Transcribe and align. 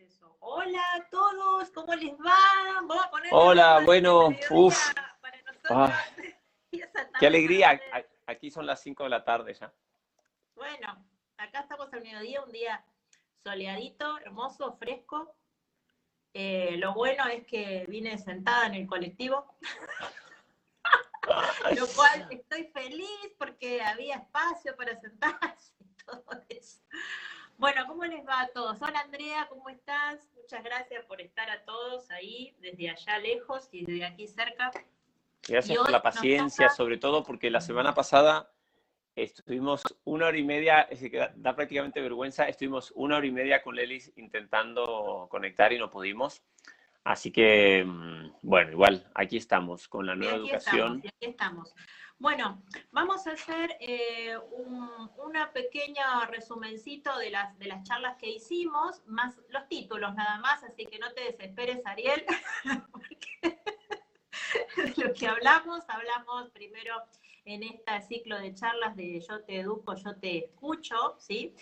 eso. 0.00 0.36
Hola 0.40 0.82
a 0.94 1.08
todos, 1.08 1.70
¿cómo 1.70 1.94
les 1.94 2.12
va? 2.14 2.36
Vamos 2.74 3.04
a 3.04 3.10
poner 3.10 3.28
Hola, 3.32 3.80
bueno, 3.84 4.28
uff. 4.50 4.92
Qué 7.20 7.26
alegría. 7.26 7.80
Aquí 8.26 8.50
son 8.50 8.66
las 8.66 8.82
5 8.82 9.04
de 9.04 9.10
la 9.10 9.24
tarde 9.24 9.54
ya. 9.54 9.72
Bueno, 10.54 11.06
acá 11.38 11.60
estamos 11.60 11.92
al 11.92 12.02
mediodía, 12.02 12.42
un 12.42 12.52
día 12.52 12.84
soleadito, 13.42 14.18
hermoso, 14.18 14.76
fresco. 14.76 15.34
Eh, 16.34 16.76
lo 16.78 16.92
bueno 16.92 17.26
es 17.28 17.46
que 17.46 17.86
vine 17.88 18.18
sentada 18.18 18.66
en 18.66 18.74
el 18.74 18.86
colectivo, 18.86 19.56
lo 21.78 21.86
cual 21.88 22.28
estoy 22.30 22.64
feliz 22.64 23.34
porque 23.38 23.80
había 23.80 24.16
espacio 24.16 24.76
para 24.76 25.00
sentarse 25.00 25.72
y 25.80 26.04
todo 26.04 26.24
eso. 26.48 26.80
Bueno, 27.58 27.86
¿cómo 27.86 28.04
les 28.04 28.26
va 28.26 28.42
a 28.42 28.48
todos? 28.48 28.80
Hola 28.82 29.00
Andrea, 29.00 29.46
¿cómo 29.48 29.68
estás? 29.70 30.28
Muchas 30.36 30.62
gracias 30.62 31.04
por 31.06 31.20
estar 31.20 31.48
a 31.50 31.64
todos 31.64 32.10
ahí, 32.10 32.54
desde 32.60 32.90
allá 32.90 33.18
lejos 33.18 33.68
y 33.72 33.84
desde 33.86 34.04
aquí 34.04 34.26
cerca. 34.26 34.70
Gracias 35.48 35.78
por 35.78 35.90
la 35.90 36.02
paciencia, 36.02 36.66
toca- 36.66 36.76
sobre 36.76 36.98
todo 36.98 37.22
porque 37.24 37.50
la 37.50 37.60
semana 37.60 37.94
pasada 37.94 38.50
estuvimos 39.14 39.82
una 40.04 40.26
hora 40.26 40.36
y 40.36 40.44
media, 40.44 40.82
es 40.82 41.00
que 41.00 41.16
da, 41.16 41.32
da 41.34 41.56
prácticamente 41.56 42.00
vergüenza, 42.02 42.46
estuvimos 42.46 42.92
una 42.94 43.16
hora 43.16 43.26
y 43.26 43.30
media 43.32 43.62
con 43.62 43.74
Lelis 43.74 44.12
intentando 44.16 45.26
conectar 45.30 45.72
y 45.72 45.78
no 45.78 45.88
pudimos. 45.90 46.42
Así 47.06 47.30
que, 47.30 47.84
mm, 47.84 48.32
bueno, 48.42 48.72
igual, 48.72 49.08
aquí 49.14 49.36
estamos 49.36 49.86
con 49.86 50.06
la 50.06 50.14
Y 50.14 50.18
nueva 50.18 50.34
aquí 50.34 50.42
educación. 50.48 50.76
estamos, 50.76 51.04
y 51.04 51.08
aquí 51.08 51.26
estamos. 51.26 51.74
Bueno, 52.18 52.64
vamos 52.90 53.24
a 53.28 53.32
hacer 53.32 53.76
eh, 53.78 54.36
un 54.50 55.08
una 55.18 55.52
pequeño 55.52 56.02
resumencito 56.28 57.16
de 57.18 57.30
las, 57.30 57.56
de 57.60 57.66
las 57.66 57.84
charlas 57.84 58.16
que 58.16 58.28
hicimos, 58.28 59.06
más 59.06 59.36
los 59.50 59.68
títulos 59.68 60.16
nada 60.16 60.38
más, 60.40 60.64
así 60.64 60.84
que 60.84 60.98
no 60.98 61.12
te 61.12 61.20
desesperes, 61.30 61.86
Ariel, 61.86 62.24
porque 62.90 63.60
de 64.76 65.04
lo 65.04 65.14
que 65.14 65.28
hablamos, 65.28 65.84
hablamos 65.88 66.50
primero 66.50 66.96
en 67.44 67.62
este 67.62 68.00
ciclo 68.02 68.40
de 68.40 68.52
charlas 68.52 68.96
de 68.96 69.20
yo 69.20 69.44
te 69.44 69.60
educo, 69.60 69.94
yo 69.94 70.16
te 70.16 70.38
escucho, 70.46 71.14
¿sí? 71.20 71.54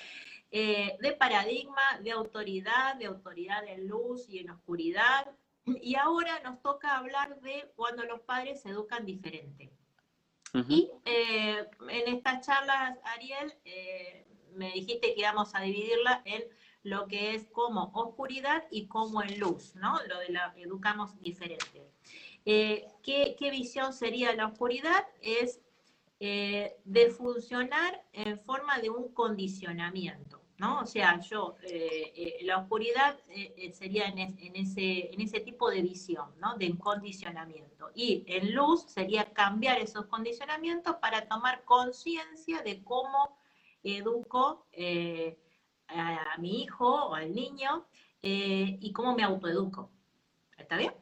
Eh, 0.56 0.96
de 1.00 1.10
paradigma, 1.14 1.98
de 2.00 2.12
autoridad, 2.12 2.94
de 2.94 3.06
autoridad 3.06 3.66
en 3.66 3.88
luz 3.88 4.28
y 4.28 4.38
en 4.38 4.50
oscuridad. 4.50 5.28
Y 5.66 5.96
ahora 5.96 6.38
nos 6.44 6.62
toca 6.62 6.96
hablar 6.96 7.40
de 7.40 7.72
cuando 7.74 8.04
los 8.04 8.20
padres 8.20 8.62
se 8.62 8.68
educan 8.68 9.04
diferente. 9.04 9.72
Y 10.68 10.92
eh, 11.06 11.68
en 11.88 12.14
estas 12.14 12.46
charlas, 12.46 12.96
Ariel, 13.02 13.52
eh, 13.64 14.28
me 14.52 14.70
dijiste 14.70 15.12
que 15.12 15.22
íbamos 15.22 15.52
a 15.56 15.62
dividirla 15.62 16.22
en 16.24 16.44
lo 16.84 17.08
que 17.08 17.34
es 17.34 17.48
como 17.48 17.90
oscuridad 17.92 18.62
y 18.70 18.86
como 18.86 19.22
en 19.22 19.40
luz, 19.40 19.74
¿no? 19.74 19.98
Lo 20.06 20.20
de 20.20 20.28
la 20.28 20.54
educamos 20.56 21.20
diferente. 21.20 21.90
Eh, 22.44 22.86
¿qué, 23.02 23.34
qué 23.36 23.50
visión 23.50 23.92
sería 23.92 24.32
la 24.36 24.46
oscuridad? 24.46 25.04
Es 25.20 25.64
eh, 26.20 26.76
de 26.84 27.10
funcionar 27.10 28.02
en 28.12 28.38
forma 28.38 28.78
de 28.78 28.88
un 28.88 29.12
condicionamiento, 29.12 30.40
¿no? 30.64 30.80
O 30.80 30.86
sea, 30.86 31.20
yo, 31.20 31.56
eh, 31.62 32.12
eh, 32.16 32.38
la 32.44 32.58
oscuridad 32.58 33.18
eh, 33.28 33.70
sería 33.72 34.06
en, 34.06 34.18
es- 34.18 34.38
en 34.38 34.56
ese, 34.56 35.12
en 35.14 35.20
ese 35.20 35.40
tipo 35.40 35.70
de 35.70 35.82
visión, 35.82 36.28
¿no? 36.40 36.56
De 36.56 36.76
condicionamiento. 36.78 37.90
Y 37.94 38.24
en 38.26 38.54
luz 38.54 38.84
sería 38.88 39.24
cambiar 39.32 39.78
esos 39.80 40.06
condicionamientos 40.06 40.96
para 40.96 41.28
tomar 41.28 41.64
conciencia 41.64 42.62
de 42.62 42.82
cómo 42.82 43.38
educo 43.82 44.66
a, 45.88 46.32
a 46.34 46.38
mi 46.38 46.62
hijo 46.62 46.88
o 47.10 47.14
al 47.14 47.34
niño 47.34 47.86
y 48.22 48.90
cómo 48.92 49.14
me 49.14 49.22
autoeduco. 49.22 49.90
¿Está 50.56 50.78
bien? 50.78 50.94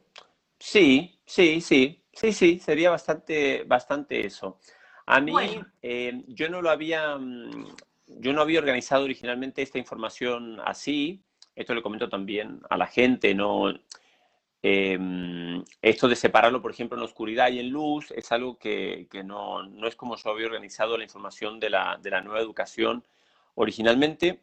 Sí, 0.58 1.20
sí, 1.24 1.60
sí, 1.60 2.02
sí, 2.12 2.32
sí, 2.32 2.58
sería 2.58 2.90
bastante, 2.90 3.64
bastante 3.64 4.26
eso. 4.26 4.58
A 5.06 5.20
mí, 5.20 5.32
Bueno. 5.32 5.66
yo 6.28 6.48
no 6.48 6.62
lo 6.62 6.70
había, 6.70 7.16
mm, 7.16 7.66
yo 8.20 8.32
no 8.32 8.42
había 8.42 8.60
organizado 8.60 9.04
originalmente 9.04 9.62
esta 9.62 9.78
información 9.78 10.60
así. 10.64 11.22
Esto 11.54 11.74
le 11.74 11.82
comento 11.82 12.08
también 12.08 12.60
a 12.70 12.76
la 12.76 12.86
gente, 12.86 13.34
¿no? 13.34 13.72
Eh, 14.62 14.98
esto 15.82 16.08
de 16.08 16.16
separarlo, 16.16 16.62
por 16.62 16.70
ejemplo, 16.70 16.96
en 16.96 17.04
oscuridad 17.04 17.50
y 17.50 17.58
en 17.58 17.70
luz, 17.70 18.10
es 18.12 18.30
algo 18.32 18.58
que, 18.58 19.08
no, 19.24 19.62
es 19.86 19.96
como 19.96 20.16
yo 20.16 20.30
había 20.30 20.46
organizado 20.46 20.96
la 20.96 21.04
información 21.04 21.58
de 21.58 21.70
la, 21.70 21.98
de 22.00 22.10
la 22.10 22.20
nueva 22.20 22.40
educación 22.40 23.04
originalmente, 23.54 24.40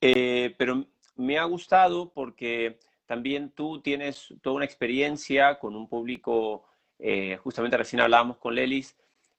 Eh, 0.00 0.54
pero 0.58 0.84
me 1.16 1.38
ha 1.38 1.44
gustado 1.44 2.12
porque 2.12 2.78
también 3.06 3.50
tú 3.50 3.80
tienes 3.80 4.34
toda 4.42 4.56
una 4.56 4.66
experiencia 4.66 5.58
con 5.58 5.74
un 5.76 5.88
público, 5.88 6.64
eh, 6.98 7.38
justamente 7.42 7.78
recién 7.78 8.00
hablábamos 8.00 8.36
con 8.36 8.54
Lelis, 8.54 8.96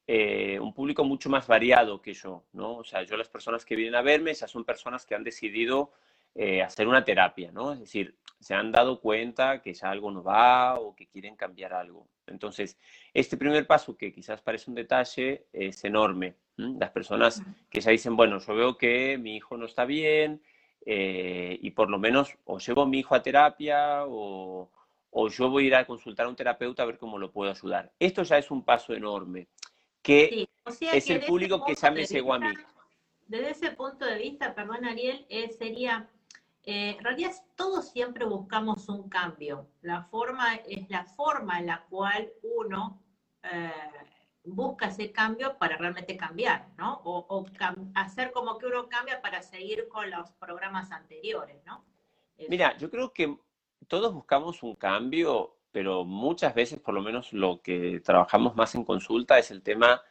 eh, 0.07 0.59
un 0.59 0.73
público 0.73 1.03
mucho 1.03 1.29
más 1.29 1.47
variado 1.47 2.01
que 2.01 2.13
yo, 2.13 2.43
¿no? 2.53 2.77
O 2.77 2.83
sea, 2.83 3.03
yo 3.03 3.17
las 3.17 3.29
personas 3.29 3.65
que 3.65 3.75
vienen 3.75 3.95
a 3.95 4.01
verme 4.01 4.33
ya 4.33 4.47
son 4.47 4.63
personas 4.63 5.05
que 5.05 5.15
han 5.15 5.23
decidido 5.23 5.91
eh, 6.35 6.61
hacer 6.61 6.87
una 6.87 7.03
terapia, 7.03 7.51
¿no? 7.51 7.73
Es 7.73 7.79
decir, 7.79 8.15
se 8.39 8.53
han 8.53 8.71
dado 8.71 8.99
cuenta 8.99 9.61
que 9.61 9.73
ya 9.73 9.89
algo 9.89 10.11
no 10.11 10.21
va 10.21 10.79
o 10.79 10.95
que 10.95 11.07
quieren 11.07 11.35
cambiar 11.35 11.73
algo. 11.73 12.07
Entonces, 12.27 12.77
este 13.13 13.37
primer 13.37 13.65
paso, 13.65 13.97
que 13.97 14.11
quizás 14.11 14.41
parece 14.41 14.69
un 14.69 14.75
detalle, 14.75 15.47
es 15.53 15.83
enorme. 15.83 16.35
Las 16.57 16.91
personas 16.91 17.41
que 17.69 17.81
ya 17.81 17.91
dicen, 17.91 18.15
bueno, 18.15 18.39
yo 18.39 18.53
veo 18.53 18.77
que 18.77 19.17
mi 19.17 19.35
hijo 19.35 19.57
no 19.57 19.65
está 19.65 19.85
bien 19.85 20.41
eh, 20.85 21.57
y 21.61 21.71
por 21.71 21.89
lo 21.89 21.97
menos 21.97 22.37
o 22.45 22.59
llevo 22.59 22.83
a 22.83 22.87
mi 22.87 22.99
hijo 22.99 23.15
a 23.15 23.23
terapia 23.23 24.05
o, 24.05 24.69
o 25.09 25.29
yo 25.29 25.49
voy 25.49 25.65
a 25.65 25.67
ir 25.67 25.75
a 25.75 25.85
consultar 25.85 26.25
a 26.25 26.29
un 26.29 26.35
terapeuta 26.35 26.83
a 26.83 26.85
ver 26.85 26.97
cómo 26.97 27.17
lo 27.17 27.31
puedo 27.31 27.49
ayudar. 27.51 27.91
Esto 27.99 28.23
ya 28.23 28.37
es 28.37 28.51
un 28.51 28.63
paso 28.63 28.93
enorme, 28.93 29.47
que 30.05 30.29
Sí, 30.31 30.49
o 30.63 30.71
sea 30.71 30.93
es 30.93 31.05
que 31.05 31.13
el 31.13 31.25
público 31.25 31.65
que 31.65 31.75
ya 31.75 31.91
me 31.91 32.05
llegó 32.05 32.33
a 32.35 32.39
mí. 32.39 32.53
Desde 33.27 33.49
ese 33.49 33.71
punto 33.71 34.05
de 34.05 34.17
vista, 34.19 34.53
perdón 34.53 34.85
Ariel, 34.85 35.25
eh, 35.29 35.49
sería, 35.49 36.07
eh, 36.63 36.95
en 36.97 37.03
realidad 37.03 37.31
todos 37.55 37.89
siempre 37.89 38.23
buscamos 38.25 38.87
un 38.87 39.09
cambio. 39.09 39.67
La 39.81 40.03
forma 40.03 40.55
es 40.55 40.87
la 40.89 41.05
forma 41.05 41.59
en 41.59 41.65
la 41.65 41.85
cual 41.89 42.31
uno 42.43 43.01
eh, 43.41 43.71
busca 44.43 44.89
ese 44.89 45.11
cambio 45.11 45.57
para 45.57 45.75
realmente 45.77 46.15
cambiar, 46.15 46.67
¿no? 46.77 47.01
O, 47.03 47.25
o 47.27 47.45
cam- 47.47 47.91
hacer 47.95 48.31
como 48.31 48.59
que 48.59 48.67
uno 48.67 48.87
cambia 48.87 49.19
para 49.23 49.41
seguir 49.41 49.87
con 49.87 50.11
los 50.11 50.29
programas 50.33 50.91
anteriores, 50.91 51.57
¿no? 51.65 51.83
Mira, 52.47 52.77
yo 52.77 52.91
creo 52.91 53.11
que 53.11 53.35
todos 53.87 54.13
buscamos 54.13 54.61
un 54.61 54.75
cambio, 54.75 55.54
pero 55.75 56.05
muchas 56.05 56.55
veces, 56.55 56.79
por 56.79 56.93
lo 56.93 57.01
menos 57.01 57.33
lo 57.33 57.61
que 57.61 57.99
trabajamos 57.99 58.55
más 58.55 58.75
en 58.75 58.85
consulta, 58.85 59.37
es 59.39 59.51
el 59.51 59.61
tema 59.61 60.01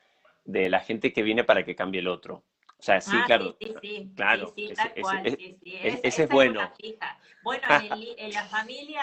de 0.44 0.69
la 0.69 0.80
gente 0.80 1.10
que 1.10 1.22
viene 1.22 1.42
para 1.42 1.64
que 1.64 1.75
cambie 1.75 2.02
el 2.02 2.08
otro. 2.08 2.44
O 2.78 2.82
sea, 2.82 3.00
sí, 3.00 3.16
Ah, 3.16 3.25
claro, 3.26 3.56
sí, 3.58 3.66
sí, 3.66 3.72
sí, 3.97 4.08
claro, 4.14 4.47
sí, 4.48 4.52
sí, 4.56 4.72
ese- 4.72 4.75
tal 4.75 4.91
ese- 4.91 5.00
cual, 5.00 5.26
ese- 5.26 5.36
sí, 5.38 5.56
sí, 5.64 5.72
ese- 5.76 5.88
esa- 5.88 6.08
ese 6.08 6.22
es 6.25 6.28
bueno. 6.28 6.60
fija. 6.78 7.19
Bueno, 7.42 7.62
en 8.19 8.32
la 8.34 8.42
familia 8.44 9.02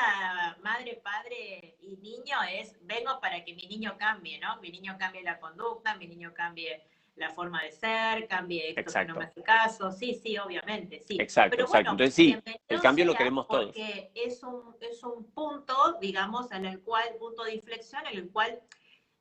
madre, 0.61 1.01
padre 1.03 1.77
y 1.81 1.97
niño 1.97 2.37
es, 2.53 2.77
vengo 2.85 3.19
para 3.19 3.43
que 3.43 3.55
mi 3.55 3.65
niño 3.65 3.95
cambie, 3.97 4.39
¿no? 4.39 4.61
Mi 4.61 4.69
niño 4.69 4.95
cambie 4.99 5.23
la 5.23 5.39
conducta, 5.39 5.95
mi 5.95 6.05
niño 6.05 6.31
cambie 6.35 6.83
la 7.21 7.29
forma 7.29 7.63
de 7.63 7.71
ser, 7.71 8.27
cambie 8.27 8.69
esto 8.69 8.75
que 8.75 8.81
Exacto. 8.81 9.13
no 9.13 9.19
me 9.19 9.25
hace 9.25 9.41
caso, 9.41 9.91
sí, 9.91 10.13
sí, 10.13 10.37
obviamente, 10.37 10.99
sí. 10.99 11.17
Exacto, 11.19 11.51
Pero 11.51 11.65
exacto. 11.65 11.91
Entonces 11.91 12.13
sí, 12.13 12.37
el 12.67 12.81
cambio 12.81 13.05
lo 13.05 13.15
queremos 13.15 13.47
todos. 13.47 13.67
Porque 13.67 14.11
es 14.13 14.43
un, 14.43 14.75
es 14.81 15.03
un 15.03 15.31
punto, 15.31 15.97
digamos, 16.01 16.51
en 16.51 16.65
el 16.65 16.81
cual, 16.81 17.05
punto 17.19 17.43
de 17.43 17.55
inflexión, 17.55 18.05
en 18.07 18.17
el 18.17 18.29
cual 18.29 18.59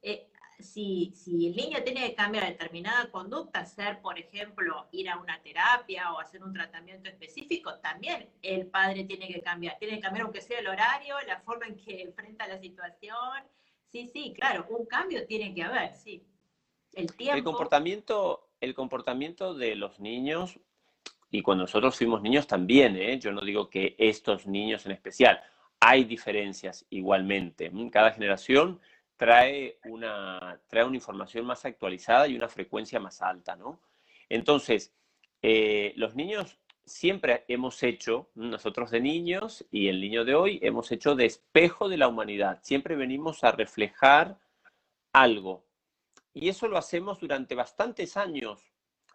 eh, 0.03 0.31
si, 0.63 1.13
si 1.15 1.49
el 1.49 1.57
niño 1.57 1.83
tiene 1.83 2.09
que 2.09 2.15
cambiar 2.15 2.47
determinada 2.47 3.11
conducta, 3.11 3.61
hacer, 3.61 4.01
por 4.01 4.19
ejemplo, 4.19 4.89
ir 4.93 5.09
a 5.09 5.19
una 5.19 5.41
terapia 5.43 6.13
o 6.13 6.21
hacer 6.21 6.43
un 6.43 6.53
tratamiento 6.53 7.09
específico, 7.09 7.79
también 7.81 8.29
el 8.43 8.67
padre 8.67 9.05
tiene 9.05 9.29
que 9.29 9.41
cambiar. 9.41 9.79
Tiene 9.79 9.97
que 9.97 10.01
cambiar 10.01 10.25
aunque 10.25 10.41
sea 10.41 10.59
el 10.59 10.69
horario, 10.69 11.17
la 11.27 11.41
forma 11.41 11.67
en 11.67 11.77
que 11.77 12.03
enfrenta 12.03 12.47
la 12.47 12.59
situación. 12.59 13.45
Sí, 13.89 14.07
sí, 14.07 14.33
claro, 14.35 14.67
un 14.71 14.87
cambio 14.87 15.27
tiene 15.27 15.55
que 15.55 15.63
haber, 15.63 15.95
sí. 15.95 16.25
El 16.93 17.15
tiempo. 17.15 17.37
El 17.37 17.45
comportamiento, 17.45 18.49
el 18.61 18.75
comportamiento 18.75 19.55
de 19.55 19.77
los 19.77 20.01
niños, 20.01 20.59
y 21.31 21.43
cuando 21.43 21.65
nosotros 21.65 21.97
fuimos 21.97 22.23
niños 22.23 22.47
también, 22.47 22.97
¿eh? 22.97 23.19
yo 23.19 23.33
no 23.33 23.43
digo 23.43 23.71
que 23.71 23.95
estos 23.99 24.47
niños 24.47 24.85
en 24.87 24.93
especial, 24.93 25.41
hay 25.79 26.05
diferencias 26.05 26.85
igualmente. 26.91 27.67
¿m? 27.67 27.91
Cada 27.91 28.13
generación 28.13 28.81
trae 29.17 29.79
una, 29.85 30.61
trae 30.69 30.85
una 30.85 30.97
información 30.97 31.47
más 31.47 31.65
actualizada 31.65 32.27
y 32.27 32.37
una 32.37 32.49
frecuencia 32.49 32.99
más 32.99 33.23
alta, 33.23 33.55
¿no? 33.55 33.81
Entonces, 34.29 34.93
eh, 35.43 35.93
los 35.97 36.15
niños 36.15 36.59
siempre 36.85 37.45
hemos 37.49 37.83
hecho, 37.83 38.31
nosotros 38.35 38.91
de 38.91 39.01
niños 39.01 39.65
y 39.71 39.89
el 39.89 40.01
niño 40.01 40.25
de 40.25 40.35
hoy, 40.35 40.59
hemos 40.63 40.91
hecho 40.91 41.15
de 41.15 41.27
espejo 41.27 41.89
de 41.89 41.97
la 41.97 42.09
humanidad. 42.09 42.61
Siempre 42.63 42.97
venimos 42.97 43.45
a 43.45 43.53
reflejar 43.53 44.39
algo. 45.13 45.65
Y 46.33 46.49
eso 46.49 46.69
lo 46.69 46.79
hacemos 46.79 47.21
durante 47.21 47.55
bastantes 47.55 48.17
años. 48.17 48.61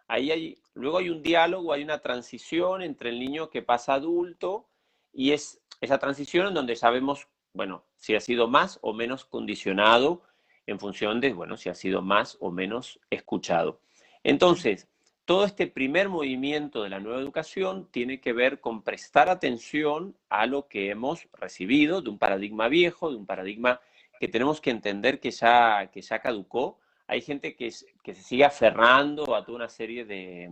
Ahí 0.08 0.30
hay, 0.30 0.58
luego 0.74 0.98
hay 0.98 1.10
un 1.10 1.22
diálogo, 1.22 1.72
hay 1.72 1.82
una 1.82 1.98
transición 1.98 2.82
entre 2.82 3.10
el 3.10 3.18
niño 3.18 3.50
que 3.50 3.62
pasa 3.62 3.94
adulto 3.94 4.68
y 5.12 5.32
es 5.32 5.60
esa 5.80 5.98
transición 5.98 6.48
en 6.48 6.54
donde 6.54 6.76
sabemos, 6.76 7.28
bueno, 7.52 7.84
si 7.96 8.14
ha 8.14 8.20
sido 8.20 8.48
más 8.48 8.78
o 8.82 8.92
menos 8.92 9.24
condicionado 9.24 10.22
en 10.66 10.78
función 10.78 11.20
de, 11.20 11.32
bueno, 11.32 11.56
si 11.56 11.68
ha 11.68 11.74
sido 11.74 12.02
más 12.02 12.36
o 12.40 12.50
menos 12.50 13.00
escuchado. 13.10 13.80
Entonces, 14.22 14.88
todo 15.24 15.44
este 15.44 15.66
primer 15.66 16.08
movimiento 16.08 16.82
de 16.82 16.88
la 16.88 17.00
nueva 17.00 17.20
educación 17.20 17.88
tiene 17.90 18.20
que 18.20 18.32
ver 18.32 18.60
con 18.60 18.82
prestar 18.82 19.28
atención 19.28 20.16
a 20.28 20.46
lo 20.46 20.68
que 20.68 20.90
hemos 20.90 21.28
recibido 21.32 22.00
de 22.00 22.10
un 22.10 22.18
paradigma 22.18 22.68
viejo, 22.68 23.10
de 23.10 23.16
un 23.16 23.26
paradigma 23.26 23.80
que 24.20 24.28
tenemos 24.28 24.60
que 24.60 24.70
entender 24.70 25.18
que 25.18 25.32
ya, 25.32 25.90
que 25.92 26.00
ya 26.00 26.20
caducó. 26.20 26.78
Hay 27.06 27.20
gente 27.20 27.54
que, 27.54 27.72
que 28.02 28.14
se 28.14 28.22
sigue 28.22 28.44
aferrando 28.44 29.34
a 29.34 29.44
toda 29.44 29.56
una 29.56 29.68
serie 29.68 30.04
de, 30.04 30.50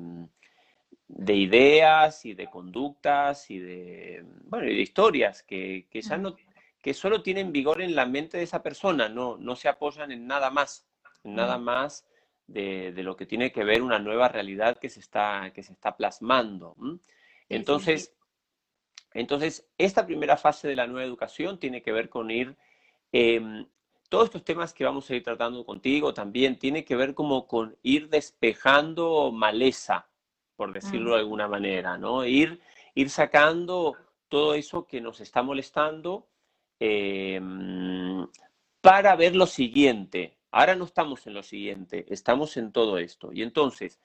de 1.09 1.35
ideas 1.35 2.25
y 2.25 2.35
de 2.35 2.49
conductas 2.49 3.51
y 3.51 3.59
de, 3.59 4.25
bueno, 4.45 4.67
y 4.67 4.75
de 4.75 4.83
historias 4.83 5.43
que, 5.43 5.87
que 5.91 6.01
ya 6.01 6.17
no, 6.17 6.37
que 6.81 6.95
solo 6.95 7.23
tienen 7.23 7.53
vigor 7.53 7.81
en 7.83 7.95
la 7.95 8.07
mente 8.07 8.37
de 8.37 8.43
esa 8.45 8.63
persona, 8.63 9.09
no, 9.09 9.37
no 9.39 9.57
se 9.57 9.69
apoyan 9.69 10.13
en 10.13 10.27
nada 10.27 10.51
más, 10.51 10.87
en 11.25 11.35
nada 11.35 11.59
más 11.59 12.07
de, 12.47 12.93
lo 12.99 13.17
que 13.17 13.27
tiene 13.27 13.53
que 13.53 13.65
ver 13.65 13.83
una 13.83 13.99
nueva 13.99 14.29
realidad 14.29 14.79
que 14.79 14.91
se 14.91 15.01
está, 15.01 15.51
que 15.55 15.63
se 15.63 15.73
está 15.73 15.97
plasmando. 15.97 16.77
Entonces, 17.49 18.15
entonces, 19.15 19.67
esta 19.79 20.05
primera 20.05 20.37
fase 20.37 20.69
de 20.69 20.77
la 20.77 20.87
nueva 20.87 21.07
educación 21.07 21.59
tiene 21.59 21.83
que 21.83 21.93
ver 21.93 22.09
con 22.09 22.31
ir, 22.31 22.57
em, 23.13 23.67
todos 24.15 24.27
estos 24.27 24.45
temas 24.45 24.73
que 24.73 24.85
vamos 24.85 25.11
a 25.11 25.17
ir 25.17 25.25
tratando 25.25 25.67
contigo 25.67 26.15
también, 26.15 26.57
tiene 26.57 26.85
que 26.85 26.95
ver 26.95 27.15
como 27.15 27.49
con 27.49 27.77
ir 27.83 28.09
despejando 28.09 29.33
maleza, 29.33 30.07
por 30.55 30.73
decirlo 30.73 31.15
de 31.15 31.23
alguna 31.23 31.49
manera, 31.49 31.99
¿no? 31.99 32.25
Ir, 32.25 32.61
ir 32.95 33.11
sacando 33.11 33.97
todo 34.29 34.55
eso 34.55 34.87
que 34.87 35.01
nos 35.01 35.21
está 35.21 35.43
molestando 35.43 36.29
em, 36.79 38.25
para 38.81 39.17
ver 39.17 39.35
lo 39.35 39.49
siguiente, 39.49 40.39
Ahora 40.53 40.77
no 40.77 40.85
estamos 40.85 41.27
en 41.27 41.35
lo 41.35 41.43
siguiente, 41.43 42.07
estamos 42.09 42.57
en 42.57 42.71
todo 42.71 42.99
esto. 42.99 43.33
Y 43.33 43.43
entonces, 43.43 44.01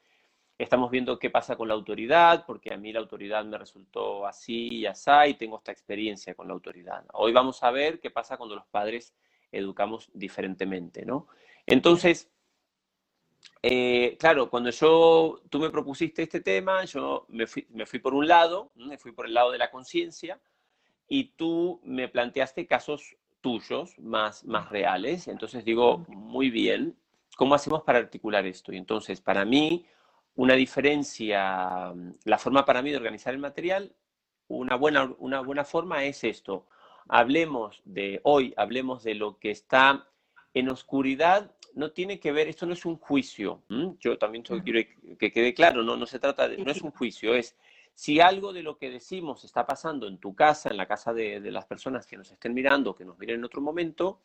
estamos 0.57 0.89
viendo 0.89 1.19
qué 1.19 1.29
pasa 1.29 1.55
con 1.55 1.67
la 1.67 1.75
autoridad, 1.75 2.45
porque 2.47 2.73
a 2.73 2.77
mí 2.77 2.91
la 2.91 2.99
autoridad 2.99 3.45
me 3.45 3.59
resultó 3.59 4.25
así 4.25 4.69
y 4.69 4.87
así, 4.87 5.11
y 5.27 5.33
tengo 5.35 5.57
esta 5.57 5.71
experiencia 5.71 6.33
con 6.33 6.47
la 6.47 6.55
autoridad. 6.55 7.05
Hoy 7.13 7.31
vamos 7.31 7.61
a 7.61 7.69
ver 7.69 7.99
qué 7.99 8.09
pasa 8.09 8.37
cuando 8.37 8.55
los 8.55 8.65
padres 8.65 9.13
educamos 9.51 10.09
diferentemente, 10.13 11.05
¿no? 11.05 11.27
Entonces, 11.65 12.29
eh, 13.61 14.17
claro, 14.19 14.49
cuando 14.49 14.69
yo, 14.69 15.41
tú 15.49 15.59
me 15.59 15.69
propusiste 15.69 16.23
este 16.23 16.41
tema, 16.41 16.85
yo 16.85 17.25
me 17.29 17.47
fui, 17.47 17.67
me 17.69 17.85
fui 17.85 17.99
por 17.99 18.13
un 18.13 18.27
lado, 18.27 18.71
me 18.75 18.97
fui 18.97 19.11
por 19.11 19.25
el 19.25 19.33
lado 19.33 19.51
de 19.51 19.57
la 19.57 19.71
conciencia, 19.71 20.39
y 21.09 21.31
tú 21.35 21.81
me 21.83 22.07
planteaste 22.07 22.67
casos 22.67 23.17
tuyos, 23.41 23.97
más, 23.99 24.45
más 24.45 24.69
reales. 24.69 25.27
Entonces 25.27 25.65
digo, 25.65 26.05
muy 26.07 26.49
bien, 26.49 26.95
¿cómo 27.35 27.55
hacemos 27.55 27.83
para 27.83 27.99
articular 27.99 28.45
esto? 28.45 28.71
Y 28.71 28.77
entonces, 28.77 29.19
para 29.19 29.43
mí, 29.43 29.85
una 30.35 30.53
diferencia, 30.53 31.93
la 32.23 32.37
forma 32.37 32.63
para 32.63 32.81
mí 32.81 32.91
de 32.91 32.97
organizar 32.97 33.33
el 33.33 33.39
material, 33.39 33.93
una 34.47 34.75
buena, 34.75 35.13
una 35.17 35.41
buena 35.41 35.65
forma 35.65 36.03
es 36.05 36.23
esto. 36.23 36.67
Hablemos 37.09 37.81
de 37.85 38.21
hoy, 38.23 38.53
hablemos 38.55 39.03
de 39.03 39.15
lo 39.15 39.39
que 39.39 39.49
está 39.49 40.07
en 40.53 40.69
oscuridad, 40.69 41.51
no 41.73 41.91
tiene 41.91 42.19
que 42.19 42.31
ver, 42.31 42.47
esto 42.47 42.65
no 42.65 42.73
es 42.73 42.85
un 42.85 42.97
juicio. 42.97 43.63
Yo 43.99 44.17
también 44.17 44.43
quiero 44.43 44.87
que 45.17 45.31
quede 45.31 45.53
claro, 45.55 45.83
no, 45.83 45.97
no 45.97 46.05
se 46.05 46.19
trata 46.19 46.47
de, 46.47 46.57
no 46.57 46.71
es 46.71 46.81
un 46.83 46.91
juicio, 46.91 47.33
es 47.33 47.55
si 47.95 48.21
algo 48.21 48.53
de 48.53 48.63
lo 48.63 48.77
que 48.77 48.89
decimos 48.89 49.43
está 49.43 49.65
pasando 49.65 50.07
en 50.07 50.19
tu 50.19 50.33
casa, 50.33 50.69
en 50.69 50.77
la 50.77 50.85
casa 50.85 51.11
de, 51.11 51.41
las 51.51 51.65
personas 51.65 52.05
que 52.05 52.15
nos 52.15 52.31
estén 52.31 52.53
mirando, 52.53 52.95
que 52.95 53.03
nos 53.03 53.17
miren 53.17 53.37
en 53.37 53.43
otro 53.43 53.59
momento, 53.59 54.21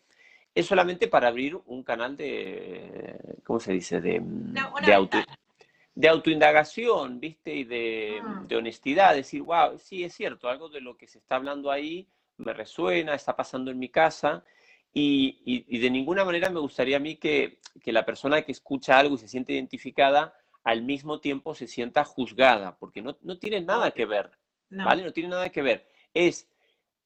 es 0.54 0.66
solamente 0.66 1.08
para 1.08 1.28
abrir 1.28 1.58
un 1.66 1.82
canal 1.82 2.16
de, 2.16 3.18
¿cómo 3.42 3.58
se 3.58 3.72
dice? 3.72 4.00
De, 4.00 4.22
de, 5.94 6.08
autoindagación, 6.08 7.18
¿viste? 7.18 7.52
Y 7.52 7.64
de, 7.64 8.20
ah. 8.22 8.44
de, 8.46 8.56
honestidad, 8.56 9.14
decir, 9.14 9.42
wow, 9.42 9.78
sí, 9.78 10.04
es 10.04 10.14
cierto, 10.14 10.48
algo 10.48 10.68
de 10.68 10.80
lo 10.80 10.96
que 10.96 11.08
se 11.08 11.18
está 11.18 11.36
hablando 11.36 11.70
ahí 11.70 12.06
me 12.38 12.52
resuena, 12.52 13.14
está 13.14 13.36
pasando 13.36 13.70
en 13.70 13.78
mi 13.78 13.88
casa. 13.88 14.44
Y, 14.96 15.40
y 15.44 15.78
de 15.78 15.90
ninguna 15.90 16.24
manera 16.24 16.50
me 16.50 16.60
gustaría 16.60 16.98
a 16.98 17.00
mí 17.00 17.16
que, 17.16 17.58
que 17.82 17.92
la 17.92 18.04
persona 18.04 18.42
que 18.42 18.52
escucha 18.52 18.98
algo 18.98 19.16
y 19.16 19.18
se 19.18 19.28
siente 19.28 19.52
identificada 19.52 20.34
al 20.64 20.82
mismo 20.82 21.20
tiempo 21.20 21.54
se 21.54 21.66
sienta 21.66 22.04
juzgada, 22.04 22.76
porque 22.78 23.02
no, 23.02 23.14
tiene 23.38 23.60
nada 23.60 23.90
que 23.90 24.06
ver, 24.06 24.30
¿vale? 24.70 25.04
No 25.04 25.12
tiene 25.12 25.28
nada 25.28 25.50
que 25.50 25.60
ver. 25.60 25.86
Es 26.14 26.48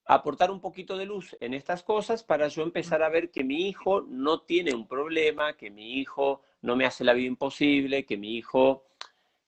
aportar 0.06 0.50
un 0.52 0.60
poquito 0.60 0.96
de 0.96 1.06
luz 1.06 1.36
en 1.40 1.54
estas 1.54 1.82
cosas 1.82 2.22
para 2.22 2.46
yo 2.48 2.62
empezar 2.62 3.02
a 3.02 3.08
ver 3.08 3.30
que 3.30 3.42
mi 3.42 3.69
hijo 3.69 4.02
no 4.02 4.42
tiene 4.42 4.75
un 4.75 4.86
problema, 4.86 5.56
que 5.56 5.70
mi 5.70 5.98
hijo 5.98 6.42
no 6.62 6.76
me 6.76 6.86
hace 6.86 7.02
la 7.02 7.12
vida 7.14 7.26
imposible, 7.26 8.06
que 8.06 8.16
mi 8.16 8.36
hijo, 8.36 8.86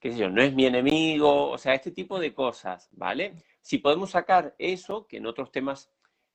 qué 0.01 0.13
sé 0.13 0.19
yo, 0.19 0.31
no 0.31 0.43
es 0.43 0.55
mi 0.55 0.67
enemigo, 0.67 1.51
o 1.51 1.59
sea, 1.59 1.75
este 1.75 1.91
tipo 1.91 2.19
de 2.19 2.33
cosas, 2.33 2.89
¿vale? 2.93 3.35
Si 3.61 3.79
podemos 3.79 4.11
sacar 4.11 4.55
eso, 4.59 5.07
que 5.07 5.19
en 5.19 5.27
otros 5.27 5.53
temas 5.53 5.93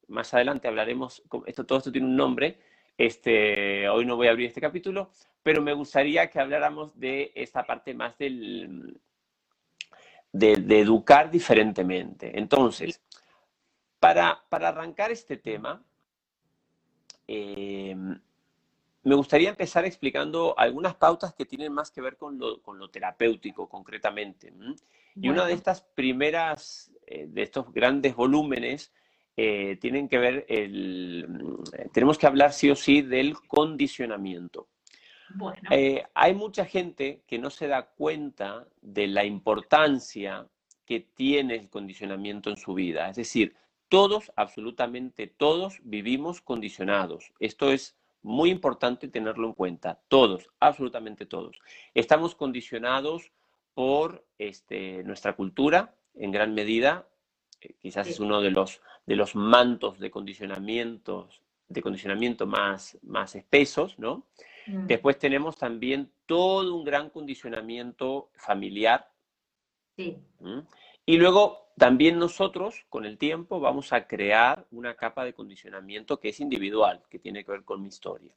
más 0.08 0.34
adelante 0.34 0.68
hablaremos, 0.68 1.24
esto, 1.48 1.66
todo 1.66 1.80
esto 1.80 1.92
tiene 1.92 2.08
un 2.08 2.16
nombre, 2.16 2.60
este, 2.98 3.90
hoy 3.90 4.06
no 4.06 4.16
voy 4.16 4.28
a 4.28 4.32
abrir 4.32 4.48
este 4.48 4.62
capítulo, 4.62 5.10
pero 5.42 5.62
me 5.62 5.74
gustaría 5.74 6.30
que 6.30 6.40
habláramos 6.40 6.98
de 6.98 7.32
esta 7.36 7.66
parte 7.66 7.94
más 7.94 8.18
del, 8.18 9.00
de, 10.32 10.80
educar 10.80 11.32
diferentemente. 11.32 12.38
Entonces, 12.38 13.02
para, 14.00 14.44
arrancar 14.50 15.12
este 15.12 15.38
tema, 15.38 15.84
eh, 17.28 17.96
me 19.06 19.16
gustaría 19.16 19.50
empezar 19.50 19.86
explicando 19.86 20.58
algunas 20.58 20.96
pautas 20.96 21.34
que 21.36 21.46
tienen 21.46 21.72
más 21.72 21.92
que 21.92 22.02
ver 22.02 22.18
con 22.18 22.40
lo, 22.40 22.90
terapéutico 22.90 23.70
concretamente. 23.70 24.52
Y 25.16 25.30
una 25.30 25.46
de 25.46 25.54
estas 25.54 25.82
primeras, 25.82 26.92
eh, 27.06 27.28
de 27.30 27.44
estos 27.44 27.72
grandes 27.72 28.16
volúmenes, 28.16 28.92
eh, 29.38 29.78
tienen 29.80 30.10
que 30.10 30.18
ver, 30.18 30.46
el, 30.50 31.26
mm, 31.28 31.92
tenemos 31.94 32.18
que 32.18 32.26
hablar 32.26 32.52
sí 32.52 32.72
o 32.72 32.76
sí 32.76 33.04
del 33.04 33.38
condicionamiento. 33.48 34.68
Eh, 35.70 36.04
hay 36.16 36.34
mucha 36.34 36.66
gente 36.66 37.22
que 37.28 37.38
no 37.38 37.52
se 37.52 37.68
da 37.68 37.84
cuenta 37.84 38.68
de 38.82 39.08
la 39.08 39.24
importancia 39.24 40.48
que 40.86 41.00
tiene 41.00 41.56
el 41.56 41.70
condicionamiento 41.70 42.50
en 42.50 42.58
su 42.58 42.74
vida. 42.74 43.10
Es 43.10 43.18
decir, 43.18 43.56
todos, 43.88 44.32
absolutamente 44.36 45.28
todos, 45.28 45.80
vivimos 45.84 46.42
condicionados. 46.42 47.32
Esto 47.40 47.72
es 47.72 47.96
muy 48.26 48.50
importante 48.50 49.08
tenerlo 49.08 49.48
en 49.48 49.54
cuenta. 49.54 50.02
Todos, 50.08 50.50
absolutamente 50.60 51.28
todos. 51.28 51.60
Estamos 51.94 52.34
condicionados 52.34 53.32
por 53.76 54.26
este, 54.40 55.04
nuestra 55.04 55.36
cultura, 55.36 55.94
en 56.16 56.32
gran 56.32 56.56
medida, 56.56 57.08
eh, 57.62 57.76
quizás 57.80 58.08
es 58.08 58.20
uno 58.20 58.42
de 58.42 58.50
los, 58.50 58.82
de 59.06 59.16
los 59.16 59.36
mantos 59.36 60.00
de 60.00 60.10
condicionamientos, 60.10 61.44
de 61.68 61.82
condicionamiento 61.84 62.48
más, 62.48 62.98
más 63.04 63.36
espesos, 63.36 64.00
¿no? 64.00 64.26
Mm. 64.66 64.88
Después 64.88 65.20
tenemos 65.20 65.56
también 65.58 66.12
todo 66.26 66.76
un 66.76 66.84
gran 66.84 67.12
condicionamiento 67.12 68.32
familiar. 68.36 69.08
Sí. 69.96 70.18
Y 71.06 71.18
luego 71.18 71.72
también 71.78 72.18
nosotros, 72.18 72.86
con 72.90 73.06
el 73.06 73.18
tiempo, 73.18 73.60
vamos 73.60 73.94
a 73.94 74.08
crear 74.08 74.66
una 74.72 74.96
capa 74.96 75.26
de 75.26 75.34
condicionamiento 75.34 76.20
que 76.20 76.30
es 76.30 76.40
individual, 76.40 77.04
que 77.10 77.20
tiene 77.20 77.44
que 77.44 77.52
ver 77.52 77.64
con 77.64 77.82
mi 77.82 77.90
historia. 77.90 78.34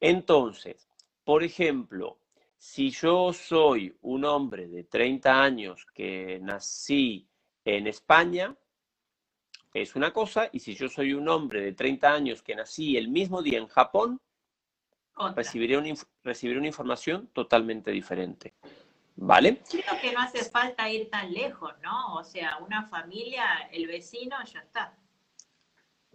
Entonces, 0.00 0.88
por 1.24 1.42
ejemplo, 1.42 2.18
si 2.56 2.90
yo 2.90 3.32
soy 3.32 3.96
un 4.02 4.24
hombre 4.24 4.68
de 4.68 4.84
30 4.84 5.42
años 5.42 5.86
que 5.94 6.38
nací 6.42 7.28
en 7.64 7.86
España, 7.86 8.54
es 9.74 9.94
una 9.94 10.12
cosa, 10.12 10.48
y 10.52 10.60
si 10.60 10.74
yo 10.74 10.88
soy 10.88 11.12
un 11.12 11.28
hombre 11.28 11.60
de 11.60 11.72
30 11.72 12.12
años 12.12 12.42
que 12.42 12.54
nací 12.54 12.96
el 12.96 13.08
mismo 13.08 13.42
día 13.42 13.58
en 13.58 13.68
Japón, 13.68 14.20
recibiré 15.36 15.76
una, 15.76 15.92
recibiré 16.24 16.58
una 16.58 16.68
información 16.68 17.28
totalmente 17.32 17.90
diferente. 17.90 18.54
¿Vale? 19.22 19.60
Creo 19.70 20.00
que 20.00 20.12
no 20.12 20.20
hace 20.20 20.42
falta 20.44 20.88
ir 20.88 21.10
tan 21.10 21.30
lejos, 21.30 21.74
¿no? 21.82 22.14
O 22.14 22.24
sea, 22.24 22.56
una 22.56 22.88
familia, 22.88 23.68
el 23.70 23.86
vecino, 23.86 24.34
ya 24.50 24.60
está. 24.60 24.96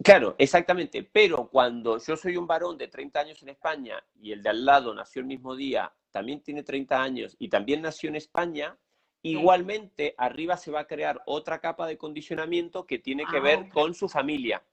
Claro, 0.02 0.34
exactamente. 0.38 1.04
Pero 1.04 1.48
cuando 1.48 1.98
yo 1.98 2.16
soy 2.16 2.36
un 2.36 2.48
varón 2.48 2.76
de 2.76 2.88
30 2.88 3.20
años 3.20 3.42
en 3.42 3.50
España 3.50 4.02
y 4.20 4.32
el 4.32 4.42
de 4.42 4.48
al 4.48 4.64
lado 4.64 4.92
nació 4.92 5.20
el 5.20 5.28
mismo 5.28 5.54
día, 5.54 5.92
también 6.10 6.40
tiene 6.40 6.64
30 6.64 7.00
años 7.00 7.36
y 7.38 7.48
también 7.48 7.80
nació 7.82 8.08
en 8.08 8.16
España, 8.16 8.76
igualmente 9.22 10.16
arriba 10.18 10.56
se 10.56 10.72
va 10.72 10.80
a 10.80 10.86
crear 10.88 11.22
otra 11.26 11.60
capa 11.60 11.86
de 11.86 11.96
condicionamiento 11.96 12.86
que 12.86 12.98
tiene 12.98 13.24
que 13.26 13.36
ah, 13.36 13.40
ver 13.40 13.68
con 13.68 13.94
su 13.94 14.08
familia. 14.08 14.64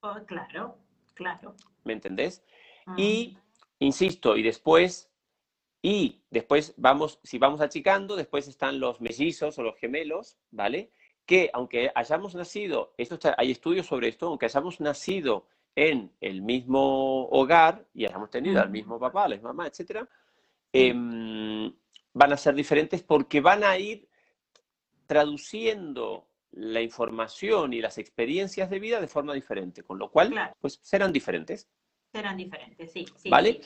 Oh, 0.00 0.16
claro, 0.26 0.76
claro. 1.14 1.54
¿Me 1.84 1.92
entendés? 1.92 2.42
Y 2.96 3.38
Insisto, 3.80 4.36
y 4.36 4.42
después, 4.42 5.07
y 5.82 6.22
después 6.30 6.74
vamos, 6.76 7.20
si 7.22 7.38
vamos 7.38 7.60
achicando, 7.60 8.16
después 8.16 8.48
están 8.48 8.80
los 8.80 9.00
mellizos 9.00 9.58
o 9.58 9.62
los 9.62 9.76
gemelos, 9.76 10.38
¿vale? 10.50 10.90
que 11.28 11.50
aunque 11.52 11.92
hayamos 11.94 12.34
nacido, 12.34 12.94
esto 12.96 13.18
hay 13.36 13.50
estudios 13.50 13.86
sobre 13.86 14.08
esto, 14.08 14.28
aunque 14.28 14.46
hayamos 14.46 14.80
nacido 14.80 15.46
en 15.76 16.10
el 16.22 16.40
mismo 16.40 17.28
hogar 17.28 17.86
y 17.92 18.06
hayamos 18.06 18.30
tenido 18.30 18.62
al 18.62 18.70
mismo 18.70 18.98
papá, 18.98 19.28
la 19.28 19.34
misma 19.34 19.52
mamá, 19.52 19.66
etcétera, 19.66 20.08
em, 20.72 21.70
van 22.14 22.32
a 22.32 22.36
ser 22.38 22.54
diferentes 22.54 23.02
porque 23.02 23.42
van 23.42 23.62
a 23.62 23.76
ir 23.76 24.08
traduciendo 25.06 26.28
la 26.52 26.80
información 26.80 27.74
y 27.74 27.82
las 27.82 27.98
experiencias 27.98 28.70
de 28.70 28.80
vida 28.80 28.98
de 28.98 29.06
forma 29.06 29.34
diferente, 29.34 29.82
con 29.82 29.98
lo 29.98 30.10
cual, 30.10 30.32
pues 30.58 30.80
serán 30.82 31.12
diferentes. 31.12 31.68
Serán 32.10 32.38
diferentes, 32.38 32.90
sí. 32.90 33.04
¿Vale? 33.28 33.60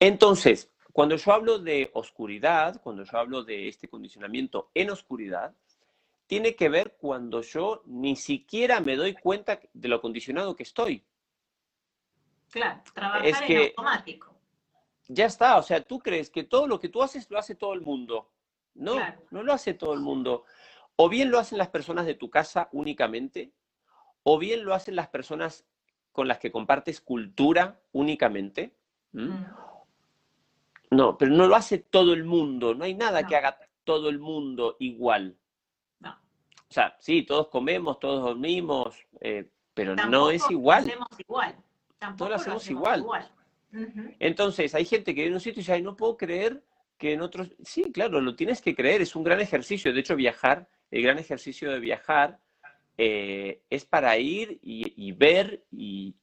Entonces, 0.00 0.72
cuando 0.94 1.16
yo 1.16 1.32
hablo 1.32 1.58
de 1.58 1.90
oscuridad, 1.94 2.80
cuando 2.80 3.02
yo 3.02 3.18
hablo 3.18 3.42
de 3.42 3.66
este 3.66 3.88
condicionamiento 3.88 4.70
en 4.74 4.90
oscuridad, 4.90 5.52
tiene 6.28 6.54
que 6.54 6.68
ver 6.68 6.94
cuando 6.96 7.42
yo 7.42 7.82
ni 7.86 8.14
siquiera 8.14 8.78
me 8.78 8.94
doy 8.94 9.14
cuenta 9.14 9.58
de 9.72 9.88
lo 9.88 10.00
condicionado 10.00 10.54
que 10.54 10.62
estoy. 10.62 11.04
Claro, 12.48 12.80
trabajar 12.94 13.26
es 13.26 13.40
en 13.40 13.58
automático. 13.58 14.36
Ya 15.08 15.26
está, 15.26 15.58
o 15.58 15.64
sea, 15.64 15.82
tú 15.82 15.98
crees 15.98 16.30
que 16.30 16.44
todo 16.44 16.68
lo 16.68 16.78
que 16.78 16.88
tú 16.88 17.02
haces 17.02 17.28
lo 17.28 17.40
hace 17.40 17.56
todo 17.56 17.74
el 17.74 17.80
mundo. 17.80 18.30
No, 18.74 18.94
no 19.32 19.42
lo 19.42 19.52
hace 19.52 19.74
todo 19.74 19.94
el 19.94 20.00
mundo. 20.00 20.44
O 20.94 21.08
bien 21.08 21.28
lo 21.32 21.40
hacen 21.40 21.58
las 21.58 21.70
personas 21.70 22.06
de 22.06 22.14
tu 22.14 22.30
casa 22.30 22.68
únicamente, 22.70 23.50
o 24.22 24.38
bien 24.38 24.64
lo 24.64 24.72
hacen 24.72 24.94
las 24.94 25.08
personas 25.08 25.66
con 26.12 26.28
las 26.28 26.38
que 26.38 26.52
compartes 26.52 27.00
cultura 27.00 27.80
únicamente. 27.90 28.76
Mm. 29.10 29.42
No, 30.90 31.18
pero 31.18 31.32
no 31.32 31.46
lo 31.46 31.56
hace 31.56 31.78
todo 31.78 32.12
el 32.12 32.24
mundo. 32.24 32.74
No 32.74 32.84
hay 32.84 32.94
nada 32.94 33.26
que 33.26 33.36
haga 33.36 33.58
todo 33.84 34.08
el 34.08 34.18
mundo 34.18 34.76
igual. 34.78 35.36
No. 36.00 36.10
O 36.10 36.72
sea, 36.72 36.96
sí, 37.00 37.22
todos 37.22 37.48
comemos, 37.48 37.98
todos 37.98 38.22
dormimos, 38.22 38.96
eh, 39.20 39.48
pero 39.72 39.94
no 39.96 40.30
es 40.30 40.42
igual. 40.50 40.84
Hacemos 40.84 41.08
igual. 41.18 41.56
Tampoco 41.98 42.30
lo 42.30 42.36
hacemos, 42.36 42.70
igual. 42.70 43.04
Entonces, 44.18 44.74
hay 44.74 44.84
gente 44.84 45.14
que 45.14 45.22
viene 45.22 45.28
en 45.28 45.34
un 45.34 45.40
sitio 45.40 45.60
y 45.60 45.64
dice, 45.64 45.80
no 45.80 45.96
puedo 45.96 46.16
creer 46.16 46.62
que 46.98 47.12
en 47.12 47.22
otros... 47.22 47.50
Sí, 47.64 47.90
claro, 47.92 48.20
lo 48.20 48.36
tienes 48.36 48.60
que 48.60 48.74
creer, 48.74 49.02
es 49.02 49.16
un 49.16 49.24
gran 49.24 49.40
ejercicio. 49.40 49.92
De 49.92 50.00
hecho, 50.00 50.14
viajar 50.14 50.68
el 50.90 51.02
gran 51.02 51.18
ejercicio 51.18 51.70
de 51.72 51.80
viajar 51.80 52.38
eh, 52.96 53.62
es 53.70 53.84
para 53.84 54.16
ir 54.18 54.58
y, 54.62 55.12
ver 55.12 55.64
y, 55.70 56.14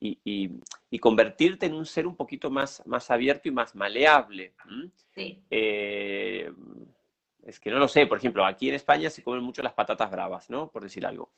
convertirte 0.99 1.65
en 1.65 1.73
un 1.73 1.85
ser 1.85 2.07
un 2.07 2.15
poquito 2.15 2.49
más, 2.49 2.81
más 2.85 3.11
abierto 3.11 3.49
y 3.49 3.51
más 3.51 3.75
maleable. 3.75 4.53
Eh, 5.49 6.51
es 7.45 7.59
que 7.59 7.71
no 7.71 7.79
lo 7.79 7.87
sé, 7.87 8.05
por 8.07 8.17
ejemplo, 8.17 8.45
aquí 8.45 8.69
en 8.69 8.75
España 8.75 9.09
se 9.09 9.23
comen 9.23 9.43
mucho 9.43 9.63
las 9.63 9.73
patatas 9.73 10.11
bravas, 10.11 10.49
¿no? 10.49 10.69
Por 10.69 10.83
decir 10.83 11.05
algo. 11.05 11.31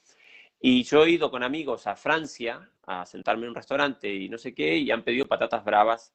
Y 0.60 0.84
yo 0.84 1.04
he 1.04 1.12
ido 1.12 1.32
con 1.32 1.44
amigos 1.44 1.88
a 1.88 1.96
Francia 1.96 2.70
a 2.86 3.06
sentarme 3.06 3.44
en 3.44 3.50
un 3.50 3.56
restaurante 3.56 4.14
y 4.14 4.30
no 4.30 4.38
sé 4.38 4.54
qué, 4.54 4.78
y 4.78 4.92
han 4.92 5.04
pedido 5.04 5.26
patatas 5.26 5.64
bravas 5.64 6.14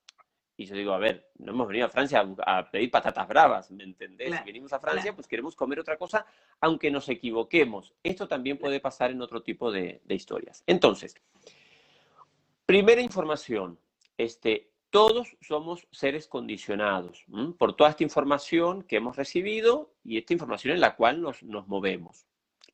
y 0.58 0.66
yo 0.66 0.74
digo, 0.74 0.92
a 0.92 0.98
ver, 0.98 1.30
no 1.38 1.52
hemos 1.52 1.68
venido 1.68 1.86
a 1.86 1.88
Francia 1.88 2.26
a, 2.44 2.68
pedir 2.68 2.90
patatas 2.90 3.28
bravas, 3.28 3.70
¿me 3.70 3.84
entendés? 3.84 4.36
si 4.36 4.44
venimos 4.44 4.72
a 4.72 4.80
Francia, 4.80 5.14
pues 5.14 5.28
queremos 5.28 5.54
comer 5.54 5.78
otra 5.78 5.96
cosa, 5.96 6.26
aunque 6.60 6.90
nos 6.90 7.08
equivoquemos. 7.08 7.94
Esto 8.02 8.26
también 8.26 8.58
puede 8.58 8.80
pasar 8.80 9.12
en 9.12 9.22
otro 9.22 9.40
tipo 9.40 9.70
de, 9.70 10.02
historias. 10.08 10.64
Entonces, 10.66 11.14
primera 12.66 13.00
información, 13.00 13.78
este, 14.16 14.72
todos 14.90 15.36
somos 15.40 15.86
seres 15.92 16.26
condicionados 16.26 17.24
por 17.56 17.76
toda 17.76 17.90
esta 17.90 18.02
información 18.02 18.82
que 18.82 18.96
hemos 18.96 19.14
recibido 19.14 19.92
y 20.02 20.18
esta 20.18 20.32
información 20.32 20.74
en 20.74 20.80
la 20.80 20.96
cual 20.96 21.22
nos, 21.22 21.40
nos 21.44 21.68
movemos. 21.68 22.26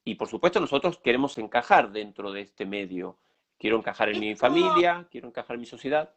Y 0.07 0.15
por 0.15 0.29
supuesto 0.29 0.59
nosotros 0.59 0.99
queremos 1.05 1.37
encajar 1.37 1.93
dentro 1.93 2.33
de 2.33 2.41
este 2.41 2.65
medio. 2.65 3.19
Quiero 3.59 3.77
encajar 3.77 4.09
en 4.09 4.21
mi 4.21 4.35
familia, 4.37 5.07
quiero 5.11 5.29
encajar 5.29 5.57
en 5.57 5.61
mi 5.61 5.67
sociedad. 5.67 6.15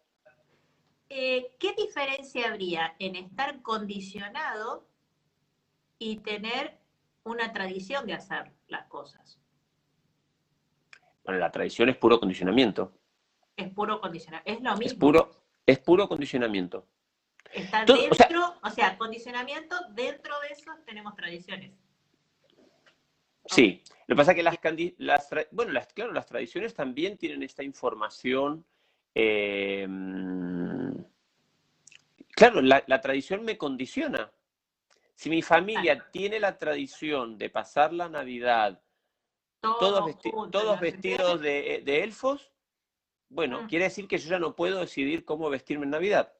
Eh, 1.10 1.56
¿qué 1.60 1.74
diferencia 1.74 2.50
habría 2.50 2.96
en 3.00 3.16
estar 3.16 3.62
condicionado 3.62 4.88
y 6.00 6.18
tener 6.18 6.78
una 7.24 7.54
tradición 7.54 8.06
de 8.06 8.14
hacer 8.14 8.52
las 8.68 8.88
cosas? 8.88 9.40
Bueno, 11.24 11.40
la 11.40 11.52
tradición 11.52 11.90
es 11.90 11.98
puro 11.98 12.20
condicionamiento. 12.20 12.92
Es 13.56 13.70
puro 13.70 14.00
condicionamiento. 14.02 14.52
Es 14.52 14.62
lo 14.62 14.72
mismo. 14.78 14.86
Es 14.86 14.94
puro, 14.96 15.32
es 15.66 15.80
puro 15.80 16.08
condicionamiento. 16.08 16.88
Está 17.54 17.86
dentro, 17.86 18.56
o 18.62 18.70
sea, 18.70 18.98
condicionamiento, 18.98 19.76
dentro 19.92 20.40
de 20.42 20.48
eso 20.50 20.72
tenemos 20.86 21.16
tradiciones. 21.16 21.72
Sí, 23.46 23.82
lo 24.08 24.14
que 24.14 24.18
pasa 24.18 24.32
es 24.32 24.36
que 24.36 24.44
las, 24.44 24.60
las 24.98 25.30
bueno, 25.52 25.72
las, 25.72 25.88
claro, 25.94 26.12
las 26.12 26.26
tradiciones 26.26 26.74
también 26.74 27.18
tienen 27.18 27.44
esta 27.44 27.64
información 27.64 28.66
eh, 29.20 29.88
Claro, 32.38 32.62
la, 32.62 33.02
tradición 33.02 33.44
me 33.44 33.58
condiciona. 33.58 34.32
Si 35.16 35.28
mi 35.28 35.42
familia 35.42 36.06
tiene 36.12 36.40
la 36.40 36.60
tradición 36.60 37.40
de 37.40 37.50
pasar 37.50 37.92
la 37.92 38.10
Navidad 38.10 38.80
todos, 39.60 40.06
vestidos 40.80 41.42
de, 41.42 42.04
elfos, 42.04 42.52
bueno, 43.28 43.64
mm. 43.64 43.68
quiere 43.68 43.86
decir 43.86 44.08
que 44.08 44.20
yo 44.20 44.30
ya 44.30 44.38
no 44.38 44.56
puedo 44.56 44.82
decidir 44.82 45.26
cómo 45.26 45.50
vestirme 45.50 45.86
en 45.86 45.90
Navidad. 45.90 46.32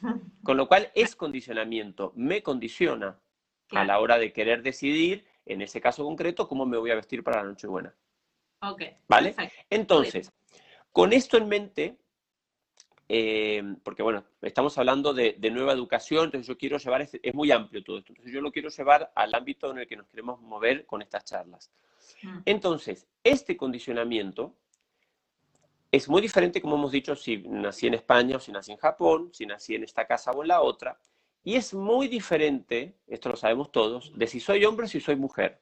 Con 0.42 0.56
lo 0.56 0.68
cual 0.68 0.90
es 0.94 1.14
condicionamiento, 1.14 2.14
me 2.16 2.42
condiciona 2.42 3.20
a 3.72 3.84
la 3.84 4.00
hora 4.00 4.16
de 4.16 4.32
querer 4.32 4.62
decidir, 4.62 5.26
en 5.44 5.60
ese 5.60 5.82
caso 5.82 6.02
concreto, 6.02 6.48
cómo 6.48 6.64
me 6.64 6.78
voy 6.78 6.92
a 6.92 6.96
vestir 6.96 7.22
para 7.22 7.42
la 7.42 7.50
Nochebuena. 7.50 7.94
Ok. 8.62 8.84
¿Vale? 9.06 9.36
Entonces, 9.68 10.32
con 10.92 11.12
esto 11.12 11.36
en 11.36 11.48
mente, 11.48 11.98
eh, 13.14 13.62
porque 13.82 14.02
bueno, 14.02 14.24
estamos 14.40 14.78
hablando 14.78 15.12
de, 15.12 15.36
nueva 15.52 15.74
educación, 15.74 16.24
entonces 16.24 16.46
yo 16.46 16.56
quiero 16.56 16.78
llevar, 16.78 17.02
es, 17.02 17.34
muy 17.34 17.50
amplio 17.50 17.84
todo 17.84 17.98
esto, 17.98 18.12
entonces 18.12 18.32
yo 18.32 18.40
lo 18.40 18.50
quiero 18.50 18.70
llevar 18.70 19.12
al 19.14 19.34
ámbito 19.34 19.70
en 19.70 19.80
el 19.80 19.86
que 19.86 19.98
nos 19.98 20.08
queremos 20.08 20.40
mover 20.40 20.86
con 20.86 21.02
estas 21.02 21.22
charlas. 21.26 21.70
Mm. 22.22 22.38
Entonces, 22.46 23.06
este 23.22 23.54
condicionamiento 23.54 24.54
es 25.90 26.08
muy 26.08 26.22
diferente, 26.22 26.62
como 26.62 26.76
hemos 26.76 26.90
dicho, 26.90 27.14
si 27.14 27.36
nací 27.36 27.86
en 27.86 27.92
España 27.92 28.38
o 28.38 28.40
si 28.40 28.50
nací 28.50 28.72
en 28.72 28.78
Japón, 28.78 29.28
si 29.34 29.44
nací 29.44 29.74
en 29.74 29.84
esta 29.84 30.06
casa 30.06 30.30
o 30.30 30.40
en 30.40 30.48
la 30.48 30.62
otra, 30.62 30.98
y 31.44 31.56
es 31.56 31.74
muy 31.74 32.08
diferente, 32.08 32.96
esto 33.06 33.28
lo 33.28 33.36
sabemos 33.36 33.70
todos, 33.70 34.10
de 34.16 34.26
si 34.26 34.40
soy 34.40 34.64
hombre 34.64 34.86
o 34.86 34.88
si 34.88 35.00
soy 35.00 35.16
mujer. 35.16 35.60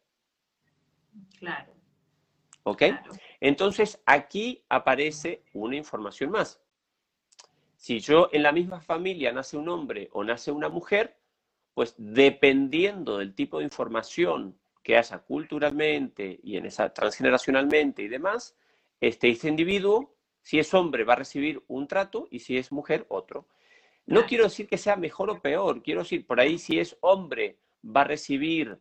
Claro. 1.36 1.72
¿Ok? 2.62 2.82
Entonces, 3.40 4.00
aquí 4.06 4.62
aparece 4.68 5.42
una 5.52 5.74
información 5.74 6.30
más. 6.30 6.60
Si 7.90 7.98
yo 7.98 8.28
en 8.30 8.44
la 8.44 8.52
misma 8.52 8.80
familia 8.80 9.32
nace 9.32 9.56
un 9.56 9.68
hombre 9.68 10.10
o 10.12 10.22
nace 10.22 10.52
una 10.52 10.68
mujer, 10.68 11.16
pues 11.74 11.92
dependiendo 11.98 13.18
del 13.18 13.34
tipo 13.34 13.58
de 13.58 13.64
información 13.64 14.56
que 14.80 14.96
haya 14.96 15.18
culturalmente 15.18 16.38
y 16.40 16.56
en 16.56 16.66
esa 16.66 16.94
transgeneracionalmente 16.94 18.02
y 18.02 18.06
demás, 18.06 18.56
este, 19.00 19.30
este 19.30 19.48
individuo, 19.48 20.14
si 20.40 20.60
es 20.60 20.72
hombre, 20.72 21.02
va 21.02 21.14
a 21.14 21.16
recibir 21.16 21.64
un 21.66 21.88
trato 21.88 22.28
y 22.30 22.38
si 22.38 22.56
es 22.56 22.70
mujer, 22.70 23.06
otro. 23.08 23.48
No 24.06 24.24
quiero 24.24 24.44
decir 24.44 24.68
que 24.68 24.78
sea 24.78 24.94
mejor 24.94 25.28
o 25.28 25.42
peor, 25.42 25.82
quiero 25.82 26.02
decir, 26.02 26.24
por 26.24 26.38
ahí 26.38 26.58
si 26.58 26.78
es 26.78 26.96
hombre, 27.00 27.58
va 27.84 28.02
a 28.02 28.04
recibir, 28.04 28.78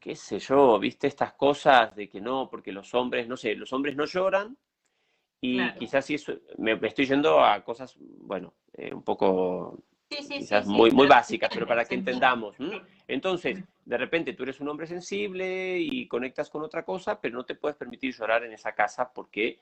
qué 0.00 0.16
sé 0.16 0.40
yo, 0.40 0.80
viste 0.80 1.06
estas 1.06 1.34
cosas 1.34 1.94
de 1.94 2.08
que 2.08 2.20
no, 2.20 2.50
porque 2.50 2.72
los 2.72 2.92
hombres, 2.92 3.28
no 3.28 3.36
sé, 3.36 3.54
los 3.54 3.72
hombres 3.72 3.94
no 3.94 4.04
lloran, 4.04 4.58
y 5.40 5.72
quizás 5.74 6.04
sí, 6.04 6.16
me, 6.58 6.78
estoy 6.82 7.06
yendo 7.06 7.42
a 7.42 7.64
cosas, 7.64 7.96
bueno, 7.98 8.52
eh, 8.74 8.92
un 8.92 9.02
poco 9.02 9.82
quizás 10.08 10.66
muy, 10.66 10.90
muy 10.90 11.06
básicas, 11.06 11.50
pero 11.52 11.66
para 11.66 11.84
que 11.84 11.94
entendamos. 11.94 12.56
Entonces, 13.06 13.62
de 13.84 13.96
repente 13.96 14.34
tú 14.34 14.42
eres 14.42 14.60
un 14.60 14.68
hombre 14.68 14.86
sensible 14.86 15.78
y 15.78 16.06
conectas 16.08 16.50
con 16.50 16.62
otra 16.62 16.84
cosa, 16.84 17.20
pero 17.20 17.36
no 17.36 17.44
te 17.44 17.54
puedes 17.54 17.76
permitir 17.76 18.14
llorar 18.14 18.44
en 18.44 18.52
esa 18.52 18.72
casa 18.72 19.12
porque, 19.12 19.60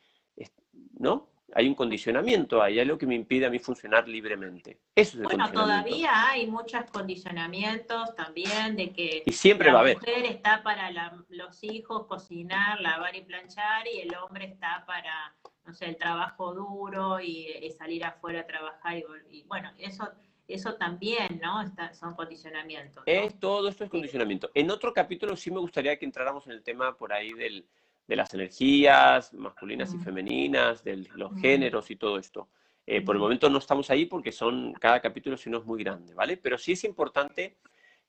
¿no? 0.99 1.29
Hay 1.55 1.67
un 1.67 1.75
condicionamiento, 1.75 2.63
hay 2.63 2.79
algo 2.79 2.99
que 2.99 3.07
me 3.07 3.15
impide 3.15 3.47
a 3.47 3.51
mí 3.51 3.59
funcionar 3.59 4.07
libremente. 4.07 4.81
Eso 4.95 5.17
es 5.17 5.25
bueno, 5.25 5.51
todavía 5.51 6.29
hay 6.29 6.47
muchos 6.47 6.85
condicionamientos 6.91 8.15
también 8.15 8.77
de 8.77 8.93
que 8.93 9.23
y 9.25 9.33
siempre 9.33 9.73
la 9.73 9.83
mujer 9.83 10.27
está 10.27 10.63
para 10.63 10.91
los 11.31 11.65
hijos 11.65 12.07
cocinar, 12.07 12.83
lavar 12.83 13.17
y 13.17 13.23
planchar 13.23 13.87
y 13.87 14.01
el 14.01 14.15
hombre 14.17 14.45
está 14.45 14.85
para 14.87 15.35
no 15.69 15.75
sé, 15.75 15.85
el 15.85 15.97
trabajo 15.97 16.55
duro 16.55 17.21
y, 17.21 17.71
salir 17.77 18.03
afuera 18.03 18.41
a 18.41 18.47
trabajar 18.47 18.97
y, 19.31 19.43
bueno, 19.43 19.71
eso 19.79 20.09
eso 20.49 20.77
también, 20.77 21.43
¿no? 21.43 21.63
son 21.93 22.15
condicionamientos. 22.15 23.03
Es, 23.05 23.39
todo 23.39 23.69
esto 23.69 23.85
es 23.85 23.91
condicionamiento. 23.91 24.51
En 24.55 24.71
otro 24.71 24.95
capítulo 24.95 25.37
sí 25.37 25.51
me 25.51 25.61
gustaría 25.61 25.99
que 25.99 26.07
entráramos 26.07 26.47
en 26.47 26.55
el 26.55 26.63
tema 26.63 26.97
por 26.97 27.13
ahí 27.13 27.35
del, 27.35 27.67
de 28.07 28.17
las 28.17 28.33
energías 28.33 29.35
masculinas 29.35 29.93
y 29.93 29.99
femeninas, 29.99 30.83
de 30.83 31.07
los 31.17 31.39
géneros 31.39 31.91
y 31.91 31.97
todo 31.97 32.19
esto. 32.19 32.49
Eh, 32.87 33.03
por 33.03 33.15
el 33.15 33.21
momento 33.21 33.51
no 33.51 33.59
estamos 33.59 33.91
ahí 33.91 34.07
porque 34.07 34.33
son, 34.33 34.73
cada 34.73 35.03
capítulo 35.03 35.37
si 35.37 35.51
no 35.51 35.59
es 35.59 35.67
muy 35.67 35.85
grande, 35.85 36.15
¿vale? 36.15 36.39
Pero 36.39 36.57
sí 36.57 36.73
es 36.73 36.85
importante 36.85 37.59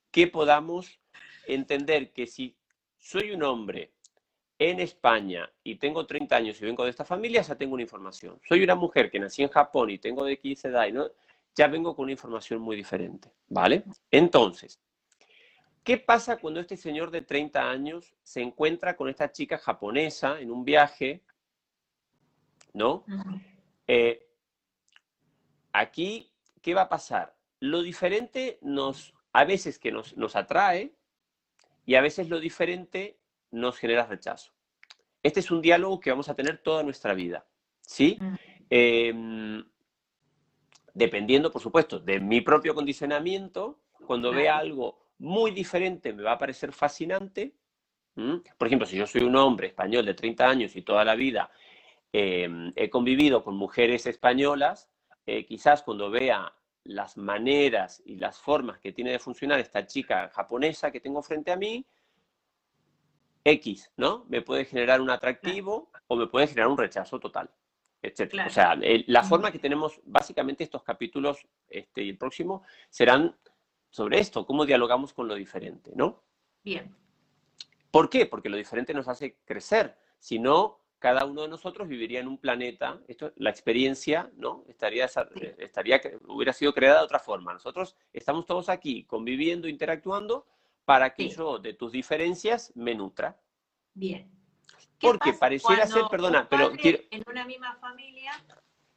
que 0.10 0.28
podamos 0.28 1.02
entender 1.46 2.14
que 2.14 2.26
si 2.26 2.56
soy 2.98 3.32
un 3.32 3.44
hombre 3.44 3.92
en 4.60 4.82
España 4.82 5.50
y 5.64 5.76
tengo 5.76 6.06
30 6.06 6.36
años 6.36 6.62
y 6.62 6.66
vengo 6.66 6.84
de 6.84 6.92
esta 6.92 7.06
familia, 7.06 7.42
ya 7.42 7.56
tengo 7.56 7.74
una 7.74 7.84
información. 7.84 8.40
Soy 8.48 8.62
una 8.62 8.76
mujer 8.76 9.10
que 9.10 9.20
nací 9.20 9.42
en 9.42 9.50
Japón 9.50 9.90
y 9.90 9.98
tengo 9.98 10.26
de 10.26 10.38
15 10.38 10.68
edad, 10.68 10.90
¿no? 10.90 11.10
ya 11.56 11.68
vengo 11.68 11.96
con 11.96 12.04
una 12.04 12.14
información 12.14 12.62
muy 12.62 12.78
diferente, 12.78 13.34
¿vale? 13.50 13.84
Entonces, 14.10 14.80
¿qué 15.84 15.98
pasa 15.98 16.38
cuando 16.38 16.62
este 16.62 16.78
señor 16.78 17.12
de 17.12 17.22
30 17.22 17.70
años 17.70 18.16
se 18.24 18.42
encuentra 18.42 18.96
con 18.96 19.10
esta 19.10 19.32
chica 19.32 19.58
japonesa 19.58 20.40
en 20.40 20.52
un 20.52 20.64
viaje, 20.64 21.22
¿no? 22.74 23.04
Eh, 23.88 24.26
aquí, 25.74 26.32
¿qué 26.62 26.74
va 26.74 26.84
a 26.84 26.90
pasar? 26.90 27.36
Lo 27.60 27.82
diferente 27.82 28.58
nos, 28.62 29.14
a 29.34 29.44
veces 29.44 29.80
que 29.80 29.92
nos, 29.92 30.16
nos 30.16 30.38
atrae 30.38 30.94
y 31.86 31.96
a 31.96 32.02
veces 32.02 32.30
lo 32.30 32.40
diferente 32.40 33.19
nos 33.52 33.78
genera 33.78 34.06
rechazo. 34.06 34.52
Este 35.22 35.40
es 35.40 35.52
un 35.52 35.62
diálogo 35.62 36.00
que 36.00 36.10
vamos 36.10 36.30
a 36.30 36.36
tener 36.36 36.60
toda 36.60 36.84
nuestra 36.84 37.14
vida, 37.14 37.46
¿sí? 37.82 38.18
Em, 38.70 39.64
dependiendo, 40.94 41.52
por 41.52 41.62
supuesto, 41.62 42.00
de 42.00 42.20
mi 42.20 42.42
propio 42.42 42.74
condicionamiento, 42.74 43.80
cuando 44.06 44.32
vea 44.32 44.58
algo 44.58 45.10
muy 45.20 45.52
diferente 45.52 46.14
me 46.14 46.24
va 46.24 46.34
a 46.34 46.38
parecer 46.38 46.72
fascinante. 46.72 47.54
Por 48.58 48.68
ejemplo, 48.68 48.86
si 48.86 48.98
yo 48.98 49.08
soy 49.08 49.22
un 49.22 49.36
hombre 49.36 49.68
español 49.68 50.06
de 50.06 50.14
30 50.14 50.50
años 50.50 50.76
y 50.76 50.82
toda 50.82 51.06
la 51.06 51.16
vida 51.16 51.50
em, 52.12 52.74
he 52.76 52.90
convivido 52.90 53.44
con 53.44 53.56
mujeres 53.56 54.06
españolas, 54.08 54.90
eh, 55.26 55.46
quizás 55.46 55.84
cuando 55.84 56.10
vea 56.10 56.54
las 56.84 57.18
maneras 57.18 58.02
y 58.06 58.16
las 58.16 58.40
formas 58.40 58.80
que 58.80 58.92
tiene 58.92 59.12
de 59.12 59.20
funcionar 59.20 59.60
esta 59.60 59.86
chica 59.86 60.30
japonesa 60.34 60.92
que 60.92 61.00
tengo 61.00 61.22
frente 61.22 61.52
a 61.52 61.56
mí, 61.56 61.86
X, 63.44 63.92
¿no? 63.98 64.26
Me 64.30 64.42
puede 64.42 64.66
generar 64.66 65.02
un 65.02 65.10
atractivo 65.10 65.90
o 66.08 66.16
me 66.16 66.28
puede 66.28 66.48
generar 66.48 66.70
un 66.70 66.78
rechazo 66.78 67.20
total, 67.20 67.50
etc. 68.02 68.34
O 68.46 68.50
sea, 68.50 68.78
la 69.08 69.24
forma 69.24 69.52
que 69.52 69.60
tenemos, 69.60 70.00
básicamente 70.06 70.64
estos 70.64 70.84
capítulos 70.84 71.48
este, 71.68 72.04
y 72.04 72.10
el 72.10 72.18
próximo 72.18 72.64
serán 72.90 73.36
sobre 73.90 74.20
esto, 74.20 74.46
cómo 74.46 74.66
dialogamos 74.66 75.14
con 75.14 75.28
lo 75.28 75.36
diferente, 75.36 75.92
¿no? 75.96 76.24
Bien. 76.64 76.96
¿Por 77.92 78.10
qué? 78.10 78.26
Porque 78.26 78.50
lo 78.50 78.58
diferente 78.58 78.94
nos 78.94 79.08
hace 79.08 79.38
crecer. 79.46 79.98
Si 80.20 80.38
no, 80.38 80.80
cada 81.00 81.26
uno 81.26 81.44
de 81.44 81.48
nosotros 81.48 81.88
viviría 81.88 82.20
en 82.20 82.28
un 82.28 82.38
planeta, 82.38 83.00
esto, 83.08 83.32
la 83.38 83.50
experiencia, 83.50 84.30
¿no? 84.36 84.66
Estaría, 84.68 85.10
estaría, 85.58 86.02
hubiera 86.28 86.54
sido 86.54 86.74
creada 86.74 87.00
de 87.00 87.06
otra 87.06 87.20
forma. 87.20 87.54
Nosotros 87.54 87.96
estamos 88.14 88.46
todos 88.46 88.70
aquí 88.70 89.06
conviviendo, 89.06 89.68
interactuando, 89.68 90.46
para 90.90 91.14
que 91.14 91.30
yo 91.30 91.60
de 91.60 91.76
tus 91.76 91.92
diferencias 91.92 92.72
me 92.76 92.96
nutra. 92.96 93.40
Bien. 93.94 94.28
Porque 95.00 95.34
pareciera 95.34 95.86
ser, 95.86 96.06
perdona, 96.10 96.50
pero 96.50 96.72
En 96.82 97.24
una 97.28 97.46
misma 97.46 97.76
familia, 97.76 98.32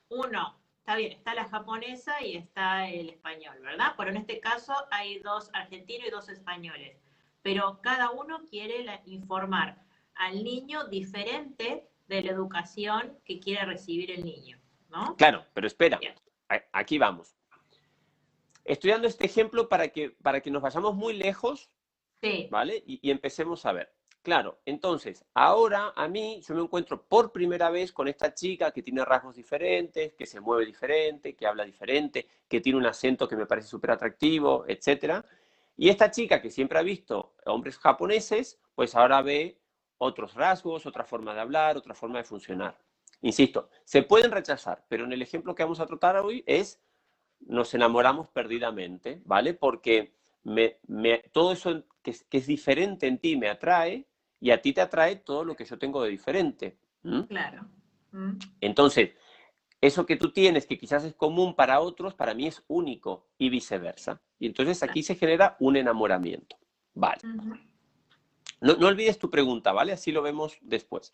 uno, 0.08 0.58
está 0.78 0.96
bien, 0.96 1.12
está 1.12 1.34
la 1.34 1.44
japonesa 1.50 2.22
y 2.22 2.38
está 2.38 2.88
el 2.88 3.10
español, 3.10 3.58
¿verdad? 3.60 3.92
Pero 3.98 4.08
en 4.08 4.16
este 4.16 4.40
caso 4.40 4.72
hay 4.90 5.18
dos 5.18 5.50
argentinos 5.52 6.08
y 6.08 6.10
dos 6.10 6.30
españoles. 6.30 6.96
Pero 7.42 7.82
cada 7.82 8.10
uno 8.10 8.40
quiere 8.48 9.02
informar 9.04 9.84
al 10.14 10.42
niño 10.42 10.88
diferente 10.88 11.90
de 12.08 12.22
la 12.22 12.30
educación 12.30 13.18
que 13.22 13.38
quiere 13.38 13.66
recibir 13.66 14.12
el 14.12 14.24
niño, 14.24 14.58
¿no? 14.88 15.14
Claro, 15.16 15.44
pero 15.52 15.66
espera, 15.66 16.00
aquí 16.72 16.96
vamos. 16.96 17.36
Estoy 18.64 18.92
dando 18.92 19.08
este 19.08 19.26
ejemplo 19.26 19.68
para 19.68 19.88
que, 19.88 20.12
para 20.22 20.40
que 20.40 20.50
nos 20.50 20.62
vayamos 20.62 20.94
muy 20.94 21.12
lejos 21.12 21.70
¿Vale? 22.50 22.82
Y, 22.86 23.10
empecemos 23.10 23.66
a 23.66 23.72
ver. 23.72 23.92
Claro, 24.22 24.60
entonces, 24.64 25.24
ahora 25.34 25.92
a 25.96 26.06
mí 26.06 26.40
yo 26.46 26.54
me 26.54 26.62
encuentro 26.62 27.02
por 27.02 27.32
primera 27.32 27.70
vez 27.70 27.90
con 27.92 28.06
esta 28.06 28.32
chica 28.32 28.70
que 28.70 28.82
tiene 28.82 29.04
rasgos 29.04 29.34
diferentes, 29.34 30.14
que 30.14 30.26
se 30.26 30.40
mueve 30.40 30.64
diferente, 30.64 31.34
que 31.34 31.46
habla 31.46 31.64
diferente, 31.64 32.28
que 32.48 32.60
tiene 32.60 32.78
un 32.78 32.86
acento 32.86 33.26
que 33.26 33.34
me 33.34 33.46
parece 33.46 33.66
súper 33.66 33.90
atractivo, 33.90 34.64
etc. 34.68 35.24
Y 35.76 35.88
esta 35.88 36.12
chica 36.12 36.40
que 36.40 36.50
siempre 36.50 36.78
ha 36.78 36.82
visto 36.82 37.34
hombres 37.46 37.78
japoneses, 37.78 38.60
pues 38.76 38.94
ahora 38.94 39.22
ve 39.22 39.58
otros 39.98 40.34
rasgos, 40.34 40.86
otra 40.86 41.04
forma 41.04 41.34
de 41.34 41.40
hablar, 41.40 41.76
otra 41.76 41.94
forma 41.94 42.18
de 42.18 42.24
funcionar. 42.24 42.78
Insisto, 43.22 43.70
se 43.84 44.02
pueden 44.02 44.30
rechazar, 44.30 44.84
pero 44.88 45.04
en 45.04 45.12
el 45.12 45.22
ejemplo 45.22 45.54
que 45.54 45.64
vamos 45.64 45.80
a 45.80 45.86
tratar 45.86 46.16
hoy 46.18 46.44
es 46.46 46.80
nos 47.40 47.74
enamoramos 47.74 48.28
perdidamente, 48.28 49.20
¿vale? 49.24 49.54
Porque 49.54 50.14
me, 50.44 50.78
todo 51.32 51.52
eso 51.52 51.84
que 52.02 52.14
es, 52.30 52.46
diferente 52.46 53.06
en 53.06 53.18
ti 53.18 53.36
me 53.36 53.48
atrae 53.48 54.06
y 54.40 54.50
a 54.50 54.60
ti 54.60 54.72
te 54.72 54.80
atrae 54.80 55.16
todo 55.16 55.44
lo 55.44 55.54
que 55.54 55.64
yo 55.64 55.78
tengo 55.78 56.02
de 56.02 56.10
diferente. 56.10 56.76
Claro. 57.28 57.66
Entonces, 58.60 59.10
eso 59.80 60.06
que 60.06 60.16
tú 60.16 60.30
tienes 60.30 60.66
que 60.66 60.78
quizás 60.78 61.04
es 61.04 61.14
común 61.14 61.54
para 61.54 61.80
otros, 61.80 62.14
para 62.14 62.34
mí 62.34 62.46
es 62.46 62.62
único 62.68 63.26
y 63.38 63.50
viceversa. 63.50 64.20
Y 64.38 64.46
entonces 64.46 64.82
aquí 64.82 65.02
se 65.02 65.16
genera 65.16 65.56
un 65.60 65.76
enamoramiento. 65.76 66.56
Vale. 66.94 67.20
no, 68.60 68.86
olvides 68.86 69.18
tu 69.18 69.30
pregunta, 69.30 69.72
¿vale? 69.72 69.92
Así 69.92 70.12
lo 70.12 70.22
vemos 70.22 70.58
después. 70.60 71.10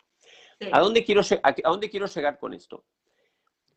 ¿A, 0.71 0.79
dónde 0.79 1.03
quiero, 1.03 1.21
¿A 1.43 1.69
dónde 1.69 1.89
quiero 1.89 2.05
llegar 2.05 2.37
con 2.37 2.53
esto? 2.53 2.85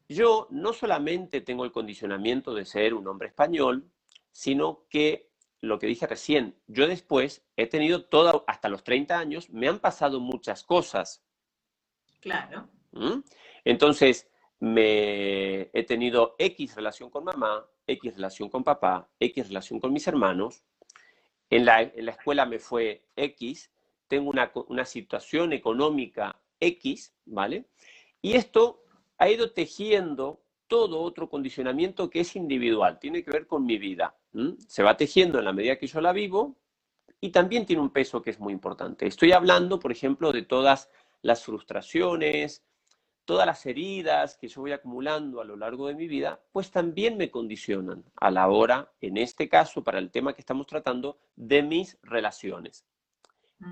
Yo 0.09 0.49
no 0.51 0.73
solamente 0.73 1.41
tengo 1.41 1.65
el 1.65 1.73
condicionamiento 1.73 2.53
de 2.53 2.67
ser 2.67 2.93
un 2.93 3.07
hombre 3.07 3.29
español, 3.29 3.91
sino 4.31 4.85
que 4.91 5.32
lo 5.63 5.79
que 5.79 5.87
dije 5.87 6.07
recién, 6.07 6.57
yo 6.67 6.89
después 6.89 7.47
he 7.57 7.69
tenido 7.69 8.05
todo, 8.05 8.45
hasta 8.49 8.69
los 8.69 8.83
30 8.83 9.17
años, 9.17 9.49
me 9.49 9.69
han 9.69 9.79
pasado 9.79 10.19
muchas 10.21 10.65
cosas. 10.65 11.25
Claro. 12.21 12.69
¿Mm? 12.91 13.21
Entonces, 13.65 14.29
me 14.59 15.71
he 15.73 15.85
tenido 15.87 16.35
X 16.39 16.75
relación 16.75 17.11
con 17.11 17.25
mamá, 17.25 17.65
X 17.87 18.17
relación 18.17 18.49
con 18.49 18.65
papá, 18.65 19.09
X 19.21 19.49
relación 19.49 19.79
con 19.79 19.93
mis 19.93 20.07
hermanos. 20.09 20.65
En 21.49 21.65
la, 21.65 21.83
escuela 21.83 22.45
me 22.45 22.59
fue 22.59 23.07
X, 23.15 23.71
tengo 24.09 24.31
una, 24.31 24.51
una 24.67 24.85
situación 24.85 25.53
económica 25.53 26.41
X, 26.59 27.15
¿vale? 27.25 27.67
Y 28.21 28.35
esto 28.35 28.83
ha 29.17 29.31
ido 29.31 29.53
tejiendo 29.53 30.43
todo 30.67 31.03
otro 31.03 31.29
condicionamiento 31.29 32.11
que 32.11 32.21
es 32.21 32.35
individual, 32.35 32.99
tiene 32.99 33.23
que 33.23 33.31
ver 33.31 33.47
con 33.47 33.65
mi 33.65 33.79
vida. 33.79 34.17
Se 34.69 34.83
va 34.83 34.97
tejiendo 34.97 35.39
en 35.39 35.45
la 35.45 35.53
medida 35.53 35.79
que 35.79 35.87
yo 35.87 36.01
la 36.01 36.13
vivo 36.13 36.57
y 37.21 37.31
también 37.31 37.67
tiene 37.67 37.83
un 37.83 37.91
peso 37.91 38.23
que 38.23 38.31
es 38.31 38.41
muy 38.41 38.53
importante. 38.53 39.07
Estoy 39.07 39.33
hablando, 39.33 39.79
por 39.79 39.93
ejemplo, 39.93 40.33
de 40.33 40.43
todas 40.43 40.91
las 41.21 41.45
frustraciones, 41.45 42.65
todas 43.25 43.47
las 43.47 43.65
heridas 43.67 44.37
que 44.37 44.49
yo 44.49 44.63
voy 44.63 44.73
acumulando 44.73 45.41
a 45.41 45.45
lo 45.45 45.57
largo 45.57 45.87
de 45.87 45.95
mi 45.95 46.09
vida, 46.09 46.43
pues 46.51 46.71
también 46.71 47.17
me 47.17 47.31
condicionan 47.31 48.05
a 48.17 48.31
la 48.31 48.49
hora, 48.49 48.93
en 49.01 49.17
este 49.17 49.49
caso, 49.49 49.85
para 49.85 49.99
el 49.99 50.11
tema 50.11 50.33
que 50.35 50.41
estamos 50.41 50.67
tratando, 50.67 51.19
de 51.37 51.63
mis 51.63 51.99
relaciones. 52.03 52.85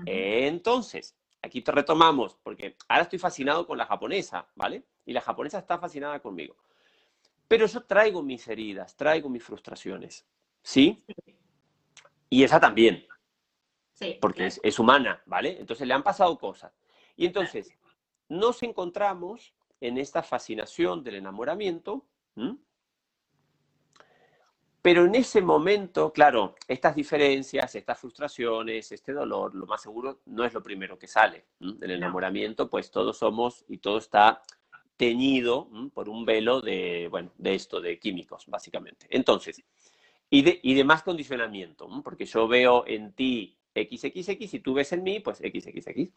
Entonces, 0.05 1.17
aquí 1.41 1.61
te 1.61 1.73
retomamos, 1.73 2.37
porque 2.41 2.77
ahora 2.87 3.03
estoy 3.03 3.19
fascinado 3.19 3.67
con 3.67 3.77
la 3.77 3.85
japonesa, 3.85 4.47
¿vale? 4.55 4.85
Y 5.05 5.11
la 5.11 5.19
japonesa 5.19 5.59
está 5.59 5.77
fascinada 5.77 6.21
conmigo. 6.21 6.55
Pero 7.49 7.65
yo 7.65 7.83
traigo 7.83 8.23
mis 8.23 8.47
heridas, 8.47 8.95
traigo 8.95 9.27
mis 9.27 9.43
frustraciones, 9.43 10.25
¿sí? 10.63 11.03
Y 12.29 12.43
esa 12.43 12.59
también. 12.59 13.05
Sí, 13.93 14.17
porque 14.19 14.49
es, 14.63 14.79
humana, 14.79 15.21
¿vale? 15.25 15.57
Entonces 15.59 15.87
le 15.87 15.93
han 15.93 16.03
pasado 16.03 16.37
cosas. 16.37 16.73
Y 17.15 17.25
entonces 17.25 17.77
nos 18.29 18.63
encontramos 18.63 19.53
en 19.79 19.97
esta 19.97 20.23
fascinación 20.23 21.03
del 21.03 21.15
enamoramiento, 21.15 22.05
pero 24.81 25.05
en 25.05 25.13
ese 25.13 25.41
momento, 25.41 26.11
claro, 26.11 26.55
estas 26.67 26.95
diferencias, 26.95 27.75
estas 27.75 27.99
frustraciones, 27.99 28.91
este 28.91 29.13
dolor, 29.13 29.53
lo 29.53 29.67
más 29.67 29.81
seguro 29.81 30.21
no 30.25 30.43
es 30.43 30.53
lo 30.53 30.63
primero 30.63 30.97
que 30.97 31.07
sale. 31.07 31.45
Del 31.59 31.91
enamoramiento, 31.91 32.69
pues 32.69 32.89
todos 32.89 33.17
somos 33.17 33.63
y 33.67 33.77
todo 33.77 33.99
está 33.99 34.41
teñido 34.97 35.69
por 35.93 36.09
un 36.09 36.25
velo 36.25 36.61
de, 36.61 37.07
bueno, 37.11 37.31
de 37.37 37.53
esto, 37.55 37.79
de 37.81 37.99
químicos, 37.99 38.45
básicamente. 38.47 39.05
Entonces, 39.09 39.63
y 40.31 40.41
de, 40.41 40.59
y 40.63 40.73
de 40.73 40.83
más 40.83 41.03
condicionamiento, 41.03 41.87
porque 42.03 42.25
yo 42.25 42.47
veo 42.47 42.85
en 42.87 43.13
ti 43.13 43.59
XXX 43.75 44.55
y 44.55 44.59
tú 44.61 44.73
ves 44.73 44.91
en 44.93 45.03
mí, 45.03 45.19
pues 45.19 45.37
XXX. 45.37 46.11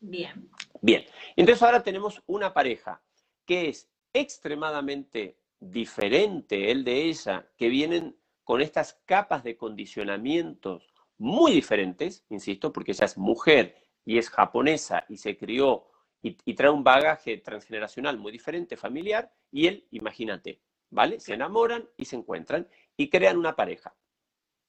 Bien. 0.00 0.50
Bien. 0.82 1.04
Entonces 1.36 1.62
ahora 1.62 1.82
tenemos 1.82 2.22
una 2.26 2.52
pareja 2.52 3.00
que 3.46 3.68
es 3.68 3.88
extremadamente 4.12 5.38
diferente, 5.60 6.70
él 6.70 6.84
de 6.84 7.04
ella, 7.04 7.48
que 7.56 7.68
vienen 7.68 8.16
con 8.44 8.60
estas 8.60 9.00
capas 9.04 9.44
de 9.44 9.56
condicionamientos 9.56 10.92
muy 11.18 11.52
diferentes, 11.52 12.24
insisto, 12.30 12.72
porque 12.72 12.92
ella 12.92 13.04
es 13.04 13.18
mujer 13.18 13.76
y 14.04 14.18
es 14.18 14.30
japonesa 14.30 15.04
y 15.08 15.18
se 15.18 15.36
crió 15.36 15.86
y, 16.22 16.54
trae 16.54 16.70
un 16.70 16.84
bagaje 16.84 17.38
transgeneracional 17.38 18.18
muy 18.18 18.32
diferente, 18.32 18.76
familiar, 18.76 19.32
y 19.50 19.68
él, 19.68 19.86
imagínate, 19.90 20.60
¿vale? 20.90 21.18
Se 21.20 21.34
enamoran 21.34 21.88
y 21.96 22.04
se 22.04 22.16
encuentran 22.16 22.68
y 23.00 23.08
crean 23.08 23.38
una 23.38 23.56
pareja. 23.56 23.94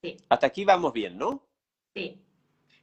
Sí. 0.02 0.16
Hasta 0.30 0.48
aquí 0.48 0.64
vamos 0.64 0.94
bien, 0.94 1.18
¿no? 1.18 1.46
Sí. 1.94 2.24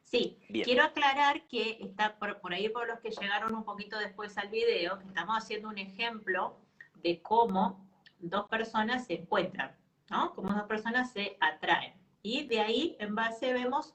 Sí, 0.03 0.39
quiero 0.65 0.85
aclarar 0.85 1.47
que 1.49 1.79
está 1.81 2.19
por, 2.19 2.41
por, 2.41 2.53
ahí 2.55 2.69
por 2.69 2.87
los 2.87 3.01
que 3.01 3.11
llegaron 3.11 3.55
un 3.55 3.65
poquito 3.65 3.99
después 3.99 4.37
al 4.39 4.49
video, 4.49 4.99
que 4.99 5.07
estamos 5.07 5.37
haciendo 5.37 5.69
un 5.69 5.77
ejemplo 5.77 6.57
de 6.97 7.21
cómo 7.21 7.87
dos 8.19 8.47
personas 8.49 9.07
se 9.07 9.15
encuentran, 9.15 9.77
¿no? 10.11 10.35
Cómo 10.35 10.53
dos 10.53 10.67
personas 10.67 11.13
se 11.13 11.37
atraen. 11.41 11.95
Y 12.23 12.47
de 12.47 12.61
ahí, 12.61 12.97
en 13.01 13.15
base, 13.15 13.53
vemos 13.53 13.95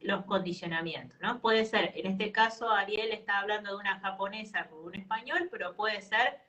los 0.00 0.24
condicionamientos, 0.24 1.18
¿no? 1.20 1.40
Puede 1.40 1.64
ser, 1.64 1.92
en 1.94 2.06
este 2.12 2.32
caso, 2.32 2.70
Ariel 2.70 3.12
está 3.12 3.38
hablando 3.38 3.70
de 3.70 3.76
una 3.76 3.98
japonesa 4.00 4.68
con 4.68 4.84
un 4.84 4.94
español, 4.94 5.48
pero 5.50 5.74
puede 5.74 6.02
ser 6.02 6.40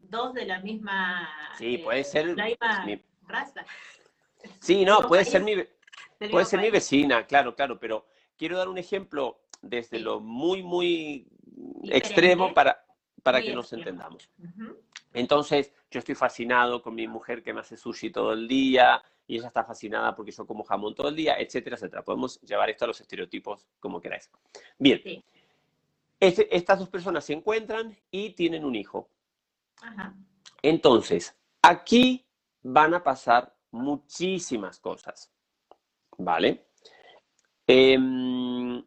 dos 0.00 0.34
de 0.34 0.46
la 0.46 0.60
misma... 0.60 1.28
Sí, 1.58 1.78
puede 1.78 2.00
eh, 2.00 2.04
ser... 2.04 2.36
La 2.36 2.46
misma 2.46 2.84
raza. 3.26 3.64
Sí, 4.60 4.84
no, 4.84 5.06
puede 5.08 5.24
ser 5.24 5.42
mi... 5.42 5.54
Puede 6.30 6.44
ser 6.44 6.60
mi 6.60 6.70
vecina, 6.70 7.26
claro, 7.26 7.54
claro, 7.56 7.80
pero 7.80 8.06
quiero 8.36 8.56
dar 8.56 8.68
un 8.68 8.78
ejemplo 8.78 9.40
desde 9.60 9.98
lo 9.98 10.20
muy, 10.20 10.62
muy 10.62 11.26
extremo 11.84 12.54
para, 12.54 12.84
para 13.22 13.42
que 13.42 13.54
nos 13.54 13.72
entendamos. 13.72 14.30
Entonces, 15.12 15.72
yo 15.90 15.98
estoy 15.98 16.14
fascinado 16.14 16.82
con 16.82 16.94
mi 16.94 17.06
mujer 17.06 17.42
que 17.42 17.52
me 17.52 17.60
hace 17.60 17.76
sushi 17.76 18.10
todo 18.10 18.32
el 18.32 18.48
día 18.48 19.02
y 19.26 19.36
ella 19.36 19.48
está 19.48 19.64
fascinada 19.64 20.14
porque 20.14 20.32
yo 20.32 20.46
como 20.46 20.64
jamón 20.64 20.94
todo 20.94 21.08
el 21.08 21.16
día, 21.16 21.36
etcétera, 21.38 21.76
etcétera. 21.76 22.02
Podemos 22.02 22.40
llevar 22.40 22.70
esto 22.70 22.84
a 22.84 22.88
los 22.88 23.00
estereotipos 23.00 23.66
como 23.80 24.00
queráis. 24.00 24.30
Bien, 24.78 25.00
este, 26.18 26.54
estas 26.56 26.78
dos 26.78 26.88
personas 26.88 27.24
se 27.24 27.32
encuentran 27.32 27.96
y 28.10 28.30
tienen 28.30 28.64
un 28.64 28.74
hijo. 28.74 29.08
Entonces, 30.62 31.36
aquí 31.60 32.24
van 32.62 32.94
a 32.94 33.02
pasar 33.02 33.56
muchísimas 33.70 34.78
cosas, 34.78 35.32
¿vale? 36.18 36.66
Em, 37.66 38.84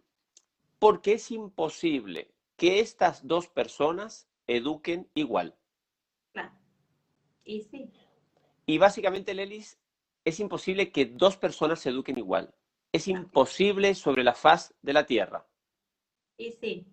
porque 0.80 1.14
es 1.14 1.32
imposible 1.32 2.34
que 2.56 2.80
estas 2.80 3.28
dos 3.28 3.48
personas 3.48 4.30
eduquen 4.48 5.10
igual. 5.16 5.56
Claro. 6.34 6.52
Y 7.44 7.62
sí. 7.62 7.92
Y 8.66 8.78
básicamente, 8.78 9.34
Lelis, 9.34 9.80
es 10.24 10.40
imposible 10.40 10.92
que 10.92 11.06
dos 11.06 11.38
personas 11.38 11.80
se 11.80 11.90
eduquen 11.90 12.18
igual. 12.18 12.54
Es 12.92 13.08
imposible 13.08 13.94
sobre 13.96 14.24
la 14.24 14.34
faz 14.34 14.74
de 14.82 14.94
la 14.94 15.06
Tierra. 15.06 15.46
Y 16.38 16.52
sí. 16.52 16.88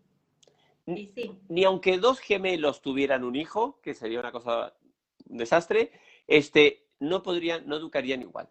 Y 0.87 1.07
sí. 1.07 1.39
Ni 1.49 1.65
aunque 1.65 1.99
dos 1.99 2.19
gemelos 2.19 2.83
tuvieran 2.83 3.25
un 3.25 3.37
hijo, 3.37 3.81
que 3.81 3.95
sería 3.95 4.21
una 4.21 4.33
cosa, 4.33 4.75
un 5.29 5.39
desastre, 5.39 5.93
este, 6.37 6.89
no 7.01 7.23
podrían, 7.23 7.67
no 7.67 7.77
educarían 7.77 8.23
igual. 8.23 8.49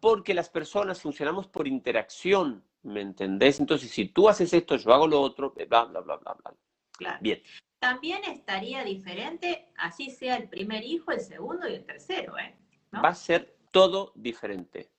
Porque 0.00 0.34
las 0.34 0.50
personas 0.50 1.00
funcionamos 1.00 1.46
por 1.46 1.66
interacción, 1.66 2.64
¿me 2.82 3.00
entendés? 3.00 3.60
Entonces, 3.60 3.90
si 3.90 4.06
tú 4.06 4.28
haces 4.28 4.52
esto, 4.52 4.76
yo 4.76 4.92
hago 4.92 5.06
lo 5.06 5.20
otro, 5.20 5.54
bla, 5.68 5.84
bla, 5.84 6.00
bla, 6.00 6.16
bla, 6.16 6.34
bla. 6.34 6.54
Claro. 6.92 7.18
Bien. 7.20 7.42
También 7.78 8.24
estaría 8.24 8.84
diferente, 8.84 9.72
así 9.76 10.10
sea 10.10 10.36
el 10.36 10.48
primer 10.48 10.84
hijo, 10.84 11.12
el 11.12 11.20
segundo 11.20 11.68
y 11.68 11.74
el 11.74 11.84
tercero, 11.84 12.36
¿eh? 12.38 12.56
Va 12.92 13.10
a 13.10 13.14
ser 13.14 13.56
todo 13.70 14.12
diferente. 14.16 14.90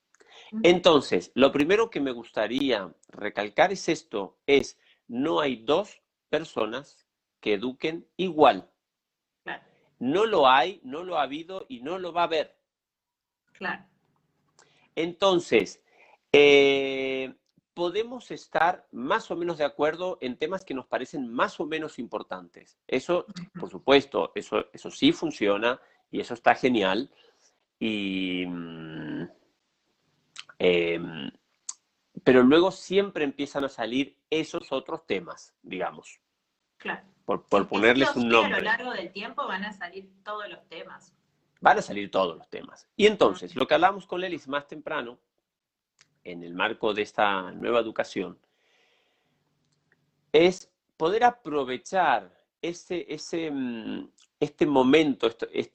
Entonces, 0.64 1.32
lo 1.36 1.52
primero 1.52 1.90
que 1.90 2.00
me 2.00 2.12
gustaría 2.12 2.92
recalcar 3.10 3.72
es 3.72 3.90
esto, 3.90 4.40
es 4.48 4.80
no 5.08 5.42
hay 5.42 5.58
dos 5.58 6.02
personas 6.30 7.06
que 7.40 7.54
eduquen 7.54 8.08
igual. 8.18 8.70
No 10.00 10.26
lo 10.26 10.48
hay, 10.48 10.80
no 10.84 11.04
lo 11.04 11.18
ha 11.18 11.24
habido 11.24 11.66
y 11.70 11.82
no 11.82 12.00
lo 12.00 12.14
va 12.14 12.22
a 12.22 12.26
haber. 12.26 12.56
Claro. 13.54 13.84
Entonces, 14.96 15.82
eh, 16.32 17.34
podemos 17.74 18.32
estar 18.32 18.88
más 18.92 19.32
o 19.32 19.36
menos 19.36 19.58
de 19.58 19.64
acuerdo 19.64 20.18
en 20.22 20.38
temas 20.38 20.66
que 20.66 20.74
nos 20.74 20.86
parecen 20.86 21.32
más 21.32 21.60
o 21.60 21.66
menos 21.66 22.00
importantes. 22.00 22.78
Eso, 22.88 23.26
por 23.58 23.70
supuesto, 23.70 24.32
eso, 24.36 24.66
eso 24.74 24.92
sí 24.92 25.12
funciona 25.12 25.80
y 26.12 26.20
eso 26.20 26.34
está 26.34 26.56
genial. 26.56 27.10
Y, 27.80 28.46
mm, 28.46 29.30
em, 30.60 31.32
pero 32.24 32.44
luego 32.44 32.72
siempre 32.72 33.24
empiezan 33.24 33.64
a 33.64 33.70
salir 33.70 34.18
esos 34.30 34.72
otros 34.72 35.06
temas, 35.06 35.56
digamos. 35.62 36.20
Claro. 36.78 37.09
Por, 37.38 37.68
ponerles 37.68 38.16
un 38.16 38.28
nombre. 38.28 38.56
A 38.56 38.58
lo 38.58 38.64
largo 38.64 38.92
del 38.92 39.12
tiempo 39.12 39.46
van 39.46 39.64
a 39.64 39.72
salir 39.72 40.10
todos 40.24 40.50
los 40.50 40.68
temas 40.68 41.14
van 41.62 41.78
a 41.78 41.82
salir 41.82 42.10
todos 42.10 42.38
los 42.38 42.50
temas. 42.50 42.88
Y 42.96 43.06
entonces, 43.06 43.56
lo 43.56 43.68
que 43.68 43.74
hablamos 43.74 44.06
con 44.06 44.22
Lelis 44.22 44.48
más 44.48 44.68
temprano, 44.68 45.20
en 46.24 46.44
el 46.44 46.54
marco 46.54 46.94
de 46.94 47.02
esta 47.02 47.52
nueva 47.52 47.80
educación, 47.80 48.38
es 50.32 50.70
poder 50.96 51.24
aprovechar 51.24 52.32
ese, 52.62 53.06
ese, 53.10 53.52
mm, 53.52 54.10
este 54.40 54.66
momento, 54.66 55.30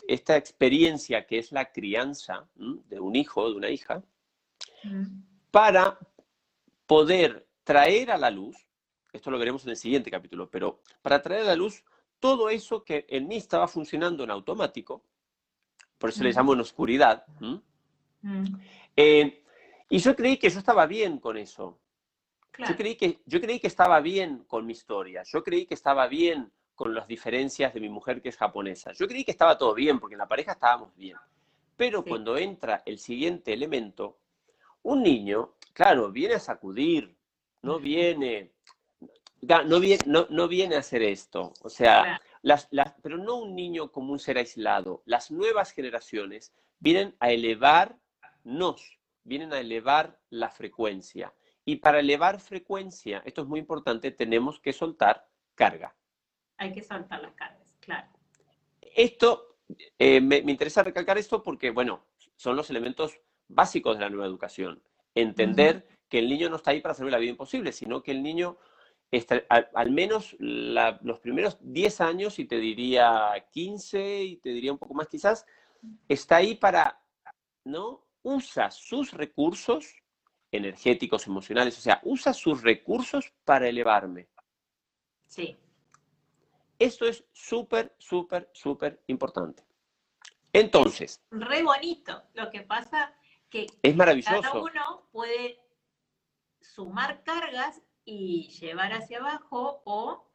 esta 0.09 0.37
experiencia 0.37 1.27
que 1.27 1.39
es 1.39 1.53
la 1.53 1.71
crianza 1.71 2.47
de 2.55 3.01
un 3.01 3.17
hijo, 3.17 3.51
de 3.51 3.57
una 3.57 3.71
hija, 3.71 4.03
para 5.51 5.99
poder 6.87 7.47
traer 7.65 8.11
a 8.11 8.19
la 8.19 8.31
luz, 8.31 8.57
esto 9.15 9.31
lo 9.31 9.39
veremos 9.39 9.65
en 9.65 9.71
el 9.71 9.77
siguiente 9.77 10.11
capítulo, 10.11 10.51
pero 10.51 10.81
para 11.01 11.23
traer 11.23 11.43
a 11.43 11.47
la 11.47 11.57
luz 11.57 11.85
todo 12.19 12.51
eso 12.51 12.85
que 12.85 13.07
en 13.09 13.29
mí 13.29 13.37
estaba 13.37 13.69
funcionando 13.69 14.25
en 14.25 14.31
automático, 14.31 15.05
por 15.99 16.11
eso 16.11 16.25
le 16.25 16.33
llamo 16.33 16.53
en 16.53 16.61
oscuridad. 16.61 17.25
Eh, 18.97 19.43
y 19.89 19.99
yo 19.99 20.17
creí 20.17 20.37
que 20.37 20.51
yo 20.51 20.59
estaba 20.59 20.87
bien 20.87 21.19
con 21.19 21.37
eso. 21.37 21.79
Yo, 22.59 22.77
creí 22.77 22.97
que, 22.97 23.21
yo 23.27 23.41
creí 23.41 23.61
que 23.61 23.67
estaba 23.67 24.01
bien 24.01 24.45
con 24.47 24.67
mi 24.67 24.73
historia. 24.73 25.23
Yo 25.25 25.43
creí 25.43 25.67
que 25.67 25.75
estaba 25.75 26.07
bien 26.09 26.51
con 26.75 26.95
las 26.95 27.07
diferencias 27.07 27.73
de 27.73 27.81
mi 27.81 27.89
mujer 27.89 28.21
que 28.21 28.31
es 28.31 28.37
japonesa. 28.37 28.93
Yo 28.93 29.07
creí 29.07 29.25
que 29.25 29.31
estaba 29.31 29.57
todo 29.57 29.75
bien, 29.75 30.01
porque 30.01 30.15
en 30.15 30.21
la 30.21 30.29
pareja 30.29 30.53
estábamos 30.53 30.95
bien. 30.97 31.17
Pero 31.77 32.05
cuando 32.05 32.37
entra 32.37 32.83
el 32.87 32.99
siguiente 32.99 33.53
elemento, 33.53 34.19
un 34.83 35.03
niño, 35.03 35.55
claro, 35.73 36.11
viene 36.11 36.35
a 36.35 36.41
sacudir, 36.41 37.17
no 37.63 37.79
viene, 37.79 38.54
no 39.65 39.81
viene, 39.81 40.05
no, 40.07 40.49
viene 40.49 40.77
a 40.77 40.81
hacer 40.81 41.03
esto. 41.03 41.53
O 41.63 41.69
sea, 41.69 42.21
pero 43.03 43.19
no 43.19 43.37
un 43.37 43.55
niño 43.55 43.91
como 43.91 44.13
un 44.13 44.19
ser 44.19 44.39
aislado. 44.39 45.03
Las 45.07 45.31
nuevas 45.31 45.73
generaciones 45.73 46.53
vienen 46.79 47.15
a 47.21 47.31
elevarnos, 47.31 48.99
vienen 49.23 49.53
a 49.53 49.61
elevar 49.61 50.19
la 50.31 50.51
frecuencia. 50.51 51.33
Y 51.65 51.77
para 51.77 52.01
elevar 52.01 52.41
frecuencia, 52.41 53.23
esto 53.25 53.43
es 53.43 53.49
muy 53.49 53.61
importante, 53.61 54.11
tenemos 54.11 54.61
que 54.61 54.73
soltar 54.73 55.27
carga. 55.55 55.95
Hay 56.59 56.73
que 56.73 56.83
soltar 56.83 57.23
las 57.23 57.35
cargas, 57.35 57.75
claro. 57.81 58.09
Esto, 58.81 59.57
eh, 59.99 60.21
me, 60.21 60.43
me, 60.43 60.53
interesa 60.53 60.83
recalcar 60.83 61.17
esto 61.17 61.43
porque, 61.43 61.71
bueno, 61.71 62.05
son 62.37 62.55
los 62.55 62.69
elementos 62.71 63.19
básicos 63.49 63.97
de 63.97 64.05
la 64.05 64.11
nueva 64.11 64.27
educación. 64.27 64.83
Entender 65.15 65.87
que 66.09 66.19
el 66.19 66.29
niño 66.29 66.51
no 66.51 66.57
está 66.57 66.73
ahí 66.73 66.81
para 66.81 66.93
hacerle 66.93 67.13
la 67.13 67.19
vida 67.19 67.31
imposible, 67.31 67.73
sino 67.73 68.03
que 68.03 68.13
el 68.13 68.23
niño 68.23 68.59
al, 69.49 69.91
menos 69.91 70.37
los 70.39 71.21
primeros 71.21 71.59
10 71.61 72.01
años, 72.01 72.39
y 72.39 72.47
te 72.47 72.57
diría 72.57 73.33
15, 73.53 74.23
y 74.25 74.37
te 74.37 74.51
diría 74.51 74.73
un 74.73 74.79
poco 74.79 74.95
más 74.95 75.09
quizás, 75.09 75.47
está 76.09 76.37
ahí 76.37 76.55
para, 76.55 77.01
¿no? 77.65 78.07
Usa 78.23 78.71
sus 78.71 79.13
recursos 79.13 79.95
energéticos, 80.51 81.27
emocionales, 81.27 81.77
o 81.79 81.81
sea, 81.81 82.01
usa 82.05 82.33
sus 82.33 82.63
recursos 82.63 83.33
para 83.45 83.69
elevarme. 83.69 84.29
Sí. 85.27 85.57
Esto 86.79 87.07
es 87.07 87.25
súper, 87.33 87.95
súper, 87.99 88.51
súper 88.53 89.03
importante. 89.09 89.65
Entonces. 90.53 91.21
re 91.31 91.63
bonito. 91.63 92.23
Lo 92.35 92.51
que 92.51 92.61
pasa 92.61 93.13
que 93.51 93.67
es 93.83 93.97
maravilloso. 93.97 94.41
cada 94.41 94.61
uno 94.61 95.09
puede 95.11 95.59
sumar 96.61 97.23
cargas 97.25 97.83
y 98.05 98.49
llevar 98.61 98.93
hacia 98.93 99.19
abajo 99.19 99.83
o 99.85 100.29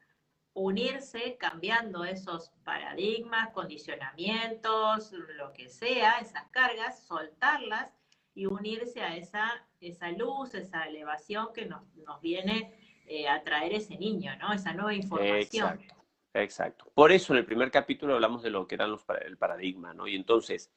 unirse 0.53 1.37
cambiando 1.37 2.03
esos 2.03 2.51
paradigmas, 2.63 3.51
condicionamientos, 3.51 5.11
lo 5.11 5.53
que 5.53 5.69
sea, 5.69 6.19
esas 6.19 6.47
cargas, 6.51 7.05
soltarlas 7.05 7.93
y 8.33 8.45
unirse 8.45 9.01
a 9.01 9.15
esa, 9.15 9.65
esa 9.79 10.11
luz, 10.11 10.53
esa 10.53 10.83
elevación 10.83 11.49
que 11.53 11.65
nos, 11.65 11.83
viene 12.21 12.73
eh, 13.05 13.27
a 13.27 13.43
traer 13.43 13.73
ese 13.73 13.97
niño, 13.97 14.35
¿no? 14.37 14.53
Esa 14.53 14.73
nueva 14.73 14.93
información. 14.93 15.73
Exacto, 15.73 15.95
exacto. 16.33 16.91
Por 16.93 17.11
eso 17.11 17.33
en 17.33 17.39
el 17.39 17.45
primer 17.45 17.71
capítulo 17.71 18.15
hablamos 18.15 18.43
de 18.43 18.49
lo 18.49 18.67
que 18.67 18.75
eran 18.75 18.91
los, 18.91 19.03
el 19.25 19.37
paradigma, 19.37 19.93
¿no? 19.93 20.07
Y 20.07 20.15
entonces, 20.15 20.71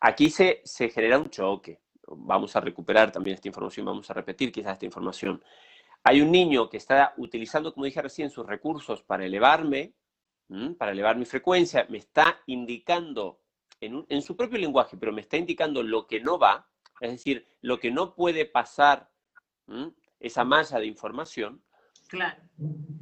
aquí 0.00 0.30
se, 0.30 0.60
se 0.64 0.90
genera 0.90 1.18
un 1.18 1.30
choque. 1.30 1.80
Vamos 2.06 2.54
a 2.54 2.60
recuperar 2.60 3.10
también 3.10 3.34
esta 3.34 3.48
información, 3.48 3.86
vamos 3.86 4.10
a 4.10 4.14
repetir 4.14 4.52
quizás 4.52 4.74
esta 4.74 4.84
información. 4.84 5.42
Hay 6.06 6.20
un 6.20 6.30
niño 6.30 6.68
que 6.68 6.76
está 6.76 7.14
utilizando, 7.16 7.72
como 7.72 7.86
dije 7.86 8.02
recién, 8.02 8.28
sus 8.28 8.46
recursos 8.46 9.02
para 9.02 9.24
elevarme, 9.24 9.94
para 10.78 10.92
elevar 10.92 11.16
mi 11.16 11.24
frecuencia, 11.24 11.86
me 11.88 11.98
está 11.98 12.42
indicando 12.46 13.40
en, 13.80 14.22
su 14.22 14.36
propio 14.36 14.58
lenguaje, 14.58 14.98
pero 14.98 15.12
me 15.12 15.22
está 15.22 15.38
indicando 15.38 15.82
lo 15.82 16.06
que 16.06 16.20
no 16.20 16.38
va, 16.38 16.68
es 17.00 17.10
decir, 17.10 17.46
lo 17.62 17.80
que 17.80 17.90
no 17.90 18.14
puede 18.14 18.44
pasar 18.44 19.10
esa 20.20 20.44
masa 20.44 20.78
de 20.78 20.86
información. 20.86 21.64
Claro. 22.08 22.42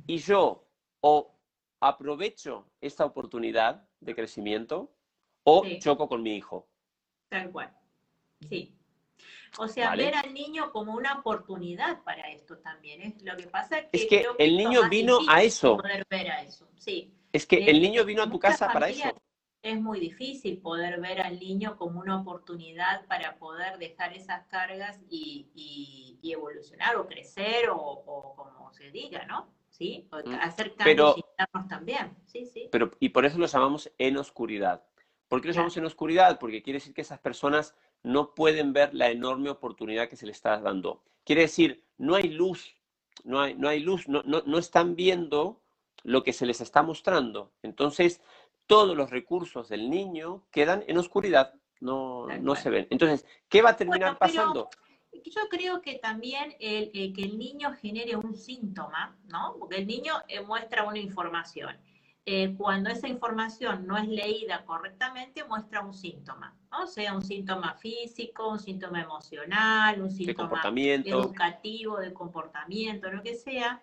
Y 0.07 0.19
yo 0.19 0.69
o 1.01 1.37
aprovecho 1.81 2.71
esta 2.81 3.05
oportunidad 3.05 3.89
de 3.99 4.15
crecimiento 4.15 4.95
o 5.43 5.65
Sí. 5.65 5.81
choco 5.81 6.09
con 6.09 6.23
mi 6.23 6.37
hijo. 6.37 6.69
Tal 7.29 7.51
cual. 7.51 7.77
Sí. 8.49 8.79
O 9.59 9.69
sea, 9.69 9.91
Vale. 9.91 10.05
ver 10.05 10.15
al 10.17 10.33
niño 10.33 10.73
como 10.73 10.95
una 10.95 11.19
oportunidad 11.19 12.03
para 12.05 12.31
esto 12.31 12.59
también. 12.59 13.03
Es 13.03 13.23
lo 13.23 13.37
que 13.37 13.47
pasa 13.47 13.79
es 13.79 13.85
que, 13.91 13.97
Es 13.99 14.07
que 14.07 14.19
creo 14.21 14.35
el 14.39 14.57
niño 14.57 14.89
vino 14.89 15.19
a 15.29 15.43
eso. 15.43 15.77
Poder 15.77 16.07
ver 16.09 16.31
a 16.31 16.43
eso. 16.43 16.69
Sí. 16.79 17.13
Es 17.33 17.47
que 17.47 17.57
Eh, 17.57 17.71
el 17.71 17.81
niño 17.83 18.05
vino 18.05 18.23
a 18.23 18.31
tu 18.31 18.39
casa 18.39 18.69
para 18.73 18.89
eso. 18.89 19.13
Es 19.63 19.81
muy 19.81 20.01
difícil 20.01 20.59
poder 20.59 21.01
ver 21.01 21.21
al 21.21 21.39
niño 21.39 21.77
como 21.77 22.01
una 22.01 22.21
oportunidad 22.21 23.07
para 23.07 23.37
poder 23.39 23.79
dejar 23.79 24.13
esas 24.13 24.45
cargas 24.49 24.99
y, 25.09 25.51
y- 25.55 26.19
y 26.21 26.33
evolucionar 26.33 26.97
o 26.97 27.07
crecer 27.07 27.71
o, 27.71 27.77
o 27.77 28.35
como 28.35 28.73
se 28.73 28.91
diga, 28.91 29.25
¿no? 29.27 29.53
¿Sí? 29.69 30.09
O 30.11 30.17
Mm. 30.19 30.35
hacer 30.41 30.75
cambios 30.75 31.15
Pero- 31.15 31.69
también. 31.69 32.17
Sí, 32.27 32.45
sí. 32.47 32.69
Pero, 32.73 32.91
y 33.01 33.11
por 33.11 33.25
eso 33.25 33.39
lo 33.39 33.47
llamamos 33.47 33.91
en 33.99 34.17
oscuridad. 34.17 34.83
¿Por 35.29 35.41
qué 35.41 35.49
lo 35.49 35.55
llamamos 35.55 35.77
en 35.77 35.85
oscuridad? 35.85 36.39
Porque 36.39 36.63
quiere 36.63 36.79
decir 36.79 36.93
que 36.93 37.01
esas 37.03 37.21
personas 37.21 37.75
no 38.03 38.35
pueden 38.35 38.73
ver 38.73 38.95
la 38.95 39.11
enorme 39.11 39.51
oportunidad 39.51 40.09
que 40.09 40.17
se 40.17 40.27
les 40.27 40.37
está 40.37 40.59
dando. 40.61 41.03
Quiere 41.25 41.43
decir, 41.43 41.85
no 41.99 42.15
hay 42.15 42.29
luz, 42.29 42.75
no 43.25 43.41
hay, 43.41 43.55
no 43.55 43.69
hay 43.69 43.81
luz, 43.81 44.09
no, 44.09 44.23
no, 44.25 44.43
no 44.45 44.59
están 44.59 44.97
viendo 44.97 45.61
lo 46.03 46.23
que 46.23 46.33
se 46.33 46.47
les 46.47 46.61
está 46.61 46.83
mostrando. 46.83 47.53
Entonces, 47.63 48.21
todos 48.67 48.97
los 48.97 49.11
recursos 49.11 49.69
del 49.69 49.91
niño 49.91 50.45
quedan 50.51 50.85
en 50.87 50.99
oscuridad, 50.99 51.55
no, 51.81 52.27
no 52.41 52.55
se 52.55 52.71
ven. 52.71 52.87
Entonces, 52.91 53.27
¿qué 53.49 53.63
va 53.63 53.71
a 53.71 53.77
terminar 53.77 54.17
Bueno, 54.17 54.19
pasando? 54.19 54.71
Yo 55.25 55.43
creo 55.51 55.83
que 55.83 55.99
también 55.99 56.57
el, 56.59 56.91
eh, 56.95 57.13
que 57.13 57.23
el 57.23 57.39
niño 57.39 57.73
genere 57.75 58.17
un 58.17 58.35
síntoma, 58.35 59.17
¿no? 59.27 59.57
Porque 59.59 59.77
el 59.77 59.87
niño 59.87 60.15
eh, 60.27 60.41
muestra 60.41 60.85
una 60.85 60.99
información. 60.99 61.77
Eh, 62.25 62.55
cuando 62.57 62.89
esa 62.89 63.09
información 63.09 63.85
no 63.85 63.97
es 63.97 64.07
leída 64.07 64.65
correctamente, 64.65 65.43
muestra 65.43 65.81
un 65.81 65.93
síntoma, 65.93 66.57
¿no? 66.71 66.87
Sea 66.87 67.15
un 67.15 67.23
síntoma 67.23 67.75
físico, 67.75 68.49
un 68.49 68.61
síntoma 68.61 69.03
emocional, 69.03 70.01
un 70.01 70.11
síntoma 70.11 70.63
educativo, 71.05 71.99
de 71.99 72.13
comportamiento, 72.13 73.11
lo 73.11 73.25
que 73.25 73.35
sea, 73.35 73.83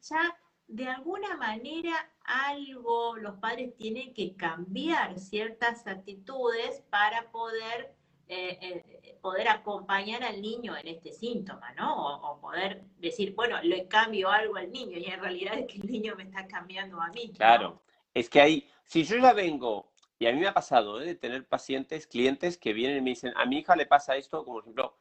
ya 0.00 0.36
de 0.68 0.88
alguna 0.88 1.36
manera 1.36 1.92
algo 2.24 3.16
los 3.16 3.34
padres 3.38 3.76
tienen 3.76 4.14
que 4.14 4.36
cambiar 4.36 5.18
ciertas 5.18 5.86
actitudes 5.86 6.82
para 6.88 7.30
poder, 7.32 7.96
eh, 8.32 8.84
eh, 9.02 9.18
poder 9.20 9.48
acompañar 9.48 10.22
al 10.24 10.40
niño 10.40 10.76
en 10.76 10.88
este 10.88 11.12
síntoma, 11.12 11.72
¿no? 11.74 11.94
O, 11.94 12.32
o 12.32 12.40
poder 12.40 12.82
decir, 12.98 13.34
bueno, 13.34 13.60
le 13.62 13.86
cambio 13.88 14.30
algo 14.30 14.56
al 14.56 14.70
niño 14.72 14.98
y 14.98 15.04
en 15.06 15.20
realidad 15.20 15.58
es 15.58 15.66
que 15.66 15.78
el 15.80 15.90
niño 15.90 16.14
me 16.16 16.24
está 16.24 16.46
cambiando 16.46 17.00
a 17.00 17.08
mí. 17.08 17.26
¿no? 17.28 17.34
Claro, 17.34 17.82
es 18.14 18.28
que 18.30 18.40
ahí, 18.40 18.68
si 18.84 19.04
yo 19.04 19.16
ya 19.18 19.32
vengo, 19.32 19.92
y 20.18 20.26
a 20.26 20.32
mí 20.32 20.38
me 20.40 20.46
ha 20.48 20.54
pasado 20.54 21.00
¿eh? 21.00 21.06
de 21.06 21.14
tener 21.14 21.46
pacientes, 21.46 22.06
clientes 22.06 22.56
que 22.58 22.72
vienen 22.72 22.98
y 22.98 23.00
me 23.02 23.10
dicen, 23.10 23.32
a 23.36 23.44
mi 23.46 23.58
hija 23.58 23.76
le 23.76 23.86
pasa 23.86 24.16
esto, 24.16 24.44
como 24.44 24.54
por 24.56 24.62
ejemplo, 24.64 24.98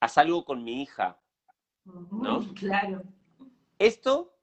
haz 0.00 0.18
algo 0.18 0.44
con 0.44 0.62
mi 0.64 0.82
hija. 0.82 1.18
¿no? 1.84 2.40
Claro, 2.54 3.02
Esto 3.78 4.34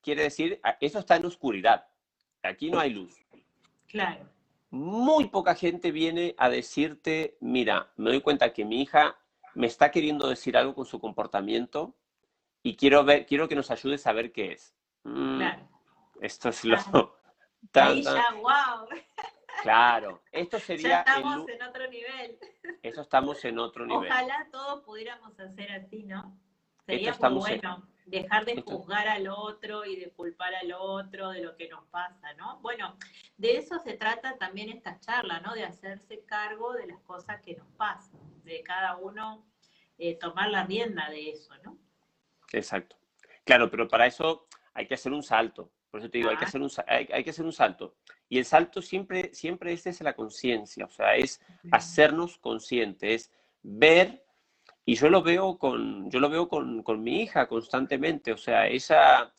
quiere 0.00 0.24
decir, 0.24 0.60
a- 0.62 0.76
eso 0.80 0.98
está 0.98 1.16
en 1.16 1.26
oscuridad. 1.26 1.86
Aquí 2.42 2.70
no 2.70 2.78
hay 2.80 2.90
luz. 2.90 3.14
claro, 3.88 4.28
Muy 4.72 5.28
poca 5.28 5.54
gente 5.54 5.90
viene 5.92 6.34
a 6.38 6.48
decirte, 6.48 7.36
mira, 7.40 7.92
me 7.96 8.08
doy 8.08 8.22
cuenta 8.22 8.54
que 8.54 8.64
mi 8.64 8.80
hija 8.80 9.18
me 9.54 9.66
está 9.66 9.90
queriendo 9.90 10.28
decir 10.28 10.56
algo 10.56 10.74
con 10.74 10.86
su 10.86 10.98
comportamiento 10.98 11.94
y 12.62 12.74
quiero 12.76 13.04
ver, 13.04 13.26
quiero 13.26 13.48
que 13.48 13.54
nos 13.54 13.70
ayudes 13.70 14.06
a 14.06 14.12
ver 14.12 14.32
qué 14.32 14.52
es. 14.52 14.74
Mm, 15.04 15.36
claro. 15.36 15.68
Esto 16.22 16.48
es 16.48 16.64
lo 16.64 16.76
Claro. 16.78 17.18
tan- 17.70 17.88
Ahí 17.88 18.02
tan- 18.02 18.16
ya, 18.16 18.26
wow, 18.40 18.88
claro. 19.62 20.22
Esto 20.32 20.58
sería 20.58 21.02
el 21.02 21.06
estamos 21.16 21.36
lu- 21.36 21.48
en 21.50 21.62
otro 21.62 21.86
nivel. 21.90 22.38
eso 22.82 23.00
estamos 23.02 23.44
en 23.44 23.58
otro 23.58 23.84
nivel. 23.84 24.10
Ojalá 24.10 24.48
todos 24.50 24.82
pudiéramos 24.84 25.38
hacer 25.38 25.70
así, 25.72 26.04
¿no? 26.04 26.34
Sería 26.86 27.12
muy 27.12 27.28
en- 27.28 27.60
bueno 27.60 27.88
dejar 28.06 28.44
de 28.44 28.60
juzgar 28.60 29.08
al 29.08 29.28
otro 29.28 29.84
y 29.84 29.96
de 29.96 30.10
culpar 30.10 30.54
al 30.54 30.72
otro 30.72 31.30
de 31.30 31.42
lo 31.42 31.56
que 31.56 31.68
nos 31.68 31.84
pasa, 31.86 32.32
¿no? 32.34 32.60
Bueno, 32.60 32.96
de 33.36 33.56
eso 33.56 33.78
se 33.78 33.94
trata 33.94 34.36
también 34.38 34.70
esta 34.70 34.98
charla, 35.00 35.40
¿no? 35.40 35.54
De 35.54 35.64
hacerse 35.64 36.24
cargo 36.24 36.72
de 36.74 36.86
las 36.86 37.00
cosas 37.00 37.40
que 37.42 37.56
nos 37.56 37.68
pasan, 37.76 38.20
de 38.44 38.62
cada 38.62 38.96
uno 38.96 39.46
eh, 39.98 40.18
tomar 40.18 40.50
la 40.50 40.64
rienda 40.64 41.08
de 41.10 41.30
eso, 41.30 41.54
¿no? 41.64 41.78
Exacto. 42.52 42.96
Claro, 43.44 43.70
pero 43.70 43.88
para 43.88 44.06
eso 44.06 44.46
hay 44.74 44.86
que 44.86 44.94
hacer 44.94 45.12
un 45.12 45.22
salto. 45.22 45.70
Por 45.90 46.00
eso 46.00 46.10
te 46.10 46.18
digo, 46.18 46.30
hay 46.30 46.38
que 46.38 46.46
hacer 46.46 46.62
un, 46.62 46.70
hay, 46.86 47.08
hay 47.12 47.22
que 47.22 47.30
hacer 47.30 47.44
un 47.44 47.52
salto. 47.52 47.96
Y 48.28 48.38
el 48.38 48.46
salto 48.46 48.80
siempre, 48.80 49.34
siempre 49.34 49.72
es 49.72 49.84
desde 49.84 50.04
la 50.04 50.14
conciencia, 50.14 50.86
o 50.86 50.90
sea, 50.90 51.16
es 51.16 51.40
hacernos 51.70 52.38
conscientes, 52.38 53.26
es 53.26 53.32
ver, 53.62 54.21
y 54.84 54.94
yo 54.96 55.08
lo 55.08 55.22
veo 55.22 55.58
con, 55.58 56.10
yo 56.10 56.20
lo 56.20 56.28
veo 56.28 56.48
con, 56.48 56.82
con 56.82 57.02
mi 57.02 57.22
hija 57.22 57.46
constantemente, 57.46 58.32
o 58.32 58.36
sea, 58.36 58.66
esa, 58.66 59.32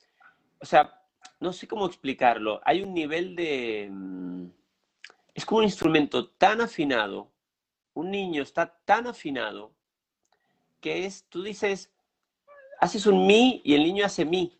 o 0.59 0.65
sea, 0.65 1.01
no 1.39 1.51
sé 1.51 1.67
cómo 1.67 1.85
explicarlo, 1.85 2.61
hay 2.63 2.81
un 2.83 2.93
nivel 2.93 3.35
de, 3.35 3.89
mm, 3.91 4.45
es 5.33 5.45
como 5.45 5.59
un 5.59 5.65
instrumento 5.65 6.29
tan 6.29 6.61
afinado, 6.61 7.31
un 7.93 8.11
niño 8.11 8.41
está 8.41 8.77
tan 8.85 9.07
afinado, 9.07 9.73
que 10.79 11.05
es, 11.05 11.25
tú 11.29 11.43
dices, 11.43 11.91
haces 12.79 13.05
un 13.05 13.25
mi 13.25 13.61
y 13.63 13.73
el 13.73 13.83
niño 13.83 14.05
hace 14.05 14.25
mi. 14.25 14.57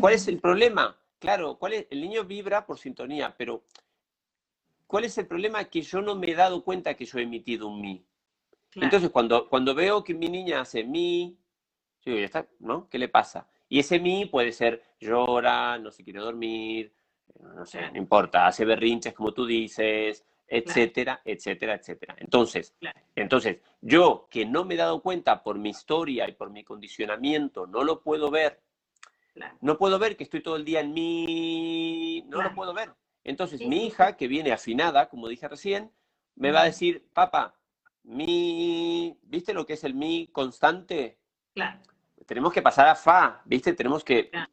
¿Cuál 0.00 0.14
es 0.14 0.28
el 0.28 0.38
problema? 0.38 0.96
Claro, 1.18 1.58
¿cuál 1.58 1.74
es? 1.74 1.86
el 1.90 2.00
niño 2.00 2.24
vibra 2.24 2.64
por 2.66 2.78
sintonía, 2.78 3.34
pero 3.36 3.64
¿cuál 4.86 5.04
es 5.04 5.18
el 5.18 5.26
problema? 5.26 5.64
Que 5.64 5.82
yo 5.82 6.00
no 6.00 6.14
me 6.14 6.30
he 6.30 6.34
dado 6.34 6.62
cuenta 6.62 6.94
que 6.94 7.04
yo 7.04 7.18
he 7.18 7.22
emitido 7.22 7.68
un 7.68 7.80
mi. 7.80 8.06
Claro, 8.76 8.84
Entonces, 8.88 9.08
cuando, 9.10 9.48
cuando 9.48 9.74
veo 9.74 10.04
que 10.04 10.12
mi 10.12 10.28
niña 10.28 10.60
hace 10.60 10.84
mi, 10.84 11.34
yo 12.02 12.12
digo, 12.12 12.18
ya 12.18 12.26
está, 12.26 12.46
¿no? 12.58 12.88
¿Qué 12.90 12.98
le 12.98 13.08
pasa? 13.08 13.48
Y 13.70 13.78
ese 13.78 13.98
mi 13.98 14.26
puede 14.26 14.52
ser 14.52 14.82
llora, 15.00 15.78
no 15.78 15.90
se 15.90 16.04
quiere 16.04 16.20
dormir, 16.20 16.92
no 17.40 17.64
sé, 17.64 17.78
Claro. 17.78 17.92
no 17.94 17.98
importa, 17.98 18.46
hace 18.46 18.66
berrinches 18.66 19.14
como 19.14 19.32
tú 19.32 19.46
dices, 19.46 20.26
etcétera, 20.46 21.22
etcétera, 21.24 21.74
etcétera. 21.76 22.16
Entonces, 22.18 22.74
claro, 22.78 23.00
entonces, 23.14 23.60
yo 23.80 24.28
que 24.30 24.44
no 24.44 24.66
me 24.66 24.74
he 24.74 24.76
dado 24.76 25.00
cuenta 25.00 25.42
por 25.42 25.58
mi 25.58 25.70
historia 25.70 26.28
y 26.28 26.32
por 26.32 26.50
mi 26.50 26.62
condicionamiento, 26.62 27.66
no 27.66 27.82
lo 27.82 28.02
puedo 28.02 28.30
ver, 28.30 28.60
claro. 29.32 29.56
no 29.62 29.78
puedo 29.78 29.98
ver 29.98 30.18
que 30.18 30.24
estoy 30.24 30.42
todo 30.42 30.56
el 30.56 30.66
día 30.66 30.80
en 30.80 30.92
mi, 30.92 32.22
no 32.28 32.32
Claro. 32.32 32.50
lo 32.50 32.54
puedo 32.54 32.74
ver. 32.74 32.92
Entonces, 33.24 33.58
Sí, 33.60 33.66
mi 33.66 33.86
hija, 33.86 34.18
que 34.18 34.28
viene 34.28 34.52
afinada, 34.52 35.08
como 35.08 35.28
dije 35.28 35.48
recién, 35.48 35.90
me 36.36 36.52
va 36.52 36.60
a 36.60 36.64
decir, 36.66 37.08
papá, 37.14 37.55
mi, 38.06 39.18
¿viste 39.22 39.52
lo 39.52 39.66
que 39.66 39.74
es 39.74 39.84
el 39.84 39.94
mi 39.94 40.28
constante? 40.28 41.18
Claro, 41.54 41.80
Tenemos 42.26 42.52
que 42.52 42.62
pasar 42.62 42.88
a 42.88 42.94
fa, 42.94 43.42
¿viste? 43.44 43.72
Tenemos 43.74 44.02
que... 44.04 44.30
Claro. 44.30 44.50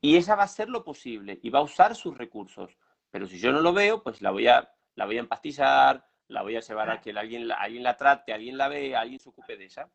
Y 0.00 0.16
ella 0.16 0.36
va 0.36 0.42
a 0.42 0.46
hacer 0.46 0.68
lo 0.68 0.84
posible 0.84 1.38
y 1.42 1.50
va 1.50 1.58
a 1.58 1.62
usar 1.62 1.96
sus 1.96 2.16
recursos. 2.16 2.76
Pero 3.10 3.26
si 3.26 3.38
yo 3.38 3.50
no 3.52 3.60
lo 3.60 3.72
veo, 3.72 4.02
pues 4.02 4.22
la 4.22 4.30
voy 4.30 4.46
a, 4.46 4.70
la 4.94 5.06
voy 5.06 5.16
a 5.16 5.20
empastillar, 5.20 6.06
la 6.28 6.42
voy 6.42 6.56
a 6.56 6.60
llevar 6.60 6.90
a 6.90 7.00
que 7.00 7.10
alguien, 7.10 7.48
la- 7.48 7.56
alguien 7.56 7.82
la 7.82 7.96
trate, 7.96 8.32
alguien 8.32 8.56
la 8.56 8.68
vea, 8.68 9.00
alguien 9.00 9.18
se 9.18 9.28
ocupe 9.28 9.56
de 9.56 9.64
ella. 9.64 9.88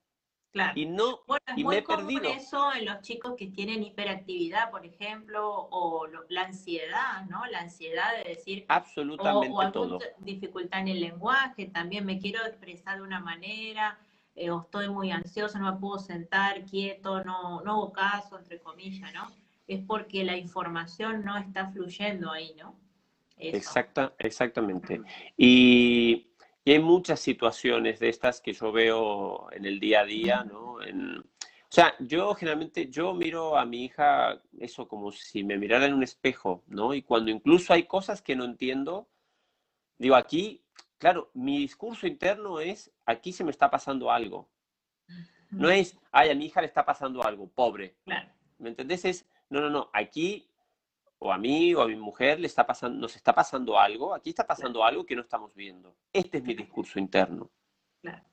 Claro. 0.53 0.71
Y 0.79 0.85
no, 0.85 1.19
Bueno, 1.27 1.43
es 1.47 1.57
y 1.57 1.63
muy 1.65 1.75
me 1.75 1.79
he 1.79 1.83
común 1.83 2.05
perdido. 2.05 2.29
eso 2.29 2.73
en 2.73 2.85
los 2.85 3.01
chicos 3.01 3.33
que 3.37 3.47
tienen 3.47 3.83
hiperactividad, 3.83 4.71
por 4.71 4.85
ejemplo, 4.85 5.49
o 5.71 6.07
lo- 6.07 6.23
la 6.29 6.43
ansiedad, 6.43 7.25
¿no? 7.27 7.45
La 7.47 7.59
ansiedad 7.59 8.15
de 8.23 8.29
decir, 8.29 8.65
o, 8.69 8.73
absolutamente 8.73 9.49
o 9.55 9.59
alguna 9.59 9.71
todo. 9.71 9.99
dificultad 10.19 10.79
en 10.81 10.87
el 10.87 11.01
lenguaje, 11.01 11.65
también 11.65 12.05
me 12.05 12.19
quiero 12.19 12.45
expresar 12.45 12.95
de 12.97 13.01
una 13.03 13.19
manera, 13.19 13.97
eh, 14.35 14.49
o 14.51 14.61
estoy 14.61 14.87
muy 14.89 15.11
ansioso, 15.11 15.59
no 15.59 15.73
me 15.73 15.79
puedo 15.79 15.99
sentar 15.99 16.63
quieto, 16.65 17.23
no, 17.23 17.61
no 17.61 17.71
hago 17.73 17.91
caso, 17.91 18.39
entre 18.39 18.59
comillas, 18.59 19.13
¿no? 19.13 19.27
Es 19.67 19.81
porque 19.85 20.23
la 20.23 20.37
información 20.37 21.23
no 21.25 21.37
está 21.37 21.67
fluyendo 21.71 22.31
ahí, 22.31 22.53
¿no? 22.57 22.75
Eso. 23.37 23.57
Exacta, 23.57 24.13
exactamente. 24.19 25.01
Y, 25.37 26.32
y 26.65 26.71
hay 26.71 26.79
muchas 26.79 27.19
situaciones 27.19 27.99
de 27.99 28.09
estas 28.09 28.39
que 28.41 28.53
yo 28.53 28.71
veo 28.71 29.51
en 29.51 29.65
el 29.65 29.79
día 29.79 30.01
a 30.01 30.05
día, 30.05 30.43
¿no? 30.43 30.81
En- 30.81 31.17
o 31.19 31.75
sea, 31.75 31.95
yo 31.99 32.35
generalmente, 32.35 32.89
yo 32.89 33.13
miro 33.15 33.57
a 33.57 33.65
mi 33.65 33.85
hija 33.85 34.39
eso 34.59 34.87
como 34.87 35.11
si 35.11 35.43
me 35.43 35.57
mirara 35.57 35.87
en 35.87 35.93
un 35.95 36.03
espejo, 36.03 36.63
¿no? 36.67 36.93
Y 36.93 37.01
cuando 37.01 37.31
incluso 37.31 37.73
hay 37.73 37.83
cosas 37.83 38.21
que 38.21 38.35
no 38.35 38.45
entiendo, 38.45 39.07
digo, 39.97 40.15
aquí, 40.15 40.63
claro, 40.99 41.31
mi 41.33 41.57
discurso 41.57 42.05
interno 42.05 42.59
es, 42.59 42.91
aquí 43.05 43.33
se 43.33 43.43
me 43.43 43.51
está 43.51 43.71
pasando 43.71 44.11
algo. 44.11 44.47
No 45.49 45.69
es, 45.69 45.97
ay, 46.11 46.29
a 46.29 46.35
mi 46.35 46.45
hija 46.45 46.61
le 46.61 46.67
está 46.67 46.85
pasando 46.85 47.23
algo, 47.23 47.47
pobre. 47.49 47.95
Claro, 48.05 48.29
¿Me 48.59 48.69
entendés? 48.69 49.05
Es, 49.05 49.25
no, 49.49 49.59
no, 49.59 49.69
no, 49.69 49.89
aquí 49.93 50.47
o 51.25 51.31
a 51.31 51.37
mí 51.37 51.73
o 51.73 51.81
a 51.81 51.87
mi 51.87 51.95
mujer 51.95 52.37
le 52.37 52.47
está 52.47 52.67
pasando, 52.67 52.99
nos 52.99 53.15
está 53.15 53.33
pasando 53.33 53.79
algo, 53.79 54.13
aquí 54.13 54.29
está 54.29 54.45
pasando 54.45 54.83
algo 54.83 55.05
que 55.05 55.15
no 55.15 55.21
estamos 55.21 55.55
viendo. 55.55 55.95
Este 56.11 56.39
es 56.39 56.43
mi 56.43 56.53
discurso 56.53 56.99
interno. 56.99 57.49
claro. 58.01 58.23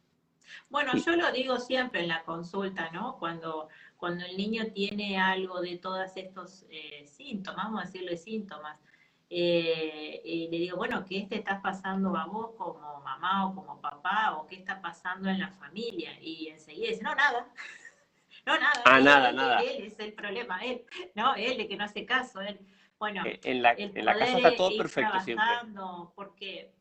Bueno, 0.69 0.97
yo 0.97 1.15
lo 1.15 1.31
digo 1.31 1.59
siempre 1.59 2.03
en 2.03 2.09
la 2.09 2.25
consulta, 2.25 2.91
¿no? 2.91 3.17
Cuando, 3.19 3.69
cuando 3.97 4.25
el 4.25 4.37
niño 4.37 4.73
tiene 4.73 5.21
algo 5.21 5.61
de 5.61 5.77
todos 5.77 6.17
estos 6.17 6.67
eh, 6.69 7.07
síntomas, 7.07 7.67
vamos 7.67 7.83
a 7.83 7.85
decirle 7.85 8.17
síntomas, 8.17 8.77
eh, 9.29 10.49
le 10.51 10.59
digo, 10.59 10.77
bueno, 10.77 11.05
¿qué 11.09 11.27
te 11.31 11.37
está 11.37 11.63
pasando 11.63 12.17
a 12.17 12.27
vos 12.27 12.57
como 12.59 13.01
mamá 13.03 13.47
o 13.47 13.55
como 13.55 13.81
papá? 13.81 14.37
¿O 14.37 14.49
qué 14.49 14.57
está 14.57 14.81
pasando 14.81 15.29
en 15.29 15.39
la 15.39 15.53
familia? 15.53 16.21
Y 16.21 16.49
enseguida 16.49 16.89
dice, 16.89 17.03
no, 17.05 17.15
nada. 17.15 17.47
No, 18.47 18.59
nada. 18.59 18.83
Ah, 18.87 19.01
nada, 19.01 19.33
nada. 19.33 19.61
Él 19.61 19.85
es 19.85 19.99
el 20.01 20.15
problema, 20.15 20.65
él, 20.65 20.87
¿no? 21.15 21.35
Él 21.35 21.59
de 21.59 21.69
que 21.69 21.77
no 21.77 21.85
hace 21.85 22.07
caso, 22.07 22.41
él. 22.41 22.59
Bueno, 23.01 23.25
eh, 23.25 23.41
en 23.43 23.63
la, 23.63 23.73
en 23.73 24.05
la 24.05 24.17
casa 24.17 24.37
está 24.37 24.55
todo 24.55 24.77
perfecto 24.77 25.19
siempre. 25.21 25.45
Porque 26.15 26.73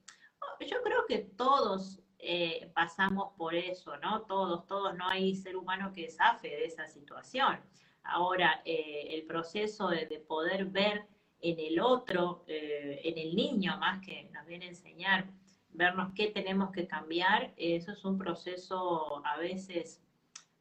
yo 0.60 0.84
creo 0.84 1.06
que 1.08 1.20
todos 1.20 2.02
eh, 2.20 2.70
pasamos 2.76 3.32
por 3.38 3.56
eso, 3.56 3.96
¿no? 3.98 4.24
Todos, 4.24 4.68
todos, 4.68 4.96
no 4.98 5.08
hay 5.08 5.34
ser 5.34 5.56
humano 5.56 5.94
que 5.94 6.10
zafe 6.10 6.50
de 6.50 6.66
esa 6.66 6.86
situación. 6.86 7.58
Ahora, 8.04 8.62
eh, 8.66 9.08
el 9.12 9.24
proceso 9.24 9.88
de, 9.88 10.06
poder 10.28 10.66
ver 10.66 11.06
en 11.40 11.58
el 11.58 11.80
otro, 11.80 12.44
eh, 12.48 13.00
en 13.06 13.18
el 13.18 13.36
niño 13.36 13.78
más 13.78 14.06
que 14.06 14.30
nos 14.34 14.46
viene 14.46 14.66
a 14.66 14.70
enseñar, 14.70 15.30
vernos 15.70 16.12
qué 16.14 16.28
tenemos 16.28 16.72
que 16.72 16.86
cambiar, 16.86 17.54
eso 17.56 17.94
es 17.94 18.04
un 18.04 18.18
proceso 18.18 19.26
a 19.26 19.38
veces 19.38 20.04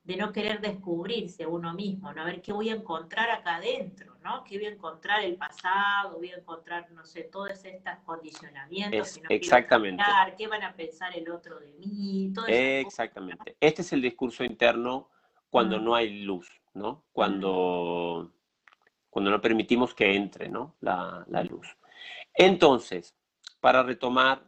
de 0.08 0.16
no 0.16 0.32
querer 0.32 0.62
descubrirse 0.62 1.46
uno 1.46 1.74
mismo, 1.74 2.10
¿no? 2.14 2.22
A 2.22 2.24
ver 2.24 2.40
qué 2.40 2.50
voy 2.50 2.70
a 2.70 2.74
encontrar 2.74 3.30
acá 3.30 3.56
adentro, 3.56 4.16
¿no? 4.24 4.42
¿Qué 4.42 4.56
voy 4.56 4.64
a 4.64 4.70
encontrar 4.70 5.22
el 5.22 5.36
pasado? 5.36 6.16
Voy 6.16 6.30
a 6.30 6.38
encontrar, 6.38 6.90
no 6.92 7.04
sé, 7.04 7.24
todos 7.24 7.62
estos 7.62 7.92
condicionamientos. 8.06 9.20
exactamente. 9.28 10.02
¿Qué 10.38 10.48
van 10.48 10.62
a 10.62 10.74
pensar 10.74 11.14
el 11.14 11.30
otro 11.30 11.60
de 11.60 11.68
mí? 11.74 12.32
exactamente. 12.46 13.58
Este 13.60 13.82
es 13.82 13.92
el 13.92 14.00
discurso 14.00 14.44
interno 14.44 15.10
cuando 15.50 15.78
no 15.78 15.94
hay 15.94 16.20
luz, 16.20 16.48
¿no? 16.72 17.04
Cuando, 17.12 18.32
cuando 19.10 19.30
no 19.30 19.42
permitimos 19.42 19.92
que 19.92 20.16
entre, 20.16 20.48
¿no? 20.48 20.76
La, 20.80 21.26
luz. 21.46 21.76
Entonces, 22.32 23.14
para 23.60 23.82
retomar 23.82 24.42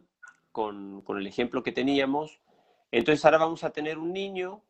con, 0.53 1.03
con, 1.03 1.19
el 1.19 1.27
ejemplo 1.27 1.63
que 1.63 1.73
teníamos, 1.73 2.41
entonces 2.91 3.23
ahora 3.27 3.37
vamos 3.37 3.63
a 3.63 3.73
tener 3.73 3.99
un 3.99 4.15
niño 4.15 4.65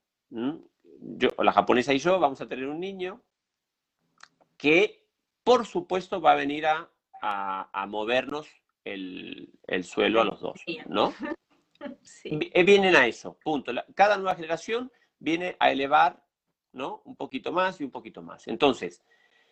yo, 1.01 1.31
la 1.39 1.53
japonesa 1.53 1.93
y 1.93 1.99
yo 1.99 2.19
vamos 2.19 2.41
a 2.41 2.47
tener 2.47 2.67
un 2.67 2.81
niño 2.81 3.23
que, 4.57 5.07
por 5.43 5.67
supuesto, 5.67 6.21
va 6.21 6.33
a 6.33 6.37
venir 6.37 6.67
a, 6.67 6.89
movernos 7.89 8.47
el, 8.85 9.51
suelo 9.83 10.21
a 10.21 10.25
los 10.25 10.41
dos, 10.41 10.61
¿no? 10.87 11.15
Eh, 12.25 12.63
vienen 12.63 12.95
a 12.95 13.07
eso, 13.07 13.39
punto. 13.43 13.73
Cada 13.95 14.19
nueva 14.19 14.35
generación 14.35 14.93
viene 15.19 15.57
a 15.59 15.71
elevar, 15.71 16.23
¿no? 16.73 17.01
Un 17.07 17.17
poquito 17.17 17.53
más 17.53 17.81
y 17.81 17.85
un 17.85 17.91
poquito 17.91 18.21
más. 18.21 18.47
Entonces, 18.49 19.03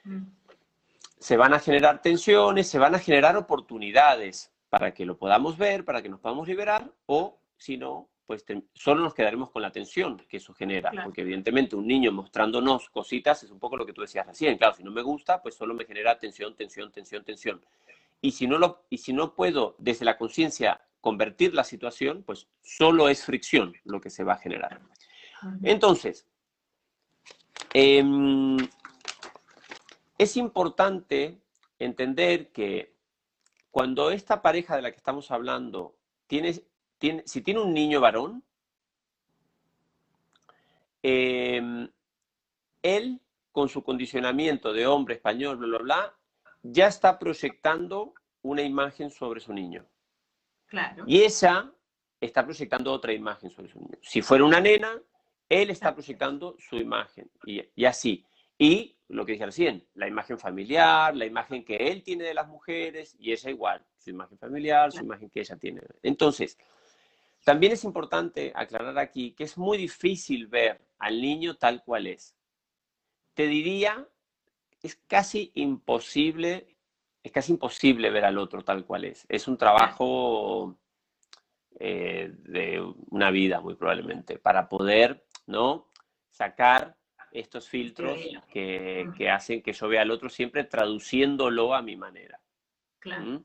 mm. 0.05 0.25
se 1.19 1.39
van 1.39 1.55
a 1.55 1.59
generar 1.59 2.03
tensiones, 2.03 2.69
se 2.69 2.79
van 2.79 2.95
a 2.95 2.99
generar 2.99 3.35
oportunidades 3.39 4.53
para 4.69 4.93
que 4.93 5.07
lo 5.07 5.17
podamos 5.17 5.57
ver, 5.57 5.87
para 5.87 6.03
que 6.03 6.11
nos 6.11 6.21
podamos 6.21 6.47
liberar, 6.47 6.93
o 7.07 7.41
si 7.57 7.79
no, 7.79 8.11
pues 8.29 8.45
solo 8.75 9.01
nos 9.01 9.14
quedaremos 9.14 9.51
con 9.51 9.62
la 9.62 9.73
tensión 9.73 10.19
que 10.29 10.37
eso 10.37 10.53
genera, 10.53 10.93
porque 11.03 11.23
evidentemente 11.23 11.77
un 11.77 11.87
niño 11.87 12.12
mostrándonos 12.12 12.91
cositas 12.91 13.43
es 13.43 13.51
un 13.51 13.59
poco 13.59 13.79
lo 13.79 13.87
que 13.87 13.95
tú 13.95 14.03
decías 14.03 14.27
recién, 14.27 14.59
claro, 14.59 14.75
si 14.75 14.85
no 14.85 14.91
me 14.91 15.01
gusta, 15.01 15.41
pues 15.41 15.55
solo 15.55 15.73
me 15.73 15.87
genera 15.87 16.19
tensión, 16.19 16.55
tensión, 16.55 16.93
tensión, 16.93 17.25
tensión. 17.25 17.64
Y 18.21 18.33
si 18.33 18.47
no, 18.47 18.59
lo, 18.59 18.85
y 18.91 18.99
si 18.99 19.14
no 19.14 19.35
puedo 19.35 19.77
desde 19.79 20.05
la 20.05 20.19
conciencia 20.19 20.83
convertir 21.01 21.55
la 21.55 21.64
situación, 21.64 22.23
pues 22.23 22.49
solo 22.61 23.09
es 23.09 23.25
fricción 23.25 23.73
lo 23.85 23.99
que 23.99 24.11
se 24.11 24.25
va 24.25 24.35
a 24.35 24.38
generar. 24.38 24.79
Entonces, 25.62 26.27
em, 27.73 28.59
es 30.19 30.37
importante 30.37 31.41
entender 31.79 32.53
que 32.53 32.95
cuando 33.71 34.11
esta 34.11 34.43
pareja 34.43 34.77
de 34.77 34.83
la 34.83 34.91
que 34.91 34.99
estamos 34.99 35.31
hablando 35.31 35.97
tiene 36.27 36.62
si 37.25 37.43
tiene 37.43 37.61
un 37.61 37.73
niño 37.73 38.01
varón, 38.01 38.43
em, 41.03 41.89
él, 42.83 43.21
con 43.53 43.69
su 43.69 43.83
condicionamiento 43.83 44.73
de 44.73 44.87
hombre 44.87 45.15
español, 45.15 45.57
bla, 45.57 45.69
bla, 45.69 45.79
bla, 45.79 46.15
ya 46.63 46.87
está 46.89 47.19
proyectando 47.19 48.15
una 48.43 48.63
imagen 48.63 49.11
sobre 49.11 49.41
su 49.41 49.53
niño. 49.53 49.87
Claro. 50.67 51.05
Y 51.07 51.23
ella 51.23 51.73
está 52.21 52.45
proyectando 52.45 52.93
otra 52.93 53.13
imagen 53.13 53.51
sobre 53.51 53.69
su 53.69 53.79
niño. 53.79 53.97
Si 54.03 54.23
fuera 54.23 54.45
una 54.45 54.61
nena, 54.61 55.01
él 55.49 55.71
está 55.71 55.95
proyectando 55.95 56.57
su 56.59 56.77
imagen. 56.77 57.31
Y, 57.47 57.63
y 57.75 57.85
así. 57.85 58.25
Y 58.59 58.97
lo 59.09 59.25
que 59.25 59.33
dije 59.33 59.47
recién, 59.47 59.87
la 59.95 60.07
imagen 60.07 60.39
familiar, 60.39 61.17
la 61.17 61.25
imagen 61.25 61.65
que 61.65 61.77
él 61.77 62.03
tiene 62.03 62.25
de 62.25 62.35
las 62.35 62.49
mujeres, 62.49 63.17
y 63.19 63.33
ella 63.33 63.51
igual, 63.51 63.85
su 63.97 64.11
imagen 64.11 64.39
familiar, 64.39 64.93
su 64.93 65.03
imagen 65.03 65.31
que 65.31 65.41
ella 65.41 65.57
tiene. 65.57 65.81
Entonces, 66.03 66.59
también 67.44 67.72
es 67.72 67.85
importante 67.85 68.53
aclarar 68.55 68.98
aquí 68.98 69.33
que 69.33 69.44
es 69.44 69.57
muy 69.57 69.79
difícil 69.79 70.46
ver 70.46 70.81
al 70.98 71.20
niño 71.20 71.57
tal 71.57 71.83
cual 71.83 72.07
es. 72.07 72.37
Te 73.35 73.46
diría, 73.46 74.07
es 74.83 74.96
casi 75.07 75.53
imposible, 75.55 76.77
es 77.22 77.33
casi 77.33 77.53
imposible 77.53 78.11
ver 78.11 78.24
al 78.24 78.38
otro 78.38 78.62
tal 78.62 78.85
cual 78.85 79.05
es. 79.05 79.27
Es 79.29 79.48
un 79.48 79.57
trabajo 79.57 80.77
eh, 81.79 82.33
de 82.33 82.83
una 83.11 83.31
vida, 83.31 83.61
muy 83.61 83.77
probablemente, 83.77 84.38
para 84.38 84.68
poder, 84.68 85.24
¿no? 85.46 85.87
Sacar 86.31 86.96
estos 87.31 87.68
filtros 87.68 88.18
que, 88.53 89.31
hacen 89.31 89.62
que 89.62 89.72
yo 89.72 89.88
vea 89.88 90.03
al 90.03 90.11
otro 90.11 90.29
siempre 90.29 90.64
traduciéndolo 90.64 91.74
a 91.74 91.83
mi 91.83 91.96
manera. 91.96 92.40
¿Mm? 93.05 93.37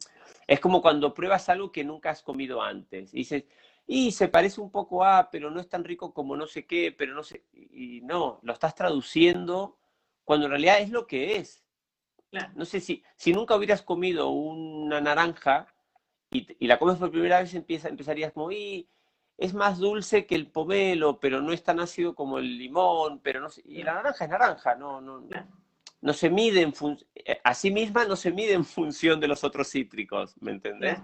Es 0.48 0.60
como 0.60 0.82
cuando 0.82 1.14
pruebas 1.14 1.48
algo 1.50 1.72
que 1.72 1.84
nunca 1.84 2.10
has 2.10 2.24
comido 2.24 2.62
antes. 2.62 3.14
Y 3.14 3.18
dices, 3.18 3.46
y 3.86 4.12
se 4.12 4.28
parece 4.28 4.62
un 4.62 4.72
poco 4.72 5.04
a, 5.04 5.30
pero 5.30 5.52
no 5.52 5.60
es 5.60 5.68
tan 5.68 5.84
rico 5.84 6.14
como 6.14 6.36
no 6.36 6.48
sé 6.48 6.66
qué, 6.66 6.94
pero 6.98 7.14
no 7.14 7.24
sé, 7.24 7.46
y 7.54 8.02
no, 8.02 8.40
lo 8.44 8.54
estás 8.54 8.76
traduciendo 8.76 9.78
cuando 10.24 10.46
en 10.46 10.52
realidad 10.52 10.80
es 10.80 10.90
lo 10.90 11.06
que 11.06 11.38
es. 11.38 11.64
No 12.56 12.66
sé 12.66 12.80
si, 12.80 13.04
si 13.16 13.32
nunca 13.32 13.56
hubieras 13.56 13.84
comido 13.84 14.30
una 14.30 15.00
naranja 15.00 15.68
y, 16.32 16.48
y 16.60 16.66
la 16.66 16.80
comes 16.80 16.98
por 16.98 17.12
primera 17.12 17.40
vez, 17.40 17.54
empieza, 17.54 17.90
empezarías 17.90 18.32
como, 18.32 18.52
y 18.52 18.90
es 19.38 19.54
más 19.54 19.78
dulce 19.78 20.26
que 20.26 20.36
el 20.36 20.48
pomelo, 20.48 21.20
pero 21.20 21.42
no 21.42 21.54
es 21.54 21.64
tan 21.64 21.80
ácido 21.80 22.16
como 22.16 22.40
el 22.40 22.58
limón, 22.58 23.20
pero 23.20 23.40
no 23.40 23.50
sé, 23.50 23.62
y 23.66 23.84
la 23.84 23.94
naranja 23.94 24.26
es 24.26 24.32
naranja, 24.32 24.76
no, 24.76 25.02
no, 25.02 25.24
no 26.02 26.14
se 26.14 26.30
mide 26.30 26.62
en 26.62 26.74
función, 26.74 27.10
eh, 27.16 27.40
a 27.44 27.54
sí 27.54 27.72
misma 27.72 28.06
no 28.06 28.16
se 28.16 28.32
mide 28.32 28.54
en 28.54 28.66
función 28.66 29.20
de 29.20 29.28
los 29.28 29.44
otros 29.44 29.70
cítricos, 29.70 30.36
¿me 30.42 30.52
entendés? 30.52 31.00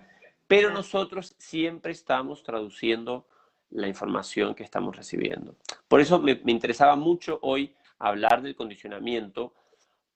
Pero 0.50 0.72
nosotros 0.72 1.36
siempre 1.38 1.92
estamos 1.92 2.42
traduciendo 2.42 3.28
la 3.70 3.88
información 3.88 4.56
que 4.56 4.64
estamos 4.64 4.98
recibiendo. 4.98 5.56
Por 5.88 6.02
eso 6.02 6.18
me, 6.18 6.42
interesaba 6.48 6.96
mucho 6.96 7.38
hoy 7.44 7.76
hablar 8.00 8.42
del 8.42 8.56
condicionamiento, 8.56 9.54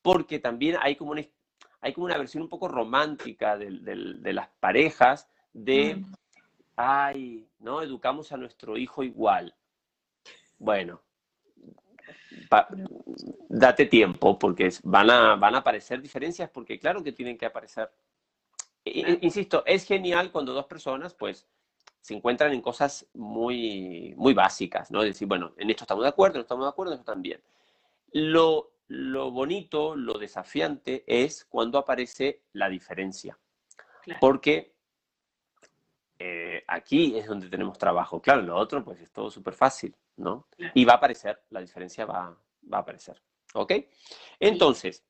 porque 0.01 0.39
también 0.39 0.77
hay 0.81 0.95
como 0.95 1.11
una, 1.11 1.23
hay 1.81 1.93
como 1.93 2.05
una 2.07 2.17
versión 2.17 2.41
un 2.41 2.49
poco 2.49 2.67
romántica 2.67 3.55
de, 3.57 4.33
las 4.33 4.49
parejas 4.59 5.29
de, 5.53 6.03
ay, 6.77 7.47
¿no? 7.59 7.83
Educamos 7.83 8.31
a 8.31 8.37
nuestro 8.37 8.75
hijo 8.75 9.03
igual. 9.03 9.53
Bueno, 10.57 10.99
date 13.49 13.85
tiempo, 13.85 14.39
porque 14.39 14.73
van 14.81 15.11
a, 15.11 15.35
van 15.35 15.53
a 15.53 15.59
aparecer 15.59 16.01
diferencias, 16.01 16.49
porque 16.49 16.79
claro 16.79 17.03
que 17.03 17.11
tienen 17.11 17.37
que 17.37 17.45
aparecer 17.45 17.91
Insisto, 18.85 19.63
es 19.65 19.85
genial 19.85 20.31
cuando 20.31 20.53
dos 20.53 20.65
personas, 20.65 21.13
pues, 21.13 21.47
se 22.01 22.13
encuentran 22.13 22.51
en 22.51 22.61
cosas 22.61 23.07
muy, 23.13 24.13
muy 24.17 24.33
básicas, 24.33 24.91
¿no? 24.91 25.01
Es 25.03 25.11
decir, 25.11 25.27
bueno, 25.27 25.53
en 25.57 25.69
esto 25.69 25.85
estamos 25.85 26.03
de 26.03 26.09
acuerdo, 26.09 26.35
no 26.35 26.41
estamos 26.41 26.65
de 26.65 26.69
acuerdo, 26.69 26.93
en 26.93 26.99
esto 26.99 27.11
también. 27.11 27.41
Lo, 28.11 28.73
lo 28.87 29.31
bonito, 29.31 29.95
lo 29.95 30.17
desafiante 30.17 31.05
es 31.07 31.45
cuando 31.45 31.77
aparece 31.77 32.43
la 32.51 32.67
diferencia. 32.67 33.39
Porque 34.19 34.75
eh, 36.19 36.63
aquí 36.67 37.17
es 37.17 37.25
donde 37.25 37.49
tenemos 37.49 37.77
trabajo. 37.77 38.21
Claro, 38.21 38.41
lo 38.41 38.57
otro, 38.57 38.83
pues 38.83 38.99
es 38.99 39.11
todo 39.11 39.31
súper 39.31 39.53
fácil, 39.53 39.95
¿no? 40.17 40.47
Y 40.73 40.83
va 40.83 40.93
a 40.93 40.97
aparecer, 40.97 41.43
la 41.51 41.61
diferencia 41.61 42.05
va, 42.05 42.37
va 42.71 42.77
a 42.77 42.81
aparecer. 42.81 43.21
¿Ok? 43.53 43.73
Entonces, 44.39 45.05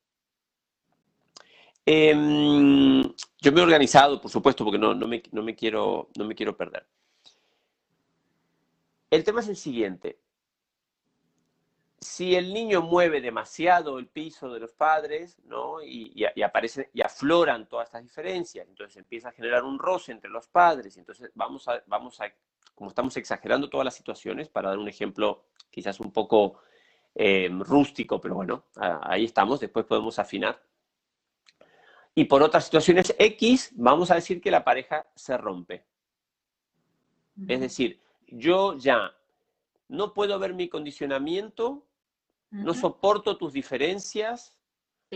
Em, 1.86 3.04
yo 3.42 3.52
me 3.52 3.60
he 3.60 3.64
organizado, 3.64 4.22
por 4.22 4.32
supuesto, 4.32 4.64
porque 4.64 4.80
no, 4.80 4.96
me, 4.96 5.22
quiero, 5.56 6.10
no 6.18 6.26
me 6.26 6.36
quiero 6.36 6.56
perder. 6.56 6.86
El 9.10 9.24
tema 9.24 9.42
es 9.42 9.50
el 9.50 9.58
siguiente. 9.58 10.20
Si 12.00 12.36
el 12.36 12.54
niño 12.54 12.82
mueve 12.82 13.22
demasiado 13.22 14.00
el 14.00 14.08
piso 14.08 14.52
de 14.52 14.60
los 14.60 14.74
padres, 14.74 15.38
¿no? 15.46 15.82
Y, 15.82 16.14
y, 16.16 16.42
aparece, 16.42 16.90
y 16.94 17.02
afloran 17.02 17.68
todas 17.68 17.88
estas 17.88 18.04
diferencias, 18.04 18.68
entonces 18.68 18.98
empieza 18.98 19.30
a 19.30 19.34
generar 19.34 19.64
un 19.64 19.80
roce 19.80 20.12
entre 20.12 20.30
los 20.30 20.48
padres, 20.48 20.98
entonces 20.98 21.32
vamos 21.36 21.68
a, 21.68 21.82
vamos 21.88 22.20
a, 22.20 22.34
como 22.76 22.90
estamos 22.90 23.16
exagerando 23.18 23.70
todas 23.70 23.86
las 23.86 23.96
situaciones, 23.96 24.50
para 24.50 24.70
dar 24.70 24.80
un 24.80 24.90
ejemplo 24.90 25.46
quizás 25.70 26.00
un 26.00 26.12
poco 26.12 26.60
eh, 27.16 27.50
rústico, 27.52 28.20
pero 28.20 28.36
bueno, 28.36 28.66
ahí 28.76 29.26
estamos, 29.26 29.60
después 29.60 29.86
podemos 29.86 30.20
afinar. 30.20 30.62
Y 32.16 32.26
por 32.26 32.44
otras 32.44 32.66
situaciones 32.66 33.16
X, 33.18 33.72
vamos 33.76 34.12
a 34.12 34.16
decir 34.16 34.42
que 34.42 34.52
la 34.52 34.64
pareja 34.64 35.08
se 35.16 35.38
rompe. 35.38 35.86
Es 37.48 37.60
decir, 37.60 38.00
yo 38.28 38.78
ya 38.78 39.16
no 39.88 40.14
puedo 40.14 40.38
ver 40.38 40.54
mi 40.54 40.70
condicionamiento, 40.70 41.88
no 42.52 42.74
soporto 42.76 43.38
tus 43.38 43.54
diferencias, 43.54 44.56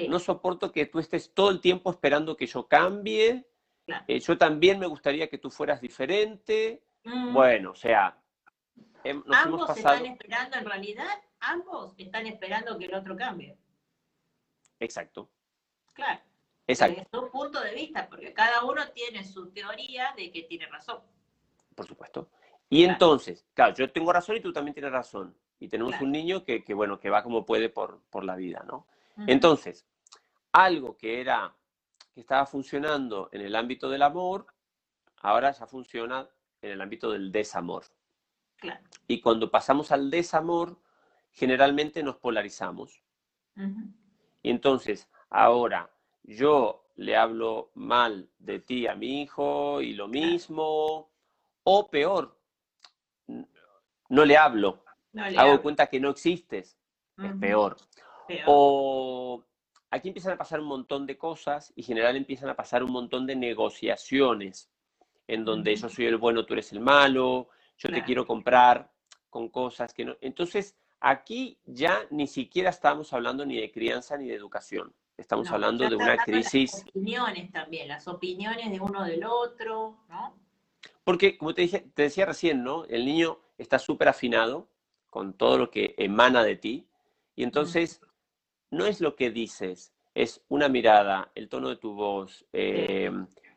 no 0.09 0.19
soporto 0.19 0.71
que 0.71 0.87
tú 0.87 0.99
estés 0.99 1.33
todo 1.33 1.51
el 1.51 1.61
tiempo 1.61 1.91
esperando 1.91 2.35
que 2.35 2.47
yo 2.47 2.67
cambie, 2.67 3.47
eh, 4.07 4.19
yo 4.19 4.37
también 4.37 4.79
me 4.79 4.87
gustaría 4.87 5.29
que 5.29 5.37
tú 5.37 5.49
fueras 5.49 5.79
diferente. 5.79 6.83
Bueno, 7.03 7.71
o 7.71 7.75
sea, 7.75 8.17
nos 9.03 9.37
ambos 9.37 9.77
están 9.77 10.05
esperando, 10.05 10.57
en 10.57 10.65
realidad, 10.65 11.21
ambos 11.39 11.93
están 11.97 12.27
esperando 12.27 12.77
que 12.77 12.85
el 12.85 12.95
otro 12.95 13.15
cambie. 13.15 13.57
Exacto. 14.79 15.29
Claro. 15.93 16.21
Exacto. 16.67 16.99
Desde 16.99 17.09
su 17.11 17.31
punto 17.31 17.61
de 17.61 17.73
vista, 17.73 18.07
porque 18.09 18.33
cada 18.33 18.63
uno 18.65 18.81
tiene 18.89 19.23
su 19.23 19.49
teoría 19.51 20.13
de 20.17 20.31
que 20.31 20.43
tiene 20.43 20.67
razón. 20.67 20.99
Por 21.73 21.87
supuesto. 21.87 22.29
Y 22.69 22.83
entonces, 22.83 23.45
claro, 23.53 23.73
yo 23.73 23.89
tengo 23.91 24.11
razón 24.11 24.35
y 24.35 24.41
tú 24.41 24.51
también 24.51 24.73
tienes 24.73 24.91
razón. 24.91 25.35
Y 25.59 25.69
tenemos 25.69 25.99
un 26.01 26.11
niño 26.11 26.43
que, 26.43 26.61
bueno, 26.73 26.99
que 26.99 27.09
va 27.09 27.23
como 27.23 27.45
puede 27.45 27.69
por, 27.69 28.01
la 28.23 28.35
vida, 28.35 28.63
¿no? 28.67 28.85
Entonces, 29.25 29.87
algo 30.51 30.97
que 30.97 31.21
era, 31.21 31.55
que 32.13 32.19
estaba 32.19 32.45
funcionando 32.45 33.29
en 33.31 33.41
el 33.41 33.55
ámbito 33.55 33.89
del 33.89 34.03
amor, 34.03 34.45
ahora 35.21 35.51
ya 35.51 35.65
funciona 35.65 36.29
en 36.61 36.71
el 36.71 36.81
ámbito 36.81 37.11
del 37.11 37.31
desamor. 37.31 37.85
Claro. 38.57 38.83
Y 39.07 39.21
cuando 39.21 39.49
pasamos 39.49 39.91
al 39.91 40.11
desamor, 40.11 40.77
generalmente 41.31 42.03
nos 42.03 42.17
polarizamos. 42.17 43.01
Y 44.43 44.51
entonces, 44.51 45.09
ahora 45.29 45.89
yo 46.27 46.83
le 46.95 47.15
hablo 47.15 47.71
mal 47.73 48.29
de 48.37 48.59
ti 48.59 48.85
a 48.85 48.95
mi 48.95 49.21
hijo 49.21 49.81
y 49.81 49.93
lo 49.93 50.07
mismo, 50.07 51.09
o 51.63 51.89
peor, 51.89 52.37
no 54.09 54.25
le 54.25 54.37
hablo, 54.37 54.83
hago 55.37 55.61
cuenta 55.61 55.87
que 55.87 55.99
no 55.99 56.09
existes, 56.09 56.77
es 57.17 57.33
peor. 57.39 57.77
O 58.45 59.43
aquí 59.89 60.09
empiezan 60.09 60.33
a 60.33 60.37
pasar 60.37 60.59
un 60.59 60.67
montón 60.67 61.05
de 61.07 61.17
cosas 61.17 61.71
y 61.75 61.81
en 61.81 61.87
general 61.87 62.15
empiezan 62.17 62.49
a 62.49 62.55
pasar 62.55 62.83
un 62.83 62.91
montón 62.91 63.25
de 63.25 63.35
negociaciones 63.35 64.69
en 65.27 65.45
donde 65.45 65.75
yo 65.75 65.89
soy 65.89 66.05
el 66.05 66.17
bueno, 66.17 66.45
tú 66.45 66.53
eres 66.53 66.71
el 66.73 66.81
malo, 66.81 67.49
yo 67.77 67.89
te 67.89 68.03
quiero 68.03 68.25
comprar 68.25 68.91
con 69.29 69.49
cosas 69.49 69.93
que 69.93 70.03
no. 70.03 70.15
Entonces, 70.21 70.75
aquí 70.99 71.59
ya 71.65 72.05
ni 72.09 72.27
siquiera 72.27 72.69
estamos 72.69 73.13
hablando 73.13 73.45
ni 73.45 73.59
de 73.59 73.71
crianza 73.71 74.17
ni 74.17 74.27
de 74.27 74.35
educación. 74.35 74.93
Estamos 75.17 75.49
hablando 75.49 75.89
de 75.89 75.95
una 75.95 76.17
crisis. 76.17 76.71
Las 76.73 76.87
opiniones 76.87 77.51
también, 77.51 77.87
las 77.87 78.07
opiniones 78.07 78.71
de 78.71 78.79
uno 78.79 79.03
del 79.03 79.23
otro, 79.25 79.97
¿no? 80.09 80.37
Porque, 81.03 81.37
como 81.37 81.53
te, 81.53 81.63
dije, 81.63 81.85
te 81.95 82.03
decía 82.03 82.25
recién, 82.25 82.63
¿no? 82.63 82.85
El 82.85 83.05
niño 83.05 83.39
está 83.57 83.79
súper 83.79 84.09
afinado 84.09 84.67
con 85.09 85.33
todo 85.33 85.57
lo 85.57 85.71
que 85.71 85.95
emana 85.97 86.43
de 86.43 86.55
ti. 86.55 86.87
Y 87.35 87.43
entonces, 87.43 88.01
no 88.69 88.85
es 88.85 89.01
lo 89.01 89.15
que 89.15 89.31
dices, 89.31 89.93
es 90.13 90.43
una 90.49 90.69
mirada, 90.69 91.31
el 91.35 91.49
tono 91.49 91.69
de 91.69 91.77
tu 91.77 91.93
voz, 91.93 92.45
eh, 92.53 93.11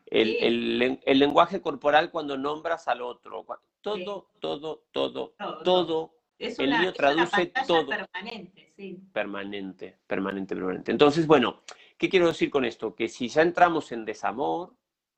el, 0.07 0.79
lenguaje 1.05 1.61
corporal 1.61 2.11
cuando 2.11 2.37
nombras 2.37 2.89
al 2.89 3.03
otro. 3.03 3.47
Todo, 3.81 4.29
todo, 4.41 4.83
todo, 4.93 5.35
todo, 5.65 6.15
el 6.41 6.71
niño 6.71 6.93
traduce 6.93 7.53
todo. 7.67 7.87
Permanente, 7.87 8.73
sí. 8.75 8.99
Permanente, 9.13 9.99
permanente, 10.07 10.55
permanente. 10.55 10.91
Entonces, 10.91 11.27
bueno, 11.27 11.63
¿qué 11.99 12.09
quiero 12.09 12.29
decir 12.29 12.51
con 12.51 12.65
esto? 12.65 12.95
Que 12.95 13.09
si 13.09 13.29
ya 13.29 13.43
entramos 13.43 13.93
en 13.93 14.05
desamor, 14.05 14.75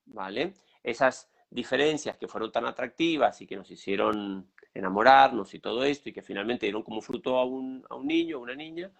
¿vale? 0.06 0.54
Esas 0.82 1.30
diferencias 1.48 2.16
que 2.16 2.26
fueron 2.26 2.50
tan 2.50 2.66
atractivas 2.66 3.40
y 3.40 3.46
que 3.46 3.56
nos 3.56 3.70
hicieron 3.70 4.50
enamorarnos 4.74 5.54
y 5.54 5.60
todo 5.60 5.84
esto, 5.84 6.08
y 6.08 6.12
que 6.12 6.22
finalmente 6.22 6.66
dieron 6.66 6.82
como 6.82 7.00
fruto 7.00 7.38
a 7.38 7.44
un, 7.44 7.84
a 7.88 7.94
un 7.94 8.06
niño, 8.06 8.38
a 8.38 8.40
una 8.40 8.54
niña, 8.54 8.90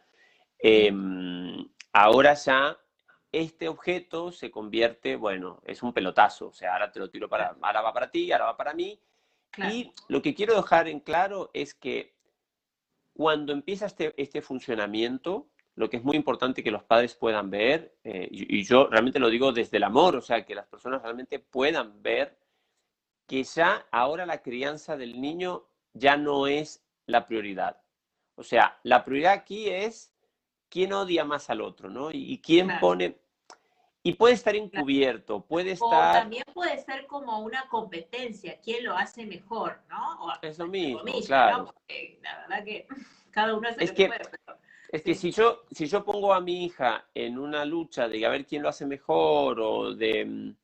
em, 0.58 1.66
ahora 1.92 2.34
ya 2.34 2.76
este 3.32 3.68
objeto 3.68 4.30
se 4.30 4.50
convierte, 4.50 5.16
bueno, 5.16 5.62
es 5.64 5.82
un 5.82 5.94
pelotazo, 5.94 6.48
o 6.48 6.52
sea, 6.52 6.74
ahora 6.74 6.92
te 6.92 7.00
lo 7.00 7.08
tiro 7.08 7.28
para, 7.28 7.56
ahora 7.60 7.80
va 7.80 7.92
para 7.92 8.10
ti, 8.10 8.30
ahora 8.30 8.44
va 8.44 8.56
para 8.56 8.74
mí. 8.74 9.00
Y 9.58 9.92
lo 10.08 10.22
que 10.22 10.34
quiero 10.34 10.54
dejar 10.54 10.88
en 10.88 11.00
claro 11.00 11.50
es 11.52 11.74
que 11.74 12.14
cuando 13.14 13.52
empieza 13.52 13.86
este, 13.86 14.14
este 14.16 14.40
funcionamiento, 14.40 15.48
lo 15.74 15.88
que 15.90 15.98
es 15.98 16.04
muy 16.04 16.16
importante 16.16 16.62
que 16.62 16.70
los 16.70 16.84
padres 16.84 17.14
puedan 17.14 17.50
ver, 17.50 17.96
eh, 18.04 18.28
y, 18.30 18.62
yo 18.64 18.88
realmente 18.88 19.18
lo 19.18 19.30
digo 19.30 19.52
desde 19.52 19.76
el 19.76 19.84
amor, 19.84 20.16
o 20.16 20.22
sea, 20.22 20.44
que 20.44 20.54
las 20.54 20.66
personas 20.66 21.02
realmente 21.02 21.38
puedan 21.38 22.02
ver 22.02 22.38
que 23.26 23.44
ya 23.44 23.86
ahora 23.90 24.26
la 24.26 24.42
crianza 24.42 24.96
del 24.96 25.20
niño 25.20 25.64
ya 25.94 26.16
no 26.16 26.46
es 26.46 26.84
la 27.06 27.26
prioridad. 27.26 27.80
O 28.34 28.42
sea, 28.42 28.78
la 28.82 29.04
prioridad 29.04 29.32
aquí 29.32 29.68
es 29.68 30.14
quién 30.68 30.92
odia 30.92 31.24
más 31.24 31.50
al 31.50 31.60
otro, 31.60 31.88
¿no? 31.88 32.10
Y, 32.10 32.40
quién 32.40 32.68
pone... 32.80 33.18
Y 34.02 34.14
puede 34.14 34.34
estar 34.34 34.56
encubierto, 34.56 35.42
puede 35.42 35.72
estar... 35.72 36.16
O 36.16 36.20
también 36.20 36.44
puede 36.52 36.82
ser 36.82 37.06
como 37.06 37.38
una 37.40 37.68
competencia, 37.68 38.58
quién 38.60 38.84
lo 38.84 38.96
hace 38.96 39.24
mejor, 39.26 39.80
¿no? 39.88 40.18
es 40.42 40.58
lo 40.58 40.66
mismo, 40.66 41.02
claro. 41.24 41.72
la 42.20 42.40
verdad 42.40 42.64
que 42.64 42.86
cada 43.30 43.54
uno 43.54 43.68
hace 43.68 43.84
es 43.84 43.92
que, 43.92 44.10
Es 44.90 45.02
que 45.02 45.14
si 45.14 45.30
yo, 45.30 45.62
si 45.70 45.86
yo 45.86 46.04
pongo 46.04 46.34
a 46.34 46.40
mi 46.40 46.64
hija 46.64 47.06
en 47.14 47.38
una 47.38 47.64
lucha 47.64 48.08
de 48.08 48.26
a 48.26 48.30
ver 48.30 48.44
quién 48.44 48.62
lo 48.62 48.68
hace 48.68 48.86
mejor 48.86 49.60
o 49.60 49.94
de 49.94 50.54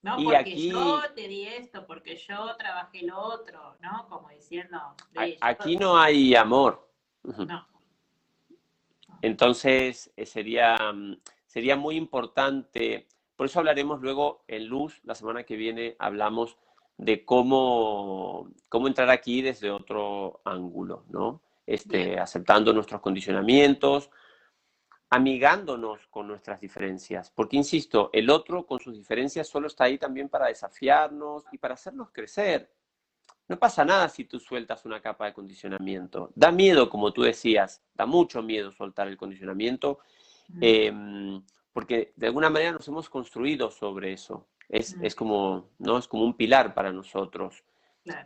no, 0.00 0.16
porque 0.22 0.68
yo 0.68 1.02
te 1.14 1.26
di 1.26 1.44
esto, 1.44 1.86
porque 1.86 2.16
yo 2.16 2.54
trabajé 2.56 3.02
lo 3.02 3.18
otro, 3.18 3.76
¿no? 3.80 4.06
Como 4.08 4.28
diciendo... 4.28 4.78
aquí 5.40 5.76
no 5.76 5.98
hay 5.98 6.34
amor. 6.36 6.88
No. 7.24 7.66
Entonces, 9.20 10.12
eh, 10.16 10.24
sería, 10.24 10.76
mm, 10.92 11.16
sería 11.58 11.74
muy 11.74 11.96
importante, 11.96 13.08
por 13.34 13.46
eso 13.46 13.58
hablaremos 13.58 14.00
luego 14.00 14.44
en 14.46 14.68
Luz, 14.68 15.00
la 15.02 15.16
semana 15.16 15.42
que 15.42 15.56
viene 15.56 15.96
hablamos 15.98 16.56
de 16.96 17.24
cómo, 17.24 18.52
cómo 18.68 18.86
entrar 18.86 19.10
aquí 19.10 19.42
desde 19.42 19.68
otro 19.68 20.40
ángulo, 20.44 21.04
¿no? 21.08 21.42
Este, 21.66 22.16
aceptando 22.20 22.72
nuestros 22.72 23.00
condicionamientos, 23.00 24.08
amigándonos 25.10 26.06
con 26.06 26.28
nuestras 26.28 26.60
diferencias, 26.60 27.32
porque 27.32 27.56
insisto, 27.56 28.10
el 28.12 28.30
otro 28.30 28.64
con 28.64 28.78
sus 28.78 28.96
diferencias 28.96 29.48
solo 29.48 29.66
está 29.66 29.82
ahí 29.82 29.98
también 29.98 30.28
para 30.28 30.46
desafiarnos 30.46 31.42
y 31.50 31.58
para 31.58 31.74
hacernos 31.74 32.12
crecer. 32.12 32.72
No 33.48 33.58
pasa 33.58 33.84
nada 33.84 34.08
si 34.08 34.26
tú 34.26 34.38
sueltas 34.38 34.84
una 34.84 35.00
capa 35.00 35.26
de 35.26 35.32
condicionamiento. 35.32 36.30
Da 36.36 36.52
miedo, 36.52 36.88
como 36.88 37.12
tú 37.12 37.22
decías, 37.22 37.82
da 37.94 38.06
mucho 38.06 38.44
miedo 38.44 38.70
soltar 38.70 39.08
el 39.08 39.16
condicionamiento, 39.16 39.98
em, 40.60 41.42
porque 41.72 42.12
de 42.16 42.26
alguna 42.26 42.50
manera 42.50 42.72
nos 42.72 42.88
hemos 42.88 43.08
construido 43.08 43.70
sobre 43.70 44.12
eso. 44.12 44.48
Es, 44.68 44.96
es, 45.00 45.14
como, 45.14 45.70
¿no? 45.78 45.98
es 45.98 46.08
como 46.08 46.24
un 46.24 46.36
pilar 46.36 46.74
para 46.74 46.92
nosotros. 46.92 47.64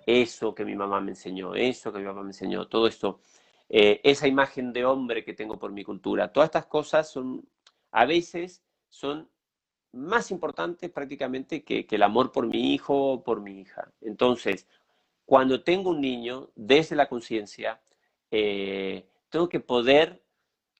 Eso 0.07 0.55
que 0.55 0.65
mi 0.65 0.75
mamá 0.75 1.01
me 1.01 1.11
enseñó, 1.11 1.55
eso 1.55 1.93
que 1.93 1.99
mi 1.99 2.05
papá 2.05 2.23
me 2.23 2.31
enseñó, 2.31 2.69
todo 2.69 2.87
esto. 2.87 3.21
Eh, 3.69 4.01
esa 4.05 4.29
imagen 4.29 4.73
de 4.73 4.85
hombre 4.85 5.25
que 5.25 5.35
tengo 5.35 5.59
por 5.59 5.73
mi 5.73 5.83
cultura. 5.83 6.33
Todas 6.33 6.49
estas 6.49 6.67
cosas 6.67 7.11
son, 7.11 7.49
a 7.91 8.05
veces, 8.05 8.63
son 8.89 9.29
más 9.93 10.31
importantes 10.31 10.91
prácticamente 10.91 11.63
que, 11.63 11.87
el 11.91 12.03
amor 12.03 12.33
por 12.33 12.47
mi 12.47 12.75
hijo 12.75 13.13
o 13.13 13.23
por 13.23 13.41
mi 13.41 13.61
hija. 13.61 13.91
Entonces, 14.01 14.67
cuando 15.25 15.63
tengo 15.63 15.91
un 15.91 16.01
niño, 16.01 16.51
desde 16.55 16.97
la 16.97 17.09
conciencia, 17.09 17.81
eh, 18.31 19.07
tengo 19.29 19.49
que 19.49 19.61
poder 19.61 20.22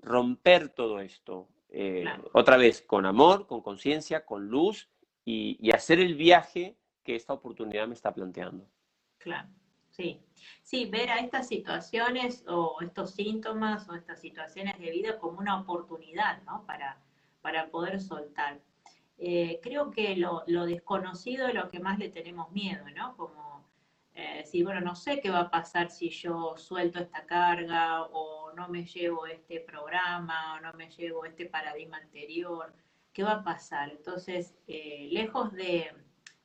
romper 0.03 0.69
todo 0.69 1.01
esto. 1.01 1.49
Eh, 1.71 2.05
otra 2.35 2.57
vez, 2.57 2.83
con 2.83 3.07
amor, 3.07 3.47
con 3.47 3.63
conciencia, 3.63 4.27
con 4.27 4.49
luz 4.49 4.91
y, 5.25 5.57
y 5.61 5.71
hacer 5.71 6.01
el 6.01 6.15
viaje 6.15 6.77
que 7.03 7.17
esta 7.17 7.33
oportunidad 7.33 7.89
me 7.89 7.95
está 7.95 8.13
planteando. 8.13 8.67
Claro. 9.19 9.49
Sí, 9.93 10.23
sí, 10.63 10.87
ver 10.87 11.11
a 11.11 11.19
estas 11.19 11.49
situaciones 11.49 12.45
o 12.49 12.79
estos 12.81 13.11
síntomas 13.11 13.87
o 13.91 13.95
estas 13.95 14.21
situaciones 14.21 14.79
de 14.79 14.91
vida 14.91 15.19
como 15.19 15.39
una 15.39 15.61
oportunidad, 15.61 16.43
¿no? 16.45 16.65
Para, 16.67 16.99
para 17.43 17.69
poder 17.69 18.01
soltar. 18.01 18.59
Eh, 19.19 19.61
creo 19.63 19.91
que 19.91 20.17
lo, 20.17 20.45
desconocido 20.67 21.47
es 21.47 21.55
lo 21.55 21.69
que 21.69 21.79
más 21.79 21.99
le 21.99 22.09
tenemos 22.09 22.51
miedo, 22.53 22.85
¿no? 22.97 23.15
Como 23.19 23.42
eh, 24.15 24.45
bueno, 24.63 24.81
no 24.81 24.95
sé 24.95 25.21
qué 25.21 25.31
va 25.31 25.41
a 25.41 25.51
pasar 25.51 25.91
si 25.91 26.11
yo 26.11 26.57
suelto 26.57 26.99
esta 26.99 27.25
carga 27.27 28.03
o 28.05 28.53
no 28.53 28.69
me 28.69 28.85
llevo 28.85 29.27
este 29.27 29.61
programa 29.61 30.55
o 30.55 30.61
no 30.61 30.73
me 30.75 30.91
llevo 30.91 31.25
este 31.25 31.47
paradigma 31.47 31.99
anterior, 31.99 32.73
¿qué 33.13 33.23
va 33.23 33.33
a 33.33 33.45
pasar? 33.45 33.91
Entonces, 33.91 34.55
eh, 34.67 35.09
lejos 35.11 35.53
de 35.53 35.91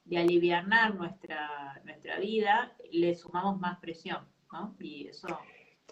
de 0.08 0.18
aliviar 0.18 0.66
nuestra, 0.96 1.82
nuestra 1.84 2.18
vida, 2.18 2.74
le 2.92 3.14
sumamos 3.16 3.60
más 3.60 3.78
presión, 3.80 4.26
¿no? 4.52 4.76
Y 4.80 5.08
eso... 5.08 5.28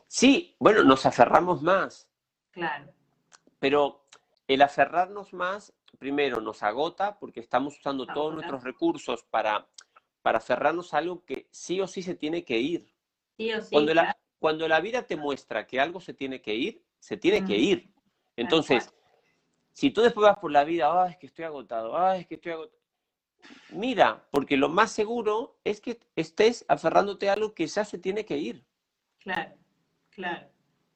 Sí, 0.08 0.56
bueno, 0.60 0.84
nos 0.84 1.06
aferramos 1.06 1.62
más. 1.62 2.08
Claro. 2.52 2.94
Pero 3.60 4.06
el 4.48 4.62
aferrarnos 4.62 5.34
más, 5.34 5.74
primero, 6.00 6.40
nos 6.40 6.64
agota 6.64 7.20
porque 7.20 7.42
estamos 7.42 7.78
usando 7.78 8.08
todos 8.08 8.34
nuestros 8.34 8.64
recursos 8.64 9.24
para, 9.24 9.68
para 10.26 10.40
aferrarnos 10.40 10.92
a 10.92 10.98
algo 10.98 11.24
que 11.24 11.48
sí 11.52 11.80
o 11.80 11.86
sí 11.86 12.02
se 12.02 12.16
tiene 12.16 12.44
que 12.44 12.58
ir. 12.58 12.92
Sí 13.38 13.54
o 13.54 13.62
sí. 13.62 13.70
Cuando, 13.70 13.94
la, 13.94 14.18
cuando 14.40 14.68
la 14.68 14.80
vida 14.80 15.04
te 15.04 15.16
muestra 15.16 15.68
que 15.68 15.80
algo 15.80 16.02
se 16.02 16.16
tiene 16.16 16.42
que 16.42 16.56
ir, 16.56 16.84
se 16.98 17.16
tiene 17.16 17.46
que 17.46 17.56
ir. 17.56 17.94
Entonces, 18.36 18.92
si 19.72 19.92
tú 19.92 20.02
después 20.02 20.26
vas 20.26 20.40
por 20.40 20.52
la 20.52 20.64
vida, 20.64 20.90
ah, 20.92 21.08
es 21.12 21.18
que 21.18 21.28
estoy 21.28 21.46
agotado, 21.46 21.96
ah, 21.96 22.18
es 22.18 22.26
que 22.26 22.34
estoy 22.34 22.54
agotado. 22.54 22.82
Mira, 23.70 24.28
porque 24.32 24.58
lo 24.58 24.68
más 24.68 24.92
seguro 24.92 25.60
es 25.64 25.80
que 25.80 26.00
estés 26.16 26.66
aferrándote 26.68 27.30
a 27.30 27.34
algo 27.34 27.54
que 27.54 27.68
ya 27.68 27.86
se 27.86 28.00
tiene 28.00 28.26
que 28.26 28.38
ir. 28.38 28.66
Claro, 29.20 29.54
claro. 30.10 30.48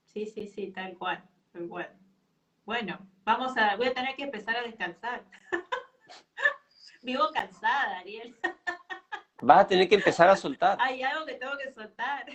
Sí, 0.08 0.26
sí, 0.26 0.48
sí, 0.48 0.72
tal 0.72 0.98
cual, 0.98 1.24
tal 1.54 1.68
cual. 1.68 1.96
Bueno, 2.66 2.98
vamos 3.24 3.56
a, 3.58 3.76
voy 3.76 3.90
a 3.90 3.94
tener 3.94 4.16
que 4.16 4.24
empezar 4.24 4.58
a 4.58 4.64
descansar. 4.64 5.24
Vivo 7.04 7.30
cansada, 7.32 8.00
Ariel. 8.00 8.36
Vas 9.42 9.62
a 9.62 9.68
tener 9.68 9.88
que 9.88 9.96
empezar 9.96 10.30
a 10.30 10.36
soltar. 10.36 10.78
Hay 10.82 11.02
algo 11.02 11.26
que 11.26 11.36
tengo 11.36 11.54
que 11.58 11.72
soltar. 11.72 12.26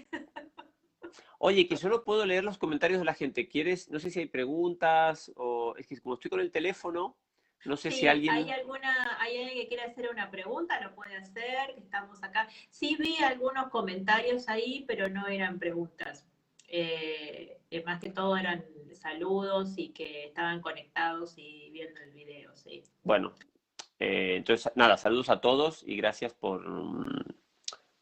Oye, 1.38 1.68
que 1.68 1.76
solo 1.76 2.04
puedo 2.04 2.24
leer 2.24 2.44
los 2.44 2.58
comentarios 2.58 2.98
de 2.98 3.04
la 3.04 3.14
gente. 3.14 3.48
¿Quieres? 3.48 3.90
No 3.90 3.98
sé 4.00 4.10
si 4.10 4.20
hay 4.20 4.26
preguntas 4.26 5.30
o 5.36 5.74
es 5.76 5.86
que 5.86 6.00
como 6.00 6.14
estoy 6.14 6.30
con 6.30 6.40
el 6.40 6.50
teléfono, 6.50 7.16
no 7.64 7.76
sé 7.76 7.90
si 7.90 8.06
alguien. 8.06 8.34
¿Hay 8.34 8.50
alguna, 8.50 9.18
hay 9.20 9.38
alguien 9.38 9.62
que 9.62 9.68
quiere 9.68 9.84
hacer 9.84 10.10
una 10.10 10.30
pregunta? 10.30 10.80
Lo 10.80 10.94
puede 10.94 11.16
hacer, 11.16 11.74
estamos 11.76 12.22
acá. 12.22 12.48
Sí 12.70 12.96
vi 12.98 13.16
algunos 13.22 13.68
comentarios 13.68 14.48
ahí, 14.48 14.84
pero 14.86 15.08
no 15.08 15.26
eran 15.26 15.58
preguntas. 15.58 16.26
Eh, 16.68 17.60
más 17.84 18.00
que 18.00 18.10
todo 18.10 18.36
eran 18.36 18.64
saludos 18.94 19.74
y 19.76 19.90
que 19.90 20.26
estaban 20.26 20.60
conectados 20.60 21.34
y 21.36 21.70
viendo 21.70 22.00
el 22.00 22.12
video, 22.12 22.54
sí. 22.56 22.82
Bueno, 23.02 23.34
eh, 24.04 24.36
entonces 24.36 24.70
nada, 24.74 24.98
saludos 24.98 25.30
a 25.30 25.40
todos 25.40 25.82
y 25.86 25.96
gracias 25.96 26.34
por, 26.34 26.62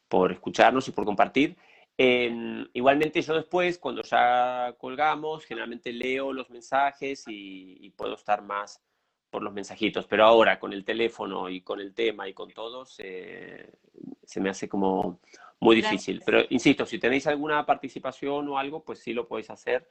por 0.08 0.32
escucharnos 0.32 0.88
y 0.88 0.90
por 0.90 1.04
compartir. 1.04 1.56
Igualmente 1.96 3.22
yo 3.22 3.34
después, 3.34 3.78
cuando 3.78 4.02
ya 4.02 4.74
colgamos, 4.76 5.44
generalmente 5.44 5.92
leo 5.92 6.32
los 6.32 6.50
mensajes 6.50 7.24
y, 7.28 7.90
puedo 7.90 8.14
estar 8.14 8.42
más 8.42 8.82
por 9.30 9.42
los 9.42 9.52
mensajitos, 9.52 10.06
pero 10.08 10.24
ahora 10.24 10.58
con 10.58 10.72
el 10.72 10.84
teléfono 10.84 11.48
y 11.48 11.60
con 11.60 11.78
el 11.78 11.94
tema 11.94 12.28
y 12.28 12.34
con 12.34 12.50
todos, 12.50 12.92
se 12.94 14.40
me 14.40 14.50
hace 14.50 14.68
como 14.68 15.20
muy 15.60 15.76
difícil. 15.76 16.20
Pero 16.26 16.40
insisto, 16.50 16.84
si 16.84 16.98
tenéis 16.98 17.28
alguna 17.28 17.64
participación 17.64 18.48
o 18.48 18.58
algo, 18.58 18.82
pues 18.82 18.98
sí 18.98 19.12
lo 19.12 19.28
podéis 19.28 19.50
hacer 19.50 19.86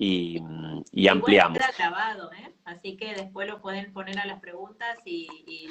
y, 0.00 0.40
y 0.92 1.08
ampliamos. 1.08 1.58
grabado, 1.76 2.32
¿eh? 2.32 2.54
así 2.64 2.96
que 2.96 3.14
después 3.14 3.48
lo 3.48 3.60
pueden 3.60 3.92
poner 3.92 4.20
a 4.20 4.26
las 4.26 4.40
preguntas 4.40 4.96
y, 5.04 5.26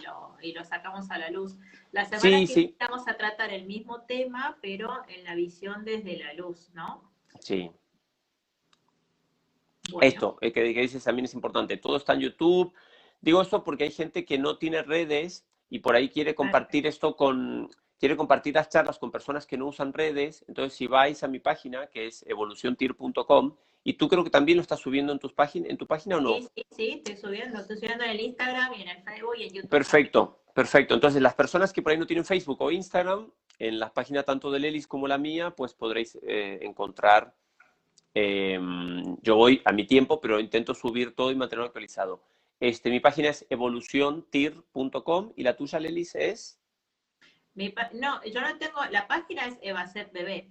lo, 0.06 0.36
y 0.42 0.52
lo, 0.52 0.66
sacamos 0.66 1.10
a 1.10 1.18
la 1.18 1.30
luz. 1.30 1.56
La 1.94 2.04
semana 2.04 2.46
que 2.46 2.54
viene 2.54 2.76
vamos 2.78 3.08
a 3.08 3.16
tratar 3.16 3.54
el 3.54 3.66
mismo 3.66 4.02
tema, 4.02 4.58
pero 4.62 5.04
en 5.08 5.24
la 5.24 5.34
visión 5.34 5.86
desde 5.86 6.18
la 6.18 6.34
luz, 6.34 6.70
¿no? 6.74 7.10
Sí. 7.40 7.72
Esto 10.02 10.36
que, 10.36 10.52
que 10.52 10.62
dices 10.62 11.06
también 11.06 11.26
es 11.26 11.34
importante. 11.34 11.78
Todo 11.78 11.96
está 11.96 12.14
en 12.14 12.20
YouTube. 12.20 12.74
Digo 13.22 13.42
esto 13.42 13.64
porque 13.64 13.86
hay 13.86 13.92
gente 13.92 14.26
que 14.26 14.38
no 14.38 14.58
tiene 14.58 14.84
redes 14.84 15.48
y 15.70 15.80
por 15.80 15.96
ahí 15.96 16.10
quiere 16.10 16.36
compartir 16.36 16.86
esto 16.86 17.16
con, 17.16 17.70
quiere 17.98 18.18
compartir 18.18 18.56
las 18.56 18.68
charlas 18.68 19.00
con 19.00 19.10
personas 19.10 19.46
que 19.46 19.58
no 19.58 19.68
usan 19.68 19.94
redes, 19.94 20.46
entonces 20.48 20.78
si 20.78 20.88
vais 20.88 21.24
a 21.24 21.28
mi 21.28 21.40
página, 21.40 21.88
que 21.88 22.08
es 22.08 22.24
evoluciontir.com, 22.28 23.56
y 23.88 23.94
tú 23.94 24.10
creo 24.10 24.22
que 24.22 24.30
también 24.30 24.58
lo 24.58 24.62
estás 24.62 24.82
subiendo 24.82 25.14
en, 25.14 25.20
tus 25.20 25.32
página, 25.32 25.70
en 25.70 25.78
tu 25.78 25.88
página 25.88 26.18
o 26.18 26.20
no? 26.20 26.34
Sí, 26.34 26.50
sí, 26.54 26.66
sí, 26.72 26.90
estoy 26.98 27.16
subiendo, 27.16 27.62
estoy 27.62 27.78
subiendo 27.78 28.04
en 28.04 28.10
el 28.10 28.20
Instagram 28.20 28.74
y 28.74 28.82
en 28.82 28.90
el 28.90 29.02
Facebook 29.02 29.36
y 29.38 29.44
en 29.44 29.54
YouTube. 29.54 29.70
Perfecto, 29.70 30.42
perfecto. 30.54 30.94
Entonces 30.94 31.22
las 31.22 31.36
personas 31.36 31.72
que 31.72 31.82
por 31.82 31.94
ahí 31.94 31.98
no 31.98 32.06
tienen 32.06 32.26
Facebook 32.26 32.62
o 32.62 32.70
Instagram, 32.70 33.32
en 33.60 33.80
las 33.80 33.92
páginas 33.92 34.26
tanto 34.26 34.52
de 34.52 34.60
Lelis 34.60 34.88
como 34.88 35.08
la 35.08 35.18
mía, 35.18 35.52
pues 35.52 35.74
podréis 35.74 36.20
eh, 36.22 36.60
encontrar, 36.64 37.34
em, 38.14 39.16
yo 39.22 39.38
voy 39.38 39.62
a 39.64 39.72
mi 39.72 39.88
tiempo, 39.88 40.20
pero 40.20 40.42
intento 40.42 40.74
subir 40.74 41.16
todo 41.16 41.32
y 41.32 41.36
mantenerlo 41.36 41.68
actualizado. 41.68 42.22
Este, 42.60 42.90
mi 42.90 43.00
página 43.00 43.30
es 43.30 43.46
evoluciontir.com 43.50 45.32
y 45.38 45.44
la 45.44 45.56
tuya, 45.56 45.80
Lelis, 45.80 46.14
es 46.16 46.60
no, 47.94 48.24
yo 48.24 48.42
no 48.42 48.58
tengo, 48.58 48.86
la 48.92 49.08
página 49.08 49.46
es 49.48 49.58
EvaCetBB, 49.62 50.46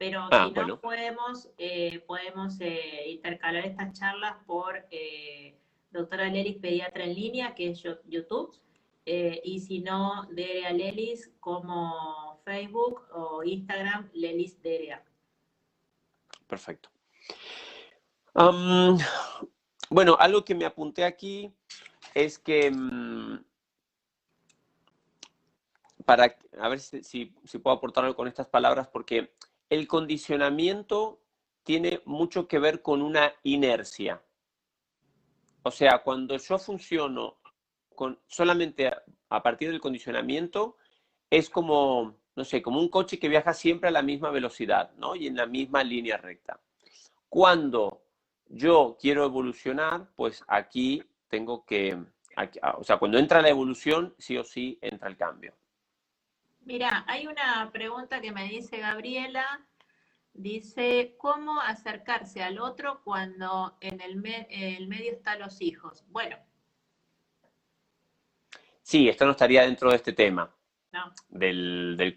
pero 0.00 0.26
ah, 0.30 0.48
si 0.48 0.60
no 0.62 0.80
podemos, 0.80 1.50
eh, 1.58 2.02
podemos 2.06 2.58
eh, 2.62 3.10
intercalar 3.10 3.66
estas 3.66 3.92
charlas 3.92 4.34
por 4.46 4.82
eh, 4.90 5.58
doctora 5.90 6.24
Lelis 6.24 6.56
Pediatra 6.56 7.04
en 7.04 7.14
línea, 7.14 7.54
que 7.54 7.68
es 7.68 7.82
YouTube, 8.06 8.58
y 9.04 9.60
si 9.60 9.80
no, 9.80 10.26
Derea 10.30 10.72
Lelis 10.72 11.30
como 11.38 12.40
Facebook 12.46 13.02
o 13.12 13.42
Instagram, 13.44 14.08
Lelis 14.14 14.62
Derea. 14.62 15.04
Perfecto. 16.46 16.88
bueno, 19.90 20.16
algo 20.18 20.44
que 20.46 20.54
me 20.54 20.64
apunté 20.64 21.04
aquí 21.04 21.52
es 22.14 22.38
que 22.38 22.70
mm, 22.70 23.44
para 26.06 26.34
a 26.58 26.68
ver 26.68 26.80
si, 26.80 27.26
puedo 27.62 27.76
aportar 27.76 28.04
algo 28.04 28.16
con 28.16 28.28
estas 28.28 28.46
palabras, 28.46 28.88
porque 28.88 29.34
el 29.70 29.86
condicionamiento 29.86 31.20
tiene 31.62 32.02
mucho 32.04 32.48
que 32.48 32.58
ver 32.58 32.82
con 32.82 33.00
una 33.00 33.32
inercia. 33.44 34.20
O 35.62 35.70
sea, 35.70 36.02
cuando 36.02 36.36
yo 36.36 36.58
funciono 36.58 37.38
con, 37.94 38.18
solamente 38.26 38.90
a, 39.28 39.42
partir 39.42 39.70
del 39.70 39.80
condicionamiento, 39.80 40.76
es 41.30 41.48
como, 41.48 42.16
no 42.34 42.44
sé, 42.44 42.60
como 42.60 42.80
un 42.80 42.88
coche 42.88 43.18
que 43.18 43.28
viaja 43.28 43.54
siempre 43.54 43.88
a 43.88 43.92
la 43.92 44.02
misma 44.02 44.30
velocidad, 44.30 44.90
¿no? 44.96 45.14
Y 45.14 45.28
en 45.28 45.36
la 45.36 45.46
misma 45.46 45.84
línea 45.84 46.16
recta. 46.16 46.60
Cuando 47.28 48.02
yo 48.46 48.96
quiero 49.00 49.24
evolucionar, 49.24 50.10
pues 50.16 50.42
aquí 50.48 51.04
tengo 51.28 51.64
que, 51.64 51.96
o 52.76 52.82
sea, 52.82 52.98
cuando 52.98 53.18
entra 53.18 53.40
la 53.40 53.50
evolución, 53.50 54.14
sí 54.18 54.36
o 54.36 54.42
sí 54.42 54.78
entra 54.82 55.08
el 55.08 55.16
cambio. 55.16 55.54
Mira, 56.64 57.04
hay 57.06 57.26
una 57.26 57.70
pregunta 57.72 58.20
que 58.20 58.32
me 58.32 58.44
dice 58.44 58.78
Gabriela. 58.78 59.66
Dice, 60.32 61.16
¿cómo 61.18 61.60
acercarse 61.60 62.42
al 62.42 62.60
otro 62.60 63.02
cuando 63.02 63.76
en 63.80 64.00
el, 64.00 64.16
medio 64.16 65.12
están 65.12 65.40
los 65.40 65.60
hijos? 65.60 66.04
Bueno. 66.08 66.36
Sí, 68.82 69.08
esto 69.08 69.24
no 69.24 69.32
estaría 69.32 69.62
dentro 69.62 69.90
de 69.90 69.96
este 69.96 70.12
tema. 70.12 70.54
No. 70.92 71.12
Del, 71.28 71.96
del 71.96 72.14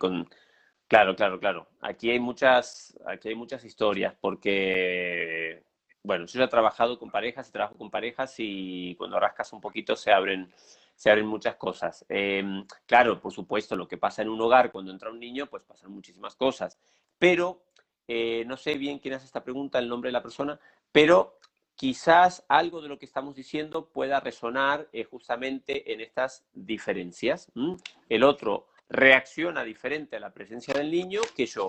Claro, 0.88 1.16
claro, 1.16 1.40
claro. 1.40 1.68
Aquí 1.82 2.12
hay 2.12 2.20
muchas, 2.20 2.98
aquí 3.08 3.30
hay 3.30 3.36
muchas 3.36 3.64
historias 3.64 4.14
porque, 4.22 5.64
bueno, 6.04 6.26
yo 6.28 6.38
ya 6.40 6.46
he 6.46 6.50
trabajado 6.50 7.00
con 7.00 7.10
parejas, 7.10 7.52
trabajo 7.52 7.76
con 7.78 7.90
parejas 7.90 8.36
y 8.38 8.96
cuando 8.96 9.20
rascas 9.20 9.52
un 9.54 9.62
poquito 9.62 9.96
se 9.96 10.12
abren 10.12 10.54
se 10.96 11.10
abren 11.10 11.28
muchas 11.28 11.56
cosas. 11.56 12.06
Em, 12.10 12.66
claro, 12.86 13.20
por 13.20 13.32
supuesto, 13.32 13.76
lo 13.76 13.88
que 13.88 13.98
pasa 13.98 14.22
en 14.22 14.30
un 14.30 14.42
hogar 14.42 14.72
cuando 14.72 14.92
entra 14.92 15.10
un 15.10 15.20
niño, 15.20 15.48
pues 15.48 15.64
pasan 15.64 15.92
muchísimas 15.92 16.36
cosas. 16.36 16.78
Pero, 17.18 17.64
eh, 18.08 18.44
no 18.46 18.58
sé 18.58 18.76
bien 18.76 19.00
quién 19.00 19.14
hace 19.14 19.26
esta 19.26 19.44
pregunta, 19.44 19.80
el 19.80 19.90
nombre 19.90 20.10
de 20.10 20.14
la 20.14 20.22
persona, 20.22 20.60
pero 20.92 21.40
quizás 21.76 22.46
algo 22.48 22.82
de 22.82 22.90
lo 22.90 23.00
que 23.00 23.06
estamos 23.06 23.36
diciendo 23.36 23.90
pueda 23.90 24.20
resonar 24.20 24.88
eh, 24.94 25.04
justamente 25.04 25.92
en 25.94 26.02
estas 26.02 26.46
diferencias. 26.54 27.52
El 28.10 28.24
otro 28.24 28.68
reacciona 28.90 29.64
diferente 29.64 30.16
a 30.16 30.20
la 30.20 30.34
presencia 30.34 30.74
del 30.74 30.92
niño 30.92 31.22
que 31.36 31.46
yo 31.46 31.68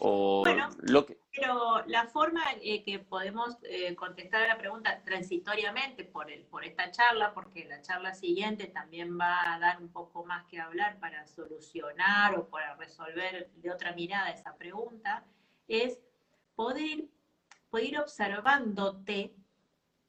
bueno, 0.00 0.70
lo 0.82 1.06
pero 1.34 1.84
la 1.86 2.06
forma 2.06 2.42
eh, 2.62 2.82
que 2.84 3.00
podemos 3.00 3.56
eh, 3.64 3.94
contestar 3.96 4.44
a 4.44 4.48
la 4.48 4.58
pregunta 4.58 5.02
transitoriamente 5.04 6.04
por, 6.04 6.30
el, 6.30 6.42
por 6.42 6.64
esta 6.64 6.90
charla, 6.92 7.34
porque 7.34 7.64
la 7.64 7.82
charla 7.82 8.14
siguiente 8.14 8.66
también 8.66 9.18
va 9.18 9.52
a 9.52 9.58
dar 9.58 9.80
un 9.80 9.88
poco 9.88 10.24
más 10.24 10.44
que 10.46 10.60
hablar 10.60 10.98
para 11.00 11.26
solucionar 11.26 12.38
o 12.38 12.48
para 12.48 12.76
resolver 12.76 13.50
de 13.56 13.70
otra 13.70 13.92
mirada 13.92 14.30
esa 14.30 14.56
pregunta, 14.56 15.24
es 15.66 16.00
poder, 16.54 17.04
poder 17.70 17.86
ir 17.86 17.98
observándote 17.98 19.34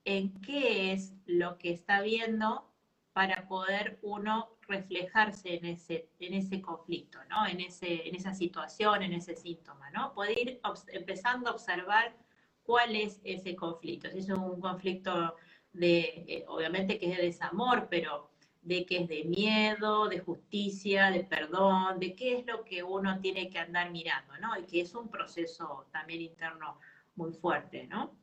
en 0.03 0.39
qué 0.41 0.93
es 0.93 1.13
lo 1.25 1.57
que 1.57 1.71
está 1.71 2.01
viendo 2.01 2.71
para 3.13 3.47
poder 3.47 3.97
uno 4.03 4.54
reflejarse 4.68 5.55
en 5.55 5.66
ese, 5.66 6.09
en 6.20 6.34
ese 6.34 6.61
conflicto, 6.61 7.20
¿no? 7.30 7.45
En, 7.45 7.59
ese, 7.59 8.07
en 8.07 8.16
esa 8.16 8.34
situación, 8.34 9.03
en 9.03 9.13
ese 9.13 9.36
síntoma, 9.36 9.89
¿no? 9.91 10.13
Poder 10.13 10.38
ir 10.38 10.61
empezando 10.88 11.49
a 11.49 11.53
observar 11.53 12.16
cuál 12.63 12.95
es 12.95 13.22
ese 13.24 13.55
conflicto. 13.55 14.09
Si 14.11 14.20
es 14.20 14.30
un 14.30 14.59
conflicto 14.59 15.36
de, 15.74 16.26
eh, 16.28 16.45
obviamente 16.47 16.97
que 16.97 17.11
es 17.11 17.18
de 17.18 17.24
desamor, 17.24 17.88
pero 17.89 18.32
de 18.61 18.86
qué 18.86 19.03
es 19.03 19.07
de 19.07 19.24
miedo, 19.26 20.09
de 20.09 20.20
justicia, 20.20 21.11
de 21.11 21.24
perdón, 21.24 21.99
de 21.99 22.16
qué 22.16 22.39
es 22.39 22.45
lo 22.47 22.66
que 22.66 22.82
uno 22.82 23.20
tiene 23.20 23.49
que 23.49 23.59
andar 23.59 23.91
mirando, 23.91 24.36
¿no? 24.39 24.57
Y 24.57 24.63
que 24.63 24.82
es 24.82 24.95
un 24.95 25.07
proceso 25.09 25.86
también 25.91 26.22
interno 26.22 26.80
muy 27.16 27.32
fuerte, 27.34 27.86
¿no? 27.86 28.16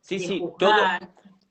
Sí, 0.00 0.18
sí, 0.18 0.42
todo, 0.58 0.74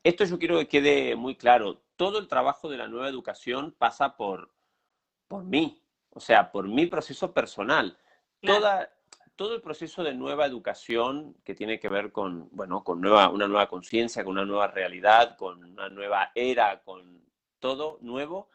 esto 0.04 0.26
yo 0.26 0.40
quiero 0.40 0.58
que 0.60 0.68
quede 0.68 1.16
muy 1.16 1.36
claro. 1.36 1.82
Todo 1.96 2.20
el 2.20 2.28
trabajo 2.28 2.70
de 2.70 2.78
la 2.78 2.88
nueva 2.88 3.10
educación 3.10 3.76
pasa 3.78 4.16
por, 4.16 4.52
por 5.28 5.44
mí, 5.44 5.82
o 6.12 6.20
sea, 6.20 6.52
por 6.52 6.68
mi 6.68 6.86
proceso 6.86 7.34
personal. 7.34 7.98
Toda, 8.42 8.90
todo 9.36 9.56
el 9.56 9.62
proceso 9.62 10.04
de 10.04 10.14
nueva 10.14 10.46
educación 10.46 11.36
que 11.44 11.56
tiene 11.56 11.80
que 11.80 11.90
ver 11.90 12.12
con, 12.12 12.50
bueno, 12.52 12.84
con 12.84 13.02
nueva, 13.02 13.30
una 13.30 13.48
nueva 13.48 13.68
conciencia, 13.68 14.24
con 14.24 14.34
una 14.34 14.46
nueva 14.46 14.68
realidad, 14.68 15.38
con 15.38 15.64
una 15.64 15.90
nueva 15.90 16.32
era, 16.36 16.82
con 16.82 17.22
todo 17.60 18.00
nuevo, 18.02 18.50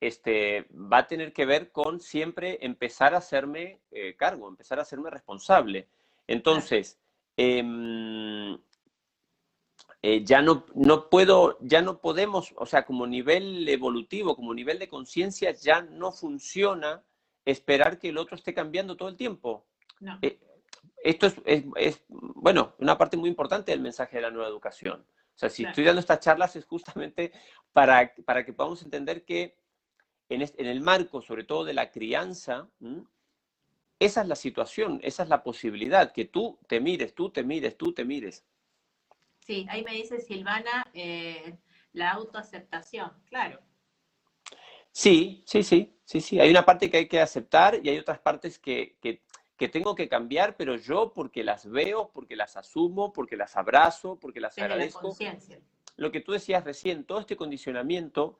este, 0.00 0.66
va 0.72 0.98
a 0.98 1.06
tener 1.06 1.32
que 1.32 1.46
ver 1.46 1.70
con 1.72 2.00
siempre 2.00 2.58
empezar 2.62 3.14
a 3.14 3.18
hacerme 3.18 3.80
eh, 3.90 4.16
cargo, 4.16 4.48
empezar 4.48 4.78
a 4.78 4.82
hacerme 4.82 5.10
responsable. 5.10 5.88
Entonces, 6.26 6.98
em, 7.36 8.58
eh, 10.06 10.22
ya 10.22 10.42
no, 10.42 10.66
no 10.74 11.08
puedo, 11.08 11.56
ya 11.62 11.80
no 11.80 12.02
podemos, 12.02 12.52
o 12.58 12.66
sea, 12.66 12.84
como 12.84 13.06
nivel 13.06 13.66
evolutivo, 13.66 14.36
como 14.36 14.52
nivel 14.52 14.78
de 14.78 14.86
conciencia, 14.86 15.52
ya 15.52 15.80
no 15.80 16.12
funciona 16.12 17.02
esperar 17.46 17.98
que 17.98 18.10
el 18.10 18.18
otro 18.18 18.36
esté 18.36 18.52
cambiando 18.52 18.98
todo 18.98 19.08
el 19.08 19.16
tiempo. 19.16 19.64
Eh, 20.20 20.38
esto 21.02 21.26
es, 21.26 21.64
es, 21.76 22.02
bueno, 22.08 22.74
una 22.80 22.98
parte 22.98 23.16
muy 23.16 23.30
importante 23.30 23.72
del 23.72 23.80
mensaje 23.80 24.16
de 24.16 24.22
la 24.24 24.30
nueva 24.30 24.46
educación. 24.46 25.00
O 25.00 25.38
sea, 25.38 25.48
si 25.48 25.64
estoy 25.64 25.84
dando 25.84 26.00
estas 26.00 26.20
charlas 26.20 26.54
es 26.54 26.66
justamente 26.66 27.32
para, 27.72 28.12
para 28.26 28.44
que 28.44 28.52
podamos 28.52 28.82
entender 28.82 29.24
que 29.24 29.56
en, 30.28 30.42
en, 30.42 30.66
el 30.66 30.82
marco, 30.82 31.22
sobre 31.22 31.44
todo 31.44 31.64
de 31.64 31.72
la 31.72 31.90
crianza, 31.90 32.68
esa 33.98 34.20
es 34.20 34.28
la 34.28 34.36
situación, 34.36 35.00
esa 35.02 35.22
es 35.22 35.30
la 35.30 35.42
posibilidad, 35.42 36.12
que 36.12 36.26
tú 36.26 36.58
te 36.68 36.78
mires, 36.78 37.14
tú 37.14 37.30
te 37.30 37.42
mires, 37.42 37.78
tú 37.78 37.94
te 37.94 38.04
mires. 38.04 38.44
Sí, 39.44 39.66
ahí 39.68 39.84
me 39.84 39.92
dice 39.92 40.20
Silvana, 40.20 40.86
eh, 40.94 41.58
la 41.92 42.12
autoaceptación, 42.12 43.12
claro. 43.26 43.60
Sí, 44.90 45.44
sí, 45.46 45.62
sí, 45.62 45.98
sí, 46.02 46.20
sí. 46.22 46.40
Hay 46.40 46.50
una 46.50 46.64
parte 46.64 46.90
que 46.90 46.96
hay 46.96 47.08
que 47.08 47.20
aceptar 47.20 47.78
y 47.82 47.90
hay 47.90 47.98
otras 47.98 48.18
partes 48.20 48.58
que, 48.58 48.96
que, 49.00 49.20
tengo 49.68 49.94
que 49.94 50.10
cambiar, 50.10 50.56
pero 50.56 50.76
yo 50.76 51.12
porque 51.14 51.42
las 51.42 51.66
veo, 51.66 52.10
porque 52.12 52.36
las 52.36 52.56
asumo, 52.56 53.14
porque 53.14 53.34
las 53.34 53.56
abrazo, 53.56 54.18
porque 54.20 54.40
las 54.40 54.58
agradezco. 54.58 55.16
Lo 55.96 56.12
que 56.12 56.20
tú 56.20 56.32
decías 56.32 56.64
recién, 56.64 57.04
todo 57.04 57.20
este 57.20 57.36
condicionamiento, 57.36 58.38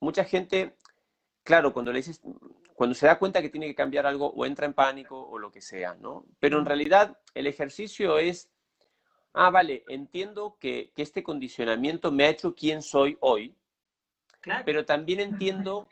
mucha 0.00 0.24
gente, 0.24 0.76
claro, 1.42 1.72
cuando 1.74 1.92
le 1.92 1.98
dices, 1.98 2.22
cuando 2.74 2.94
se 2.94 3.06
da 3.06 3.18
cuenta 3.18 3.42
que 3.42 3.50
tiene 3.50 3.66
que 3.66 3.74
cambiar 3.74 4.06
algo, 4.06 4.28
o 4.28 4.46
entra 4.46 4.64
en 4.64 4.72
pánico 4.72 5.20
o 5.20 5.38
lo 5.38 5.50
que 5.50 5.60
sea, 5.60 5.94
¿no? 5.94 6.24
Pero 6.40 6.58
en 6.58 6.64
realidad 6.64 7.18
el 7.34 7.46
ejercicio 7.46 8.18
es 8.18 8.53
ah, 9.34 9.50
vale, 9.50 9.84
entiendo 9.88 10.56
que, 10.58 10.92
este 10.96 11.22
condicionamiento 11.22 12.10
me 12.10 12.24
ha 12.24 12.30
hecho 12.30 12.54
quien 12.54 12.82
soy 12.82 13.18
hoy, 13.20 13.54
pero 14.64 14.84
también 14.84 15.20
entiendo 15.20 15.86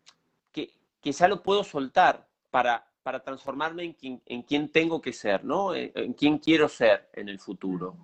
que 0.52 0.72
quizá 1.00 1.28
lo 1.28 1.42
puedo 1.42 1.62
soltar 1.62 2.26
para, 2.50 2.86
para 3.02 3.22
transformarme 3.22 3.84
en 3.84 3.92
quien, 3.92 4.22
en 4.26 4.42
quien 4.42 4.70
tengo 4.70 5.00
que 5.00 5.12
ser, 5.12 5.44
¿no? 5.44 5.74
En, 5.74 6.14
quien 6.14 6.38
quiero 6.38 6.68
ser 6.68 7.08
en 7.12 7.28
el 7.28 7.38
futuro. 7.38 7.96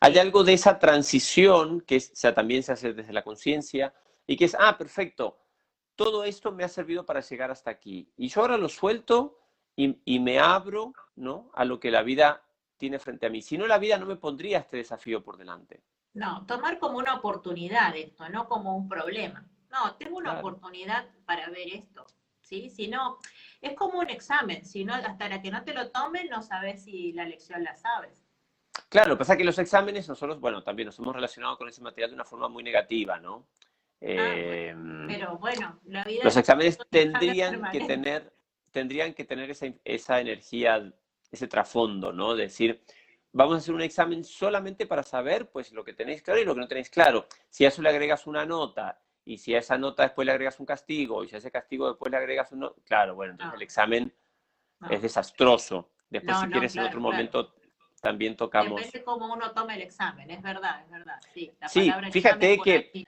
hay 0.00 0.18
algo 0.18 0.44
de 0.44 0.52
esa 0.52 0.78
transición 0.78 1.80
que 1.80 2.00
sea, 2.00 2.34
también 2.34 2.62
se 2.62 2.72
hace 2.72 2.92
desde 2.92 3.12
la 3.12 3.22
conciencia 3.22 3.94
y 4.26 4.36
que 4.36 4.46
es, 4.46 4.56
ah, 4.58 4.76
perfecto, 4.76 5.38
todo 5.96 6.24
esto 6.24 6.50
me 6.50 6.64
ha 6.64 6.68
servido 6.68 7.06
para 7.06 7.20
llegar 7.20 7.52
hasta 7.52 7.70
aquí. 7.70 8.08
Y 8.16 8.28
yo 8.28 8.40
ahora 8.40 8.58
lo 8.58 8.68
suelto 8.68 9.38
y, 9.76 9.96
y 10.04 10.18
me 10.18 10.40
abro 10.40 10.92
¿no? 11.14 11.50
a 11.54 11.64
lo 11.64 11.78
que 11.78 11.92
la 11.92 12.02
vida 12.02 12.43
tiene 12.84 12.98
frente 12.98 13.24
a 13.24 13.30
mí. 13.30 13.40
Si 13.40 13.56
no, 13.56 13.66
la 13.66 13.78
vida 13.78 13.96
no 13.96 14.04
me 14.04 14.16
pondría 14.16 14.58
este 14.58 14.76
desafío 14.76 15.24
por 15.24 15.38
delante. 15.38 15.80
No, 16.12 16.44
tomar 16.44 16.78
como 16.78 16.98
una 16.98 17.14
oportunidad 17.14 17.96
esto, 17.96 18.28
no 18.28 18.46
como 18.46 18.76
un 18.76 18.90
problema. 18.90 19.42
No, 19.70 19.94
tengo 19.94 20.18
una 20.18 20.38
oportunidad 20.38 21.06
para 21.24 21.48
ver 21.48 21.68
esto. 21.72 22.04
¿sí? 22.42 22.68
Si 22.68 22.88
no, 22.88 23.20
es 23.62 23.72
como 23.72 24.00
un 24.00 24.10
examen. 24.10 24.66
Si 24.66 24.84
no, 24.84 24.92
hasta 24.92 25.30
la 25.30 25.40
que 25.40 25.50
no 25.50 25.64
te 25.64 25.72
lo 25.72 25.90
tomen, 25.90 26.28
no 26.28 26.42
sabes 26.42 26.84
si 26.84 27.14
la 27.14 27.24
lección 27.24 27.64
la 27.64 27.74
sabes. 27.74 28.22
Claro, 28.90 29.16
pasa 29.16 29.34
que 29.34 29.44
los 29.44 29.58
exámenes, 29.58 30.06
nosotros, 30.06 30.38
bueno, 30.38 30.62
también 30.62 30.84
nos 30.84 30.98
hemos 30.98 31.14
relacionado 31.14 31.56
con 31.56 31.66
ese 31.66 31.80
material 31.80 32.10
de 32.10 32.16
una 32.16 32.26
forma 32.26 32.48
muy 32.48 32.62
negativa, 32.62 33.18
¿no? 33.18 33.46
Ah, 34.02 34.34
em, 34.36 35.06
pero 35.06 35.38
bueno, 35.38 35.80
la 35.86 36.04
vida 36.04 36.22
los 36.22 36.36
exámenes 36.36 36.78
tendrían 36.90 37.70
que 37.70 37.80
tener, 37.80 38.30
tendrían 38.72 39.14
que 39.14 39.24
tener 39.24 39.50
esa, 39.50 39.68
esa 39.84 40.20
energía 40.20 40.92
ese 41.34 41.48
trasfondo, 41.48 42.12
¿no? 42.12 42.34
Decir, 42.34 42.82
vamos 43.32 43.54
a 43.54 43.58
hacer 43.58 43.74
un 43.74 43.82
examen 43.82 44.24
solamente 44.24 44.86
para 44.86 45.02
saber, 45.02 45.50
pues, 45.50 45.72
lo 45.72 45.84
que 45.84 45.92
tenéis 45.92 46.22
claro 46.22 46.40
y 46.40 46.44
lo 46.44 46.54
que 46.54 46.60
no 46.60 46.68
tenéis 46.68 46.90
claro. 46.90 47.26
Si 47.48 47.64
a 47.64 47.68
eso 47.68 47.82
le 47.82 47.90
agregas 47.90 48.26
una 48.26 48.46
nota 48.46 49.00
y 49.24 49.38
si 49.38 49.54
a 49.54 49.58
esa 49.58 49.78
nota 49.78 50.02
después 50.02 50.26
le 50.26 50.32
agregas 50.32 50.58
un 50.60 50.66
castigo 50.66 51.24
y 51.24 51.28
si 51.28 51.34
a 51.34 51.38
ese 51.38 51.50
castigo 51.50 51.88
después 51.88 52.10
le 52.10 52.18
agregas 52.18 52.52
un... 52.52 52.70
Claro, 52.84 53.14
bueno, 53.14 53.32
entonces 53.32 53.54
el 53.54 53.62
examen 53.62 54.14
es 54.90 55.02
desastroso. 55.02 55.90
Después, 56.08 56.38
si 56.38 56.46
quieres, 56.48 56.76
en 56.76 56.84
otro 56.84 57.00
momento 57.00 57.54
también 58.00 58.36
tocamos... 58.36 58.80
Depende 58.80 59.04
cómo 59.04 59.32
uno 59.32 59.52
toma 59.52 59.74
el 59.74 59.82
examen, 59.82 60.30
es 60.30 60.42
verdad, 60.42 60.82
es 60.84 60.90
verdad. 60.90 61.20
Sí, 61.32 61.52
sí 61.68 61.92
fíjate 62.10 62.58
que... 62.58 63.04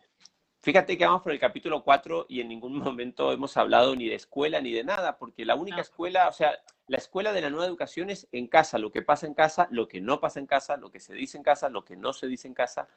Fíjate 0.63 0.99
que 0.99 1.07
vamos 1.07 1.23
por 1.23 1.31
el 1.31 1.39
capítulo 1.39 1.85
4 1.85 2.27
y 2.29 2.41
en 2.41 2.49
ningún 2.49 2.77
momento 2.77 3.31
hemos 3.31 3.57
hablado 3.57 3.95
ni 3.95 4.09
de 4.09 4.17
escuela 4.17 4.61
ni 4.61 4.73
de 4.73 4.83
nada, 4.83 5.17
porque 5.17 5.45
la 5.45 5.55
única 5.55 5.81
escuela, 5.81 6.27
o 6.27 6.33
sea, 6.33 6.59
la 6.89 6.99
escuela 6.99 7.33
de 7.33 7.41
la 7.41 7.51
nueva 7.51 7.67
educación 7.67 8.11
es 8.11 8.29
en 8.33 8.47
casa, 8.47 8.79
lo 8.79 8.93
que 8.93 9.03
pasa 9.03 9.27
en 9.27 9.35
casa, 9.35 9.69
lo 9.71 9.89
que 9.89 10.01
no 10.01 10.21
pasa 10.21 10.39
en 10.39 10.47
casa, 10.47 10.77
lo 10.77 10.91
que 10.91 11.01
se 11.01 11.15
dice 11.15 11.37
en 11.37 11.43
casa, 11.43 11.69
lo 11.69 11.85
que 11.85 11.97
no 11.97 12.13
se 12.13 12.29
dice 12.29 12.47
en 12.47 12.55
casa. 12.55 12.89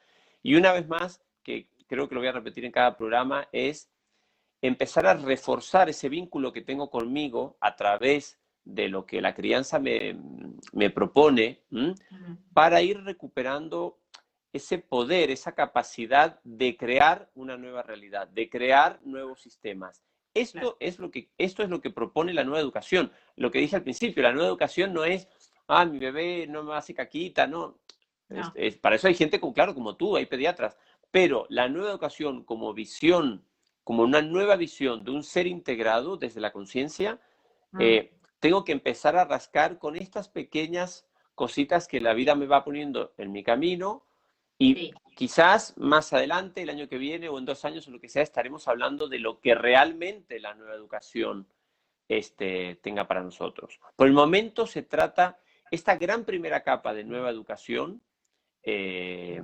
Y 0.44 0.56
una 0.56 0.74
vez 0.74 0.88
más, 0.88 1.22
que 1.44 1.68
creo 1.88 2.08
que 2.08 2.16
lo 2.16 2.22
voy 2.22 2.28
a 2.28 2.34
repetir 2.34 2.66
en 2.66 2.72
cada 2.72 2.96
programa, 2.96 3.48
es 3.52 3.90
empezar 4.62 5.08
a 5.08 5.16
reforzar 5.16 5.90
ese 5.90 6.10
vínculo 6.10 6.54
que 6.54 6.62
tengo 6.62 6.90
conmigo 6.90 7.58
a 7.62 7.76
través 7.76 8.40
de 8.64 8.90
lo 8.90 9.06
que 9.06 9.22
la 9.22 9.34
crianza 9.34 9.80
me, 9.80 10.90
propone, 10.92 11.64
para 12.54 12.82
ir 12.82 13.04
recuperando 13.04 13.98
ese 14.54 14.78
poder, 14.80 15.32
esa 15.32 15.54
capacidad 15.54 16.40
de 16.44 16.78
crear 16.78 17.30
una 17.34 17.58
nueva 17.58 17.84
realidad, 17.84 18.28
de 18.28 18.50
crear 18.50 19.00
nuevos 19.04 19.42
sistemas. 19.42 20.04
Esto, 20.34 20.78
es 20.80 21.00
lo 21.00 21.12
que, 21.12 21.30
esto 21.38 21.64
es 21.64 21.70
lo 21.70 21.82
que 21.82 21.90
propone 21.90 22.34
la 22.34 22.44
nueva 22.44 22.60
educación. 22.60 23.12
Lo 23.36 23.52
que 23.52 23.60
dije 23.60 23.76
al 23.76 23.84
principio, 23.84 24.24
la 24.24 24.32
nueva 24.32 24.48
educación 24.48 24.94
no 24.94 25.04
es, 25.04 25.28
ah, 25.68 25.86
mi 25.86 26.00
bebé 26.00 26.48
no 26.48 26.64
me 26.64 26.76
hace 26.76 26.94
caquita, 26.94 27.48
no. 27.48 27.80
para 28.82 28.96
eso 28.96 29.08
hay 29.08 29.16
gente, 29.16 29.40
como, 29.40 29.54
claro, 29.54 29.74
como 29.74 29.96
tú, 29.96 30.16
hay 30.16 30.26
pediatras. 30.26 30.78
Pero 31.12 31.46
la 31.50 31.68
nueva 31.68 31.90
educación 31.90 32.44
como 32.44 32.74
visión, 32.74 33.44
como 33.84 34.04
una 34.04 34.22
nueva 34.22 34.56
visión 34.56 35.04
de 35.04 35.12
un 35.12 35.24
ser 35.24 35.48
integrado 35.48 36.18
desde 36.18 36.42
la 36.42 36.52
conciencia, 36.52 37.20
mm. 37.72 37.82
eh, 37.82 38.14
tengo 38.40 38.64
que 38.64 38.72
empezar 38.72 39.18
a 39.18 39.26
rascar 39.26 39.80
con 39.80 39.96
estas 39.96 40.30
pequeñas 40.30 41.08
cositas 41.36 41.88
que 41.88 42.02
la 42.02 42.14
vida 42.14 42.36
me 42.36 42.46
va 42.46 42.64
poniendo 42.64 43.14
en 43.18 43.32
mi 43.32 43.44
camino 43.44 44.06
y 44.60 44.94
quizás 45.16 45.76
más 45.78 46.12
adelante, 46.14 46.62
el 46.62 46.70
año 46.70 46.90
que 46.90 46.98
viene 46.98 47.30
o 47.30 47.40
en 47.40 47.46
dos 47.46 47.64
años 47.64 47.88
o 47.88 47.92
lo 47.92 48.00
que 48.00 48.10
sea, 48.10 48.22
estaremos 48.22 48.68
hablando 48.68 49.08
de 49.08 49.20
lo 49.20 49.40
que 49.40 49.56
realmente 49.56 50.40
la 50.40 50.54
nueva 50.54 50.76
educación 50.76 51.48
este, 52.10 52.76
tenga 52.82 53.08
para 53.08 53.24
nosotros. 53.24 53.80
Por 53.96 54.08
el 54.08 54.14
momento 54.14 54.68
se 54.68 54.84
trata, 54.84 55.40
esta 55.72 55.96
gran 55.96 56.26
primera 56.26 56.62
capa 56.62 56.94
de 56.94 57.06
nueva 57.06 57.30
educación 57.30 58.02
eh, 58.64 59.42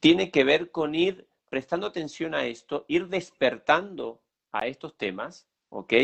tiene 0.00 0.30
que 0.30 0.44
ver 0.44 0.70
con 0.70 0.94
ir 0.94 1.26
prestando 1.48 1.86
atención 1.86 2.34
a 2.34 2.44
esto, 2.44 2.84
ir 2.88 3.08
despertando 3.08 4.20
a 4.52 4.66
estos 4.66 4.96
temas 4.96 5.46
¿ok? 5.70 5.94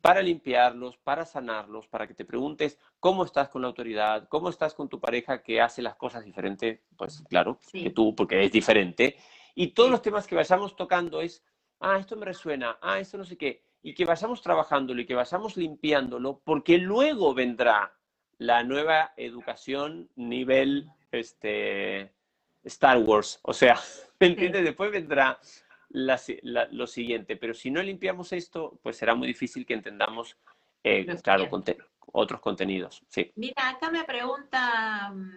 Para 0.00 0.22
limpiarlos, 0.22 0.96
para 0.98 1.24
sanarlos, 1.24 1.88
para 1.88 2.06
que 2.06 2.14
te 2.14 2.24
preguntes 2.24 2.78
cómo 3.00 3.24
estás 3.24 3.48
con 3.48 3.62
la 3.62 3.68
autoridad, 3.68 4.28
cómo 4.28 4.48
estás 4.48 4.74
con 4.74 4.88
tu 4.88 5.00
pareja 5.00 5.42
que 5.42 5.60
hace 5.60 5.82
las 5.82 5.96
cosas 5.96 6.24
diferente, 6.24 6.84
pues 6.96 7.24
claro, 7.28 7.58
que 7.72 7.90
tú, 7.90 8.14
porque 8.14 8.44
es 8.44 8.52
diferente. 8.52 9.16
Y 9.54 9.68
todos 9.68 9.90
los 9.90 10.02
temas 10.02 10.26
que 10.26 10.34
vayamos 10.34 10.76
tocando 10.76 11.20
es, 11.20 11.42
ah, 11.80 11.98
esto 11.98 12.14
me 12.16 12.26
resuena, 12.26 12.78
ah, 12.80 13.00
esto 13.00 13.18
no 13.18 13.24
sé 13.24 13.36
qué, 13.36 13.64
y 13.82 13.94
que 13.94 14.04
vayamos 14.04 14.42
trabajándolo 14.42 15.00
y 15.00 15.06
que 15.06 15.14
vayamos 15.14 15.56
limpiándolo, 15.56 16.40
porque 16.44 16.78
luego 16.78 17.34
vendrá 17.34 17.94
la 18.38 18.62
nueva 18.62 19.14
educación 19.16 20.10
nivel 20.14 20.90
este, 21.10 22.12
Star 22.64 22.98
Wars, 22.98 23.40
o 23.42 23.54
sea, 23.54 23.80
¿me 24.20 24.26
entiendes? 24.26 24.62
Después 24.62 24.90
vendrá 24.90 25.38
lo 25.90 26.86
siguiente, 26.86 27.36
pero 27.36 27.54
si 27.54 27.70
no 27.70 27.82
limpiamos 27.82 28.32
esto, 28.32 28.78
pues 28.82 28.96
será 28.96 29.14
muy 29.14 29.28
difícil 29.28 29.64
que 29.64 29.74
entendamos, 29.74 30.36
eh, 30.84 31.06
claro, 31.22 31.48
otros 32.12 32.40
contenidos. 32.40 33.02
Sí. 33.08 33.32
Mira, 33.36 33.68
acá 33.68 33.90
me 33.90 34.04
pregunta 34.04 35.10
mm, 35.10 35.30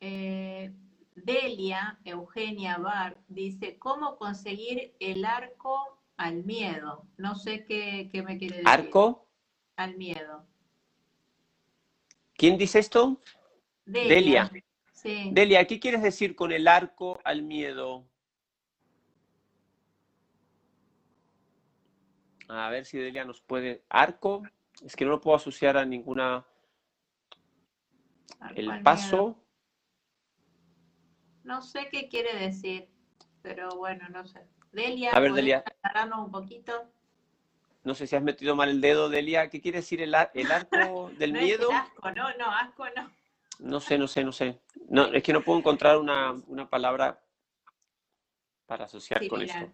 eh, 0.00 0.72
Delia 1.14 1.98
Eugenia 2.04 2.76
Bar 2.78 3.16
dice, 3.28 3.78
¿cómo 3.78 4.16
conseguir 4.16 4.94
el 4.98 5.24
arco 5.24 5.98
al 6.16 6.44
miedo? 6.44 7.06
No 7.16 7.34
sé 7.34 7.64
qué, 7.64 8.10
me 8.26 8.38
quiere 8.38 8.56
decir. 8.56 8.68
¿Arco? 8.68 9.26
Al 9.76 9.96
miedo. 9.96 10.44
¿Quién 12.36 12.58
dice 12.58 12.80
esto? 12.80 13.20
Delia. 13.84 14.50
Delia, 15.30 15.66
¿qué 15.66 15.78
quieres 15.78 16.02
decir 16.02 16.34
con 16.34 16.50
el 16.52 16.66
arco 16.66 17.20
al 17.24 17.42
miedo? 17.42 18.06
A 22.48 22.68
ver 22.70 22.84
si 22.84 22.98
Delia 22.98 23.24
nos 23.24 23.40
puede. 23.40 23.84
¿Arco? 23.88 24.42
Es 24.84 24.96
que 24.96 25.04
no 25.04 25.12
lo 25.12 25.20
puedo 25.20 25.36
asociar 25.36 25.76
a 25.76 25.84
ninguna. 25.84 26.44
el 28.54 28.82
paso. 28.82 29.36
No 31.42 31.60
sé 31.62 31.88
qué 31.90 32.08
quiere 32.08 32.34
decir, 32.34 32.88
pero 33.42 33.68
bueno, 33.76 34.08
no 34.08 34.26
sé. 34.26 34.46
Delia, 34.72 35.12
a 35.12 35.20
ver, 35.20 35.32
Delia. 35.32 35.64
un 36.16 36.30
poquito? 36.30 36.72
No 37.84 37.94
sé 37.94 38.06
si 38.06 38.16
has 38.16 38.22
metido 38.22 38.56
mal 38.56 38.70
el 38.70 38.80
dedo, 38.80 39.08
Delia. 39.08 39.50
¿Qué 39.50 39.60
quiere 39.60 39.78
decir 39.78 40.00
el, 40.00 40.14
el 40.34 40.50
arco 40.50 41.10
del 41.18 41.32
miedo? 41.32 41.70
asco, 41.70 42.10
no, 42.10 42.34
no, 42.36 42.50
asco 42.50 42.84
no. 42.96 43.10
No 43.58 43.80
sé, 43.80 43.98
no 43.98 44.08
sé, 44.08 44.24
no 44.24 44.32
sé. 44.32 44.58
No, 44.88 45.06
es 45.06 45.22
que 45.22 45.32
no 45.32 45.42
puedo 45.42 45.58
encontrar 45.58 45.98
una, 45.98 46.68
palabra 46.68 47.22
para 48.66 48.86
asociar 48.86 49.26
con 49.28 49.42
esto. 49.42 49.70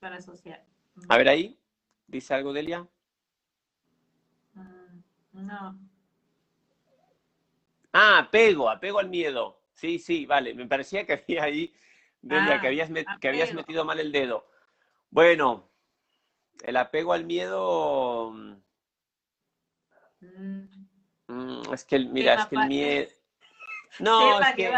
Para 0.00 0.16
asociar. 0.16 0.64
A 1.08 1.16
ver 1.18 1.28
ahí, 1.28 1.58
¿dice 2.06 2.34
algo 2.34 2.52
Delia? 2.52 2.86
Mm, 4.54 5.02
no. 5.32 5.78
Ah, 7.92 8.18
apego, 8.18 8.68
apego 8.68 8.98
al 8.98 9.08
miedo. 9.08 9.62
Sí, 9.72 9.98
sí, 9.98 10.26
vale. 10.26 10.54
Me 10.54 10.66
parecía 10.66 11.06
que 11.06 11.12
había 11.14 11.44
ahí, 11.44 11.74
Delia, 12.20 12.60
que, 12.60 12.66
ah, 12.66 12.70
habías 12.70 12.90
que 13.20 13.28
habías 13.28 13.52
metido 13.52 13.84
mal 13.84 14.00
el 14.00 14.12
dedo. 14.12 14.46
Bueno, 15.10 15.70
el 16.62 16.76
apego 16.76 17.12
al 17.12 17.24
miedo. 17.24 18.32
Mm. 20.20 21.72
Es 21.72 21.84
que, 21.84 21.98
mira, 21.98 22.34
es 22.34 22.46
que 22.46 22.56
el 22.56 22.66
miedo... 22.68 23.08
No, 23.98 24.40
es 24.40 24.54
que 24.54 24.72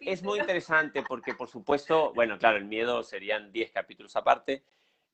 es, 0.00 0.22
muy 0.22 0.38
interesante 0.38 1.02
porque, 1.02 1.34
por 1.34 1.48
supuesto, 1.48 2.12
bueno, 2.14 2.38
claro, 2.38 2.56
el 2.56 2.64
miedo 2.64 3.02
serían 3.02 3.52
10 3.52 3.70
capítulos 3.72 4.16
aparte. 4.16 4.64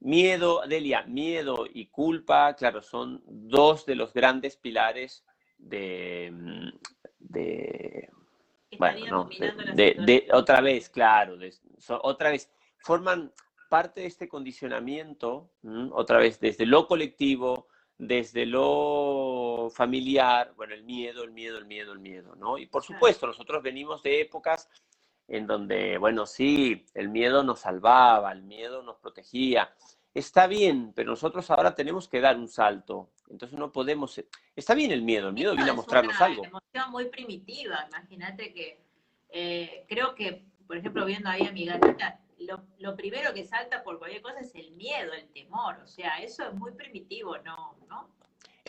Miedo, 0.00 0.62
Delia, 0.68 1.02
miedo 1.02 1.66
y 1.72 1.86
culpa, 1.86 2.54
claro, 2.54 2.82
son 2.82 3.22
dos 3.26 3.86
de 3.86 3.94
los 3.94 4.12
grandes 4.12 4.56
pilares 4.56 5.24
de, 5.58 6.30
mm, 6.32 6.68
de 7.18 8.10
bueno, 8.78 9.28
de, 9.74 10.28
otra 10.32 10.60
vez, 10.60 10.88
claro, 10.88 11.38
otra 12.02 12.30
vez, 12.30 12.50
forman 12.78 13.32
parte 13.68 14.02
de 14.02 14.06
este 14.06 14.28
condicionamiento, 14.28 15.50
otra 15.92 16.18
vez, 16.18 16.40
desde 16.40 16.66
lo 16.66 16.86
colectivo, 16.86 17.68
desde 17.98 18.44
lo 18.44 19.68
familiar, 19.74 20.52
bueno, 20.56 20.74
el 20.74 20.84
miedo, 20.84 21.24
el 21.24 21.32
miedo, 21.32 21.58
el 21.58 21.64
miedo, 21.64 21.92
el 21.92 21.98
miedo, 21.98 22.36
¿no? 22.36 22.58
Y 22.58 22.66
por 22.66 22.82
supuesto, 22.82 23.26
nosotros 23.26 23.62
venimos 23.62 24.02
de 24.02 24.20
épocas 24.20 24.68
en 25.28 25.46
donde, 25.46 25.98
bueno, 25.98 26.26
sí, 26.26 26.84
el 26.94 27.08
miedo 27.08 27.42
nos 27.42 27.60
salvaba, 27.60 28.32
el 28.32 28.42
miedo 28.42 28.82
nos 28.82 28.96
protegía. 28.96 29.74
Está 30.14 30.46
bien, 30.46 30.92
pero 30.94 31.10
nosotros 31.10 31.50
ahora 31.50 31.74
tenemos 31.74 32.08
que 32.08 32.20
dar 32.20 32.36
un 32.36 32.48
salto. 32.48 33.10
Entonces 33.28 33.58
no 33.58 33.72
podemos... 33.72 34.22
Está 34.54 34.74
bien 34.74 34.92
el 34.92 35.02
miedo, 35.02 35.28
el 35.28 35.34
miedo 35.34 35.54
viene 35.54 35.70
a 35.70 35.74
mostrarnos 35.74 36.18
algo. 36.20 36.44
Es 36.44 36.48
una 36.50 36.60
emoción 36.60 36.90
muy 36.90 37.06
primitiva. 37.06 37.86
Imagínate 37.88 38.54
que 38.54 38.80
eh, 39.30 39.84
creo 39.88 40.14
que, 40.14 40.46
por 40.66 40.76
ejemplo, 40.76 41.04
viendo 41.04 41.28
ahí 41.28 41.46
a 41.46 41.52
mi 41.52 41.66
gatita, 41.66 42.20
lo, 42.78 42.96
primero 42.96 43.32
que 43.34 43.44
salta 43.44 43.82
por 43.82 43.98
cualquier 43.98 44.22
cosa 44.22 44.40
es 44.40 44.54
el 44.54 44.72
miedo, 44.72 45.12
el 45.12 45.28
temor. 45.28 45.80
O 45.82 45.86
sea, 45.86 46.18
eso 46.18 46.46
es 46.48 46.54
muy 46.54 46.72
primitivo, 46.72 47.36
¿no? 47.38 47.76
No, 47.88 48.08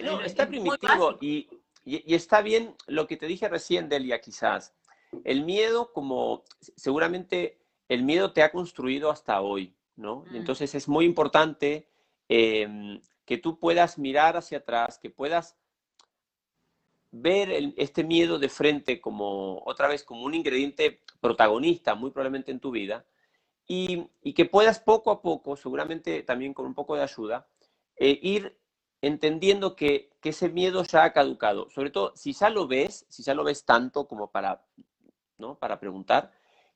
no 0.02 0.22
está 0.22 0.48
primitivo 0.48 1.18
y, 1.22 1.48
está 1.86 2.42
bien 2.42 2.76
lo 2.88 3.08
que 3.08 3.18
te 3.18 3.26
dije 3.26 3.48
recién, 3.48 3.88
Delia, 3.90 4.20
quizás. 4.20 4.74
El 5.24 5.44
miedo, 5.44 5.94
como 5.94 6.44
seguramente 6.76 7.60
el 7.88 8.04
miedo 8.04 8.34
te 8.34 8.44
ha 8.44 8.52
construido 8.52 9.10
hasta 9.10 9.42
hoy, 9.42 9.76
¿no? 9.96 10.26
Mm. 10.30 10.36
Entonces 10.36 10.76
es 10.76 10.88
muy 10.88 11.06
importante 11.06 11.88
em, 12.30 13.02
que 13.26 13.38
tú 13.38 13.60
puedas 13.60 13.98
mirar 13.98 14.38
hacia 14.38 14.60
atrás, 14.60 15.00
que 15.00 15.10
puedas 15.10 15.58
ver 17.12 17.74
este 17.78 18.04
miedo 18.04 18.38
de 18.38 18.50
frente 18.50 19.00
como 19.00 19.64
otra 19.66 19.88
vez 19.88 20.04
como 20.04 20.24
un 20.24 20.34
ingrediente 20.34 21.02
protagonista 21.22 21.96
muy 21.96 22.12
probablemente 22.12 22.52
en 22.52 22.60
tu 22.60 22.72
vida 22.72 23.06
y, 23.68 24.08
que 24.34 24.46
puedas 24.46 24.80
poco 24.80 25.12
a 25.12 25.22
poco, 25.22 25.58
seguramente 25.58 26.24
también 26.24 26.54
con 26.54 26.66
un 26.66 26.74
poco 26.74 26.96
de 26.96 27.04
ayuda, 27.04 27.48
eh, 27.98 28.18
ir 28.22 28.58
entendiendo 29.02 29.76
que, 29.76 30.10
ese 30.24 30.50
miedo 30.50 30.84
ya 30.84 31.06
ha 31.06 31.14
caducado. 31.14 31.70
Sobre 31.70 31.90
todo, 31.90 32.12
si 32.14 32.34
ya 32.34 32.50
lo 32.50 32.68
ves, 32.68 33.06
si 33.08 33.24
ya 33.24 33.34
lo 33.34 33.46
ves 33.46 33.64
tanto 33.64 34.10
como 34.10 34.30
para, 34.30 34.62
¿no? 35.38 35.56
para 35.56 35.80
preguntar, 35.80 36.32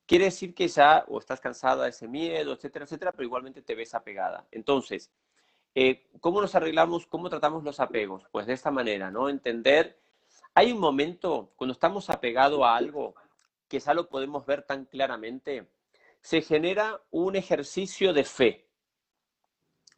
quiere 0.06 0.26
decir 0.26 0.54
que 0.54 0.68
ya 0.68 1.04
o 1.08 1.18
estás 1.18 1.40
cansada 1.40 1.84
de 1.84 1.90
ese 1.90 2.08
miedo, 2.08 2.52
etcétera, 2.52 2.84
etcétera, 2.84 3.12
pero 3.12 3.24
igualmente 3.24 3.62
te 3.62 3.74
ves 3.74 3.94
apegada. 3.94 4.46
Entonces, 4.50 5.10
eh, 5.74 6.08
¿cómo 6.20 6.40
nos 6.40 6.54
arreglamos, 6.54 7.06
cómo 7.06 7.30
tratamos 7.30 7.64
los 7.64 7.80
apegos? 7.80 8.24
Pues 8.30 8.46
de 8.46 8.52
esta 8.52 8.70
manera, 8.70 9.10
¿no? 9.10 9.28
Entender, 9.28 9.98
hay 10.54 10.72
un 10.72 10.78
momento 10.78 11.52
cuando 11.56 11.72
estamos 11.72 12.10
apegados 12.10 12.62
a 12.62 12.76
algo 12.76 13.14
que 13.68 13.80
ya 13.80 13.94
lo 13.94 14.08
podemos 14.08 14.44
ver 14.44 14.62
tan 14.62 14.84
claramente, 14.84 15.66
se 16.20 16.42
genera 16.42 17.00
un 17.10 17.36
ejercicio 17.36 18.12
de 18.12 18.24
fe. 18.24 18.68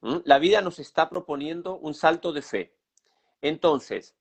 ¿Mm? 0.00 0.18
La 0.24 0.38
vida 0.38 0.60
nos 0.60 0.78
está 0.78 1.10
proponiendo 1.10 1.76
un 1.76 1.94
salto 1.94 2.32
de 2.32 2.42
fe. 2.42 2.76
Entonces, 3.42 4.14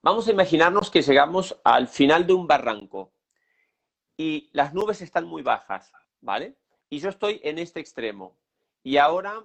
vamos 0.00 0.26
a 0.26 0.32
imaginarnos 0.32 0.90
que 0.90 1.02
llegamos 1.02 1.60
al 1.64 1.86
final 1.86 2.26
de 2.26 2.32
un 2.32 2.46
barranco 2.46 3.12
y 4.20 4.50
las 4.52 4.74
nubes 4.74 5.00
están 5.00 5.24
muy 5.24 5.40
bajas, 5.40 5.94
¿vale? 6.20 6.58
Y 6.90 6.98
yo 6.98 7.08
estoy 7.08 7.40
en 7.42 7.58
este 7.58 7.80
extremo. 7.80 8.36
Y 8.82 8.98
ahora 8.98 9.42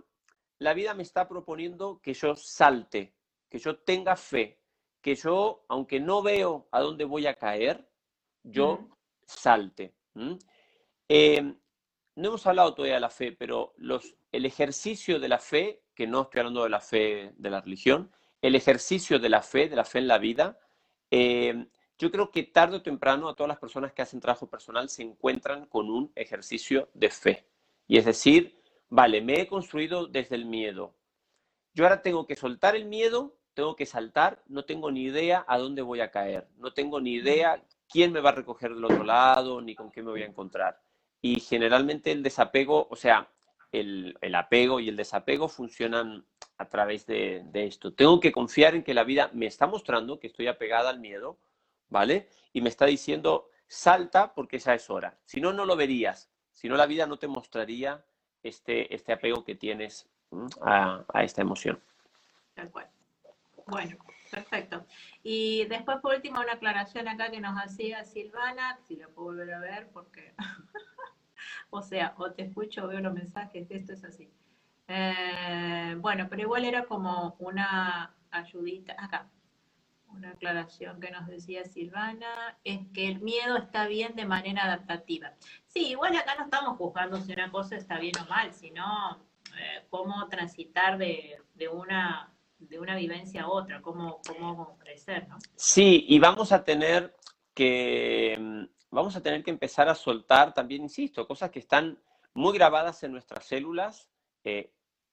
la 0.60 0.74
vida 0.74 0.94
me 0.94 1.04
está 1.04 1.30
proponiendo 1.30 2.02
que 2.02 2.14
yo 2.14 2.36
salte, 2.36 3.16
que 3.48 3.58
yo 3.58 3.78
tenga 3.78 4.18
fe, 4.18 4.60
que 5.00 5.16
yo, 5.16 5.64
aunque 5.70 6.02
no 6.02 6.22
veo 6.22 6.68
a 6.72 6.82
dónde 6.82 7.06
voy 7.06 7.26
a 7.26 7.36
caer, 7.36 7.90
yo 8.44 8.90
salte. 9.26 9.96
Em, 11.08 11.58
no 12.18 12.28
hemos 12.28 12.46
hablado 12.46 12.76
todavía 12.76 12.96
de 12.96 13.00
la 13.00 13.10
fe, 13.10 13.32
pero 13.32 13.74
los, 13.78 14.18
el 14.34 14.46
ejercicio 14.46 15.22
de 15.22 15.30
la 15.30 15.40
fe, 15.40 15.84
que 15.96 16.06
no 16.06 16.24
estoy 16.24 16.40
hablando 16.40 16.64
de 16.64 16.70
la 16.70 16.82
fe 16.82 17.32
de 17.38 17.50
la 17.50 17.62
religión, 17.62 18.12
el 18.42 18.56
ejercicio 18.56 19.20
de 19.20 19.30
la 19.30 19.42
fe, 19.42 19.70
de 19.70 19.78
la 19.78 19.86
fe 19.86 20.00
en 20.00 20.10
la 20.10 20.18
vida, 20.18 20.60
em, 21.12 21.70
yo 21.98 22.12
creo 22.12 22.32
que 22.32 22.44
tarde 22.44 22.78
o 22.78 22.82
temprano 22.82 23.30
a 23.30 23.36
todas 23.36 23.48
las 23.48 23.60
personas 23.60 23.94
que 23.94 24.02
hacen 24.02 24.20
trabajo 24.20 24.48
personal 24.48 24.90
se 24.90 25.04
encuentran 25.04 25.66
con 25.68 25.90
un 25.90 26.12
ejercicio 26.16 26.90
de 26.94 27.10
fe. 27.10 27.46
Y 27.88 27.98
es 27.98 28.06
decir, 28.06 28.56
vale, 28.90 29.22
me 29.22 29.42
he 29.42 29.48
construido 29.48 30.08
desde 30.08 30.36
el 30.36 30.46
miedo. 30.46 30.94
Yo 31.74 31.84
ahora 31.84 32.02
tengo 32.02 32.26
que 32.26 32.36
soltar 32.36 32.76
el 32.76 32.86
miedo, 32.86 33.36
tengo 33.54 33.76
que 33.76 33.86
saltar, 33.86 34.42
no 34.48 34.66
tengo 34.66 34.92
ni 34.92 35.04
idea 35.04 35.46
a 35.48 35.58
dónde 35.58 35.82
voy 35.82 36.02
a 36.02 36.12
caer, 36.12 36.48
no 36.58 36.74
tengo 36.74 37.00
ni 37.00 37.14
idea 37.14 37.64
quién 37.90 38.12
me 38.12 38.20
va 38.20 38.30
a 38.30 38.36
recoger 38.36 38.74
del 38.74 38.86
otro 38.86 39.04
lado, 39.04 39.62
ni 39.62 39.76
con 39.76 39.92
qué 39.92 40.02
me 40.02 40.12
voy 40.12 40.24
a 40.24 40.28
encontrar. 40.28 40.80
Y 41.22 41.40
generalmente 41.40 42.12
el 42.12 42.24
desapego, 42.24 42.88
o 42.90 42.96
sea, 42.96 43.30
el, 43.72 44.36
apego 44.36 44.80
y 44.80 44.90
el 44.90 44.96
desapego 44.96 45.48
funcionan 45.48 46.26
a 46.58 46.70
través 46.70 47.06
de, 47.06 47.44
esto. 47.54 47.94
Tengo 47.94 48.20
que 48.20 48.32
confiar 48.32 48.76
en 48.76 48.84
que 48.84 48.94
la 48.94 49.04
vida 49.04 49.30
me 49.34 49.46
está 49.46 49.68
mostrando 49.68 50.20
que 50.20 50.28
estoy 50.28 50.48
apegada 50.48 50.90
al 50.90 51.00
miedo, 51.00 51.38
¿vale? 51.90 52.30
Y 52.54 52.62
me 52.62 52.70
está 52.70 52.86
diciendo, 52.86 53.50
salta 53.68 54.34
porque 54.34 54.60
ya 54.60 54.74
es 54.74 54.90
hora. 54.90 55.18
Si 55.26 55.42
no, 55.42 55.54
no 55.54 55.66
lo 55.66 55.76
verías. 55.76 56.30
Si 56.54 56.70
no, 56.70 56.78
la 56.78 56.86
vida 56.86 57.06
no 57.06 57.18
te 57.18 57.28
mostraría 57.28 58.04
este, 58.44 58.94
este 58.94 59.14
apego 59.14 59.44
que 59.44 59.56
tienes 59.56 60.10
a, 60.62 61.04
a 61.14 61.24
esta 61.24 61.42
emoción. 61.42 61.82
Tal 62.54 62.70
cual. 62.72 62.90
Bueno, 63.68 63.98
perfecto. 64.32 64.86
Y 65.24 65.66
después, 65.66 65.98
por 66.00 66.16
último, 66.16 66.40
una 66.40 66.54
aclaración 66.54 67.08
acá 67.08 67.32
que 67.32 67.42
nos 67.42 67.58
hacía 67.58 68.06
Silvana, 68.06 68.78
si 68.88 68.96
la 68.96 69.08
puedo 69.08 69.30
volver 69.30 69.54
a 69.54 69.60
ver, 69.60 69.90
porque 69.92 70.34
o 71.70 71.82
sea, 71.82 72.14
o 72.18 72.32
te 72.32 72.44
escucho 72.44 72.86
o 72.86 72.88
veo 72.88 73.00
los 73.00 73.14
mensajes, 73.14 73.70
esto 73.70 73.94
es 73.94 74.04
así. 74.04 74.30
Eh, 74.88 75.96
bueno, 76.00 76.28
pero 76.30 76.44
igual 76.44 76.66
era 76.66 76.86
como 76.86 77.36
una 77.40 78.14
ayudita, 78.30 78.96
acá, 78.98 79.30
una 80.16 80.32
aclaración 80.32 81.00
que 81.00 81.12
nos 81.12 81.28
decía 81.28 81.66
Silvana, 81.66 82.58
es 82.64 82.80
que 82.94 83.08
el 83.08 83.20
miedo 83.20 83.58
está 83.58 83.88
bien 83.88 84.16
de 84.16 84.26
manera 84.26 84.66
adaptativa. 84.66 85.34
Sí, 85.68 85.88
igual 85.88 86.16
acá 86.16 86.36
no 86.38 86.46
estamos 86.46 86.78
juzgando 86.78 87.20
si 87.22 87.34
una 87.34 87.52
cosa 87.52 87.76
está 87.76 88.00
bien 88.00 88.14
o 88.24 88.30
mal, 88.30 88.54
sino 88.54 89.20
eh, 89.58 89.86
cómo 89.90 90.28
transitar 90.28 90.98
de, 90.98 91.40
una 91.72 92.32
de 92.58 92.80
una 92.80 92.96
vivencia 92.96 93.44
a 93.44 93.50
otra, 93.50 93.82
cómo, 93.82 94.22
cómo 94.26 94.78
crecer, 94.78 95.28
¿no? 95.28 95.38
Sí, 95.56 96.06
y 96.08 96.20
vamos 96.20 96.52
a 96.52 96.64
tener 96.64 97.16
que 97.54 98.68
vamos 98.90 99.16
a 99.16 99.22
tener 99.22 99.44
que 99.44 99.52
empezar 99.52 99.90
a 99.90 99.96
soltar 99.96 100.54
también, 100.54 100.84
insisto, 100.84 101.28
cosas 101.28 101.52
que 101.52 101.60
están 101.60 102.00
muy 102.34 102.54
grabadas 102.54 103.04
en 103.04 103.12
nuestras 103.12 103.46
células. 103.46 104.10
Eh, 104.44 104.72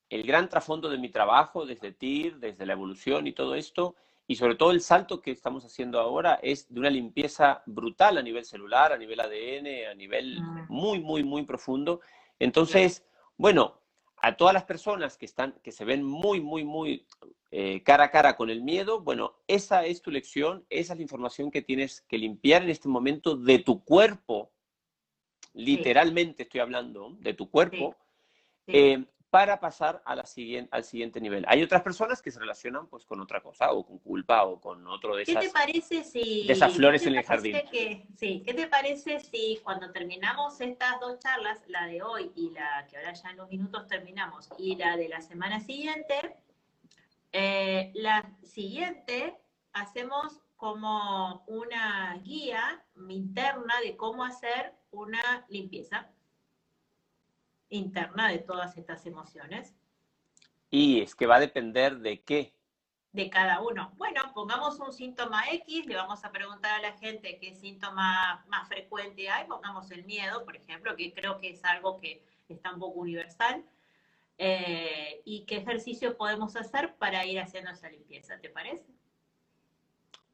el 0.08 0.22
gran 0.24 0.48
trasfondo 0.48 0.88
de 0.88 0.98
mi 0.98 1.08
trabajo, 1.08 1.66
desde 1.66 1.90
TIR, 1.90 2.38
desde 2.38 2.66
la 2.66 2.74
evolución 2.74 3.26
y 3.26 3.32
todo 3.32 3.54
esto, 3.54 3.96
y 4.26 4.36
sobre 4.36 4.54
todo 4.54 4.70
el 4.70 4.80
salto 4.80 5.20
que 5.20 5.30
estamos 5.30 5.64
haciendo 5.64 6.00
ahora 6.00 6.38
es 6.42 6.72
de 6.72 6.80
una 6.80 6.90
limpieza 6.90 7.62
brutal 7.66 8.18
a 8.18 8.22
nivel 8.22 8.44
celular, 8.44 8.92
a 8.92 8.98
nivel 8.98 9.20
ADN, 9.20 9.86
a 9.90 9.94
nivel 9.94 10.42
Mm. 10.42 10.64
muy, 10.68 11.00
muy, 11.00 11.24
muy 11.24 11.42
profundo. 11.44 12.00
Entonces, 12.38 13.04
bueno, 13.36 13.80
a 14.16 14.36
todas 14.36 14.54
las 14.54 14.64
personas 14.64 15.16
que 15.18 15.26
están, 15.26 15.52
que 15.62 15.72
se 15.72 15.84
ven 15.84 16.02
muy, 16.02 16.40
muy, 16.40 16.64
muy 16.64 17.06
eh, 17.50 17.82
cara 17.82 18.04
a 18.04 18.10
cara 18.10 18.36
con 18.36 18.48
el 18.50 18.62
miedo, 18.62 19.00
bueno, 19.00 19.34
esa 19.48 19.84
es 19.84 20.00
tu 20.00 20.10
lección, 20.10 20.64
esa 20.70 20.92
es 20.94 20.98
la 20.98 21.02
información 21.02 21.50
que 21.50 21.60
tienes 21.60 22.02
que 22.02 22.18
limpiar 22.18 22.62
en 22.62 22.70
este 22.70 22.88
momento 22.88 23.36
de 23.36 23.58
tu 23.58 23.84
cuerpo, 23.84 24.52
literalmente 25.54 26.44
estoy 26.44 26.60
hablando, 26.60 27.16
de 27.18 27.34
tu 27.34 27.50
cuerpo, 27.50 27.96
Sí. 28.66 28.72
eh, 28.74 29.04
para 29.32 29.58
pasar 29.60 30.02
a 30.04 30.14
la 30.14 30.26
siguiente, 30.26 30.68
al 30.72 30.84
siguiente 30.84 31.18
nivel. 31.18 31.46
Hay 31.48 31.62
otras 31.62 31.80
personas 31.80 32.20
que 32.20 32.30
se 32.30 32.38
relacionan 32.38 32.86
pues 32.86 33.06
con 33.06 33.18
otra 33.18 33.40
cosa, 33.40 33.72
o 33.72 33.82
con 33.82 33.98
culpa, 33.98 34.44
o 34.44 34.60
con 34.60 34.86
otro 34.86 35.16
de 35.16 35.24
¿Qué 35.24 35.30
esas... 35.30 35.46
te 35.46 35.50
parece 35.50 36.04
si... 36.04 36.46
de 36.46 36.52
esas 36.52 36.74
flores 36.74 37.00
qué 37.00 37.08
en 37.08 37.14
el 37.14 37.24
jardín? 37.24 37.56
que- 37.70 38.06
sí, 38.14 38.42
¿qué 38.44 38.52
te 38.52 38.66
parece 38.66 39.20
si 39.20 39.58
cuando 39.64 39.90
terminamos 39.90 40.60
estas 40.60 41.00
dos 41.00 41.18
charlas, 41.18 41.62
la 41.68 41.86
de 41.86 42.02
hoy 42.02 42.30
y 42.36 42.50
la 42.50 42.86
que 42.90 42.98
ahora 42.98 43.14
ya 43.14 43.30
en 43.30 43.36
unos 43.36 43.48
minutos 43.48 43.86
terminamos, 43.86 44.50
y 44.58 44.76
la 44.76 44.98
de 44.98 45.08
la 45.08 45.22
semana 45.22 45.60
siguiente, 45.60 46.36
eh, 47.32 47.90
la 47.94 48.30
siguiente 48.42 49.38
hacemos 49.72 50.42
como 50.56 51.42
una 51.46 52.20
guía 52.22 52.84
interna 53.08 53.80
de 53.82 53.96
cómo 53.96 54.24
hacer 54.24 54.74
una 54.90 55.46
limpieza 55.48 56.10
interna 57.72 58.28
de 58.28 58.38
todas 58.38 58.76
estas 58.76 59.04
emociones 59.06 59.74
Y 60.70 61.00
es 61.00 61.14
que 61.14 61.26
va 61.26 61.36
a 61.36 61.40
depender 61.40 61.98
de 61.98 62.22
qué. 62.22 62.54
de 63.12 63.28
cada 63.28 63.60
uno. 63.60 63.92
Bueno, 63.96 64.22
pongamos 64.34 64.78
un 64.78 64.92
síntoma 64.92 65.42
X, 65.50 65.86
le 65.86 65.96
vamos 65.96 66.24
a 66.24 66.32
preguntar 66.32 66.72
a 66.72 66.82
la 66.82 66.92
gente 66.92 67.38
qué 67.38 67.54
síntoma 67.54 68.44
más 68.48 68.68
frecuente 68.68 69.28
hay, 69.28 69.46
pongamos 69.46 69.90
el 69.90 70.04
miedo, 70.04 70.44
por 70.44 70.56
ejemplo, 70.56 70.96
que 70.96 71.12
creo 71.12 71.38
que 71.38 71.50
es 71.50 71.64
algo 71.64 71.98
que 71.98 72.24
está 72.48 72.72
un 72.72 72.80
poco 72.80 73.00
universal, 73.00 73.64
eh, 74.38 75.20
y 75.24 75.44
qué 75.44 75.56
ejercicio 75.56 76.16
podemos 76.16 76.56
hacer 76.56 76.94
para 76.96 77.24
ir 77.26 77.38
haciendo 77.38 77.70
esa 77.70 77.90
limpieza, 77.90 78.38
¿te 78.40 78.48
parece? 78.48 78.86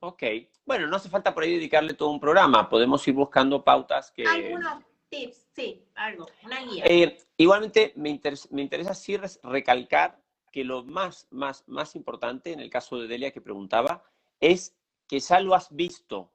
Ok. 0.01 0.23
Bueno, 0.65 0.87
no 0.87 0.97
hace 0.97 1.09
falta 1.09 1.35
por 1.35 1.43
ahí 1.43 1.55
dedicarle 1.55 1.95
todo 1.95 2.11
un 2.11 2.21
programa. 2.21 2.69
Podemos 2.69 3.07
ir 3.09 3.15
buscando 3.15 3.65
pautas 3.65 4.13
que... 4.13 4.25
Algunos 4.25 4.85
tips, 5.09 5.47
sí, 5.55 5.85
algo, 5.95 6.27
una 6.45 6.61
guía. 6.65 6.85
Eh, 6.87 7.19
igualmente, 7.37 7.93
me 7.97 8.11
interesa, 8.11 8.49
me 8.51 8.63
interesa 8.63 8.95
sí 8.95 9.17
recalcar 9.43 10.21
que 10.53 10.65
lo 10.65 10.85
más, 10.85 11.27
más, 11.31 11.65
más 11.67 11.95
importante 11.97 12.53
en 12.53 12.61
el 12.61 12.71
caso 12.71 12.99
de 12.99 13.07
Delia 13.07 13.31
que 13.33 13.41
preguntaba 13.41 14.03
es 14.41 14.77
que 15.07 15.21
ya 15.21 15.41
lo 15.41 15.55
has 15.55 15.75
visto. 15.75 16.33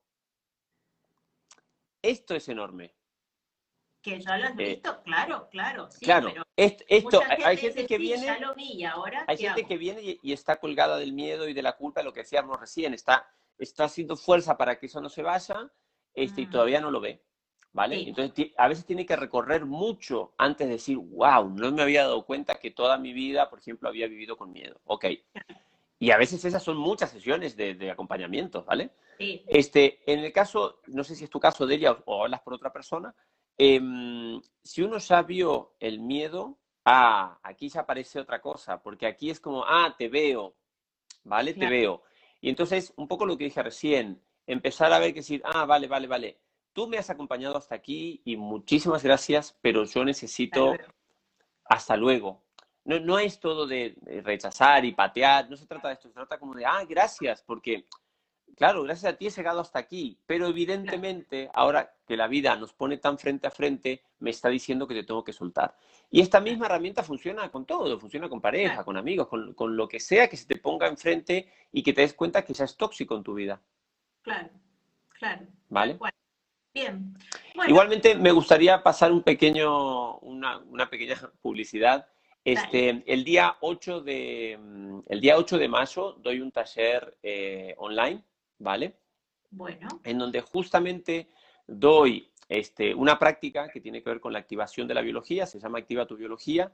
Esto 2.01 2.35
es 2.35 2.49
enorme. 2.49 2.93
que 4.01 4.19
ya 4.19 4.37
lo 4.37 4.47
has 4.47 4.59
eh, 4.59 4.65
visto, 4.73 5.01
claro, 5.03 5.47
claro, 5.49 5.89
sí, 5.89 6.03
claro, 6.03 6.27
pero 6.29 6.43
est- 6.57 6.81
esto, 6.89 7.21
hay- 7.29 7.55
gente 7.55 7.83
dice, 7.83 7.87
que 7.87 7.95
"Sí, 7.95 8.01
viene... 8.01 8.25
ya 8.25 8.37
lo 8.39 8.53
vi, 8.53 8.73
y 8.73 8.83
ahora 8.83 9.23
Hay 9.29 9.37
¿qué 9.37 9.43
gente 9.45 9.61
hago?". 9.61 9.69
que 9.69 9.77
viene 9.77 10.01
y, 10.01 10.19
y 10.21 10.33
está 10.33 10.57
colgada 10.57 10.97
del 10.97 11.13
miedo 11.13 11.47
y 11.47 11.53
de 11.53 11.61
la 11.61 11.77
culpa, 11.77 12.03
lo 12.03 12.11
que 12.11 12.19
decíamos 12.19 12.59
recién, 12.59 12.93
está, 12.93 13.25
está 13.57 13.85
haciendo 13.85 14.17
fuerza 14.17 14.57
para 14.57 14.77
que 14.77 14.87
eso 14.87 14.99
no 14.99 15.07
se 15.07 15.21
vaya 15.23 15.71
este, 16.13 16.41
y 16.41 16.47
Mm. 16.47 16.49
todavía 16.49 16.81
no 16.81 16.91
lo 16.91 16.99
ve. 16.99 17.23
¿Vale? 17.73 17.97
Sí. 17.97 18.09
Entonces, 18.09 18.51
a 18.57 18.67
veces 18.67 18.85
tiene 18.85 19.05
que 19.05 19.15
recorrer 19.15 19.65
mucho 19.65 20.33
antes 20.37 20.67
de 20.67 20.73
decir, 20.73 20.97
wow, 20.97 21.49
no 21.49 21.71
me 21.71 21.81
había 21.81 22.03
dado 22.03 22.23
cuenta 22.23 22.55
que 22.59 22.69
toda 22.71 22.97
mi 22.97 23.13
vida, 23.13 23.49
por 23.49 23.59
ejemplo, 23.59 23.89
había 23.89 24.07
vivido 24.07 24.37
con 24.37 24.51
miedo. 24.51 24.79
Ok. 24.85 25.05
Y 25.99 26.11
a 26.11 26.17
veces 26.17 26.43
esas 26.45 26.61
son 26.61 26.77
muchas 26.77 27.11
sesiones 27.11 27.55
de, 27.55 27.75
de 27.75 27.89
acompañamiento, 27.89 28.63
¿vale? 28.63 28.91
Sí, 29.17 29.43
Este, 29.47 29.99
en 30.11 30.19
el 30.19 30.31
caso, 30.31 30.81
no 30.87 31.03
sé 31.03 31.15
si 31.15 31.23
es 31.23 31.29
tu 31.29 31.39
caso, 31.39 31.65
Delia, 31.65 31.93
o, 31.93 32.03
o 32.05 32.23
hablas 32.23 32.41
por 32.41 32.53
otra 32.53 32.71
persona, 32.73 33.15
em, 33.57 34.41
si 34.61 34.81
uno 34.81 34.97
ya 34.97 35.21
vio 35.21 35.73
el 35.79 35.99
miedo, 35.99 36.57
ah, 36.85 37.39
aquí 37.41 37.69
ya 37.69 37.81
aparece 37.81 38.19
otra 38.19 38.41
cosa, 38.41 38.81
porque 38.83 39.07
aquí 39.07 39.29
es 39.29 39.39
como, 39.39 39.63
ah, 39.65 39.95
te 39.97 40.09
veo, 40.09 40.55
¿vale? 41.23 41.53
Te 41.53 41.67
veo. 41.67 42.03
Y 42.41 42.49
entonces, 42.49 42.93
un 42.97 43.07
poco 43.07 43.25
lo 43.25 43.37
que 43.37 43.45
dije 43.45 43.63
recién, 43.63 44.21
empezar 44.45 44.91
a 44.91 44.99
ver 44.99 45.13
que 45.13 45.21
decir, 45.21 45.41
ah, 45.45 45.65
vale, 45.65 45.87
vale, 45.87 46.07
vale, 46.07 46.37
tú 46.73 46.87
me 46.87 46.97
has 46.97 47.09
acompañado 47.09 47.57
hasta 47.57 47.75
aquí 47.75 48.21
y 48.25 48.35
muchísimas 48.35 49.03
gracias, 49.03 49.57
pero 49.61 49.85
yo 49.85 50.03
necesito 50.03 50.73
hasta 51.65 51.95
luego. 51.95 52.43
No, 52.85 52.99
no 52.99 53.17
es 53.17 53.39
todo 53.39 53.65
de 53.65 53.95
rechazar 54.23 54.83
y 54.83 54.91
patear, 54.91 55.49
no 55.49 55.55
se 55.55 55.65
trata 55.65 55.87
de 55.87 55.93
esto, 55.93 56.09
se 56.09 56.13
trata 56.13 56.37
como 56.37 56.53
de, 56.53 56.65
ah, 56.65 56.83
gracias, 56.87 57.41
porque, 57.41 57.85
claro, 58.57 58.83
gracias 58.83 59.13
a 59.13 59.17
ti 59.17 59.27
he 59.27 59.29
llegado 59.29 59.61
hasta 59.61 59.79
aquí, 59.79 60.19
pero 60.25 60.47
evidentemente 60.47 61.49
ahora 61.53 61.95
que 62.05 62.17
la 62.17 62.27
vida 62.27 62.55
nos 62.57 62.73
pone 62.73 62.97
tan 62.97 63.17
frente 63.17 63.47
a 63.47 63.51
frente, 63.51 64.03
me 64.19 64.31
está 64.31 64.49
diciendo 64.49 64.85
que 64.85 64.95
te 64.95 65.03
tengo 65.03 65.23
que 65.23 65.31
soltar. 65.31 65.77
Y 66.11 66.19
esta 66.19 66.41
misma 66.41 66.65
herramienta 66.65 67.03
funciona 67.03 67.49
con 67.49 67.65
todo, 67.65 67.97
funciona 67.99 68.27
con 68.27 68.41
pareja, 68.41 68.83
con 68.83 68.97
amigos, 68.97 69.27
con, 69.29 69.53
con 69.53 69.77
lo 69.77 69.87
que 69.87 70.01
sea 70.01 70.27
que 70.27 70.35
se 70.35 70.45
te 70.45 70.57
ponga 70.57 70.87
enfrente 70.87 71.49
y 71.71 71.81
que 71.83 71.93
te 71.93 72.01
des 72.01 72.13
cuenta 72.13 72.43
que 72.43 72.53
ya 72.53 72.65
es 72.65 72.75
tóxico 72.75 73.15
en 73.15 73.23
tu 73.23 73.33
vida, 73.33 73.61
Claro, 74.23 74.49
claro. 75.19 75.47
¿vale? 75.69 75.97
Bien. 76.73 77.13
Bueno, 77.55 77.69
Igualmente 77.69 78.15
me 78.15 78.31
gustaría 78.31 78.81
pasar 78.81 79.11
un 79.11 79.21
pequeño, 79.21 80.17
una, 80.17 80.57
una 80.57 80.89
pequeña 80.89 81.15
publicidad. 81.41 82.07
Este, 82.43 83.03
el, 83.05 83.23
día 83.23 83.55
8 83.61 84.01
de, 84.01 84.57
mm, 84.59 84.99
el 85.07 85.21
día 85.21 85.37
8 85.37 85.57
de 85.57 85.67
mayo 85.67 86.13
doy 86.19 86.41
un 86.41 86.51
taller 86.51 87.17
eh, 87.23 87.73
online, 87.77 88.23
¿vale? 88.59 88.97
bueno, 89.51 89.87
En 90.03 90.17
donde 90.17 90.41
justamente 90.41 91.29
doy 91.67 92.29
este, 92.49 92.93
una 92.93 93.17
práctica 93.17 93.69
que 93.69 93.79
tiene 93.79 94.03
que 94.03 94.09
ver 94.09 94.19
con 94.19 94.33
la 94.33 94.39
activación 94.39 94.87
de 94.87 94.95
la 94.95 95.01
biología, 95.01 95.45
se 95.45 95.59
llama 95.59 95.79
Activa 95.79 96.05
tu 96.05 96.17
Biología, 96.17 96.73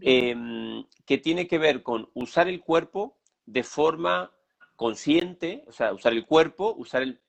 eh, 0.00 0.84
que 1.04 1.18
tiene 1.18 1.48
que 1.48 1.58
ver 1.58 1.82
con 1.82 2.08
usar 2.14 2.46
el 2.46 2.60
cuerpo 2.60 3.16
de 3.46 3.64
forma 3.64 4.30
consciente, 4.76 5.64
o 5.66 5.72
sea, 5.72 5.92
usar 5.92 6.12
el 6.12 6.24
cuerpo, 6.24 6.74
usar 6.76 7.02
el, 7.02 7.20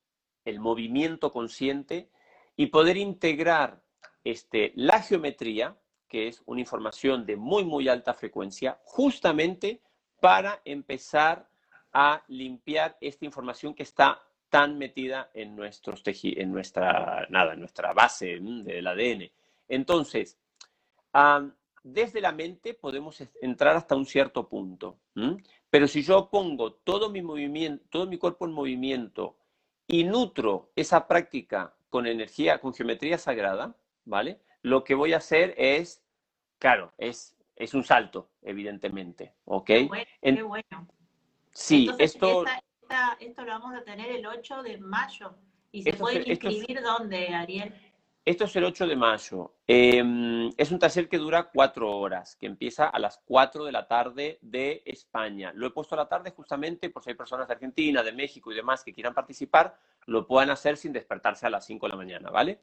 el 0.45 0.59
movimiento 0.59 1.31
consciente 1.31 2.09
y 2.55 2.67
poder 2.67 2.97
integrar 2.97 3.81
este, 4.23 4.71
la 4.75 5.01
geometría, 5.01 5.77
que 6.07 6.27
es 6.27 6.41
una 6.45 6.59
información 6.61 7.25
de 7.25 7.35
muy, 7.37 7.63
muy 7.63 7.87
alta 7.87 8.13
frecuencia, 8.13 8.79
justamente 8.83 9.81
para 10.19 10.61
empezar 10.65 11.47
a 11.93 12.23
limpiar 12.27 12.97
esta 13.01 13.25
información 13.25 13.73
que 13.73 13.83
está 13.83 14.21
tan 14.49 14.77
metida 14.77 15.29
en, 15.33 15.55
nuestros 15.55 16.03
teji- 16.03 16.35
en 16.37 16.51
nuestra, 16.51 17.25
nada, 17.29 17.53
en 17.53 17.59
nuestra 17.59 17.93
base 17.93 18.39
mm, 18.39 18.63
del 18.63 18.87
ADN. 18.87 19.31
Entonces, 19.69 20.37
desde 21.83 22.21
la 22.21 22.31
mente 22.31 22.73
podemos 22.73 23.21
entrar 23.41 23.75
hasta 23.75 23.95
un 23.95 24.05
cierto 24.05 24.47
punto, 24.47 24.97
¿m? 25.15 25.37
pero 25.69 25.87
si 25.87 26.03
yo 26.03 26.29
pongo 26.29 26.73
todo 26.73 27.09
mi 27.09 27.21
movimiento, 27.21 27.83
todo 27.89 28.05
mi 28.05 28.17
cuerpo 28.17 28.45
en 28.45 28.51
movimiento 28.51 29.37
y 29.87 30.03
nutro 30.03 30.71
esa 30.75 31.07
práctica 31.07 31.73
con 31.89 32.07
energía, 32.07 32.59
con 32.59 32.73
geometría 32.73 33.17
sagrada, 33.17 33.75
¿vale? 34.05 34.39
Lo 34.61 34.83
que 34.83 34.95
voy 34.95 35.13
a 35.13 35.17
hacer 35.17 35.53
es, 35.57 36.03
claro, 36.59 36.93
es, 36.97 37.35
es 37.55 37.73
un 37.73 37.83
salto, 37.83 38.29
evidentemente, 38.41 39.33
¿ok? 39.45 39.65
Qué 39.65 39.83
bueno, 39.87 40.05
En- 40.21 40.35
qué 40.35 40.43
bueno. 40.43 40.87
Sí, 41.51 41.81
Entonces, 41.81 42.13
esto, 42.15 42.45
esta- 42.45 42.61
esta- 42.81 43.17
esto 43.19 43.41
lo 43.43 43.51
vamos 43.51 43.73
a 43.75 43.83
tener 43.83 44.11
el 44.11 44.25
8 44.25 44.63
de 44.63 44.77
mayo. 44.77 45.35
¿Y 45.73 45.83
se 45.83 45.93
pueden 45.93 46.21
es- 46.23 46.27
inscribir 46.29 46.81
dónde, 46.81 47.29
Ariel? 47.29 47.73
Esto 48.23 48.45
es 48.45 48.55
el 48.55 48.65
8 48.65 48.85
de 48.85 48.95
mayo. 48.95 49.55
Eh, 49.67 50.49
es 50.55 50.71
un 50.71 50.77
taller 50.77 51.09
que 51.09 51.17
dura 51.17 51.49
cuatro 51.51 51.89
horas, 51.97 52.35
que 52.35 52.45
empieza 52.45 52.87
a 52.87 52.99
las 52.99 53.19
4 53.25 53.65
de 53.65 53.71
la 53.71 53.87
tarde 53.87 54.37
de 54.41 54.83
España. 54.85 55.51
Lo 55.55 55.65
he 55.65 55.71
puesto 55.71 55.95
a 55.95 55.97
la 55.97 56.07
tarde 56.07 56.31
justamente 56.31 56.91
por 56.91 57.03
si 57.03 57.09
hay 57.09 57.15
personas 57.15 57.47
de 57.47 57.53
Argentina, 57.53 58.03
de 58.03 58.11
México 58.11 58.51
y 58.51 58.55
demás 58.55 58.83
que 58.83 58.93
quieran 58.93 59.15
participar, 59.15 59.75
lo 60.05 60.27
puedan 60.27 60.51
hacer 60.51 60.77
sin 60.77 60.93
despertarse 60.93 61.47
a 61.47 61.49
las 61.49 61.65
5 61.65 61.87
de 61.87 61.89
la 61.89 61.97
mañana, 61.97 62.29
¿vale? 62.29 62.61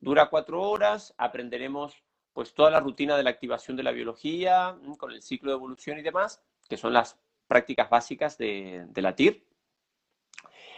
Dura 0.00 0.28
cuatro 0.28 0.60
horas, 0.62 1.14
aprenderemos 1.16 2.02
pues 2.32 2.52
toda 2.52 2.70
la 2.70 2.80
rutina 2.80 3.16
de 3.16 3.22
la 3.22 3.30
activación 3.30 3.76
de 3.76 3.82
la 3.82 3.92
biología, 3.92 4.72
mm, 4.72 4.94
con 4.94 5.12
el 5.12 5.22
ciclo 5.22 5.52
de 5.52 5.56
evolución 5.56 5.98
y 5.98 6.02
demás, 6.02 6.42
que 6.68 6.76
son 6.76 6.92
las 6.92 7.18
prácticas 7.46 7.88
básicas 7.88 8.36
de, 8.36 8.84
de 8.88 9.02
la 9.02 9.14
TIR. 9.14 9.42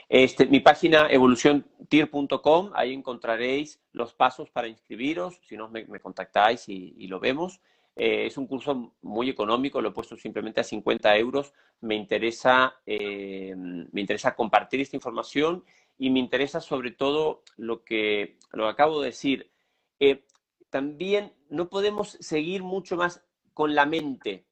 Este, 0.09 0.47
mi 0.47 0.61
página 0.61 1.09
evoluciontir.com, 1.11 2.71
ahí 2.75 2.95
encontraréis 2.95 3.81
los 3.93 4.15
pasos 4.15 4.49
para 4.51 4.69
inscribiros, 4.69 5.39
si 5.47 5.57
no 5.57 5.69
me, 5.69 5.85
me 5.85 6.01
contactáis 6.01 6.69
y, 6.69 6.95
y 6.97 7.09
lo 7.09 7.21
vemos. 7.21 7.61
Eh, 7.99 8.27
es 8.27 8.39
un 8.39 8.47
curso 8.47 8.95
muy 9.03 9.29
económico, 9.29 9.81
lo 9.83 9.89
he 9.89 9.93
puesto 9.93 10.17
simplemente 10.17 10.61
a 10.61 10.65
50 10.65 11.17
euros. 11.17 11.53
Me 11.81 11.97
interesa, 11.97 12.77
eh, 12.87 13.55
me 13.57 14.01
interesa 14.01 14.37
compartir 14.37 14.81
esta 14.81 14.95
información 14.95 15.65
y 15.99 16.09
me 16.11 16.21
interesa 16.21 16.61
sobre 16.61 16.93
todo 16.93 17.43
lo 17.57 17.85
que, 17.85 18.39
lo 18.53 18.69
acabo 18.69 19.01
de 19.01 19.09
decir. 19.09 19.51
Eh, 19.99 20.25
también 20.71 21.35
no 21.51 21.69
podemos 21.69 22.11
seguir 22.21 22.63
mucho 22.63 22.97
más 22.97 23.25
con 23.53 23.75
la 23.75 23.85
mente, 23.85 24.47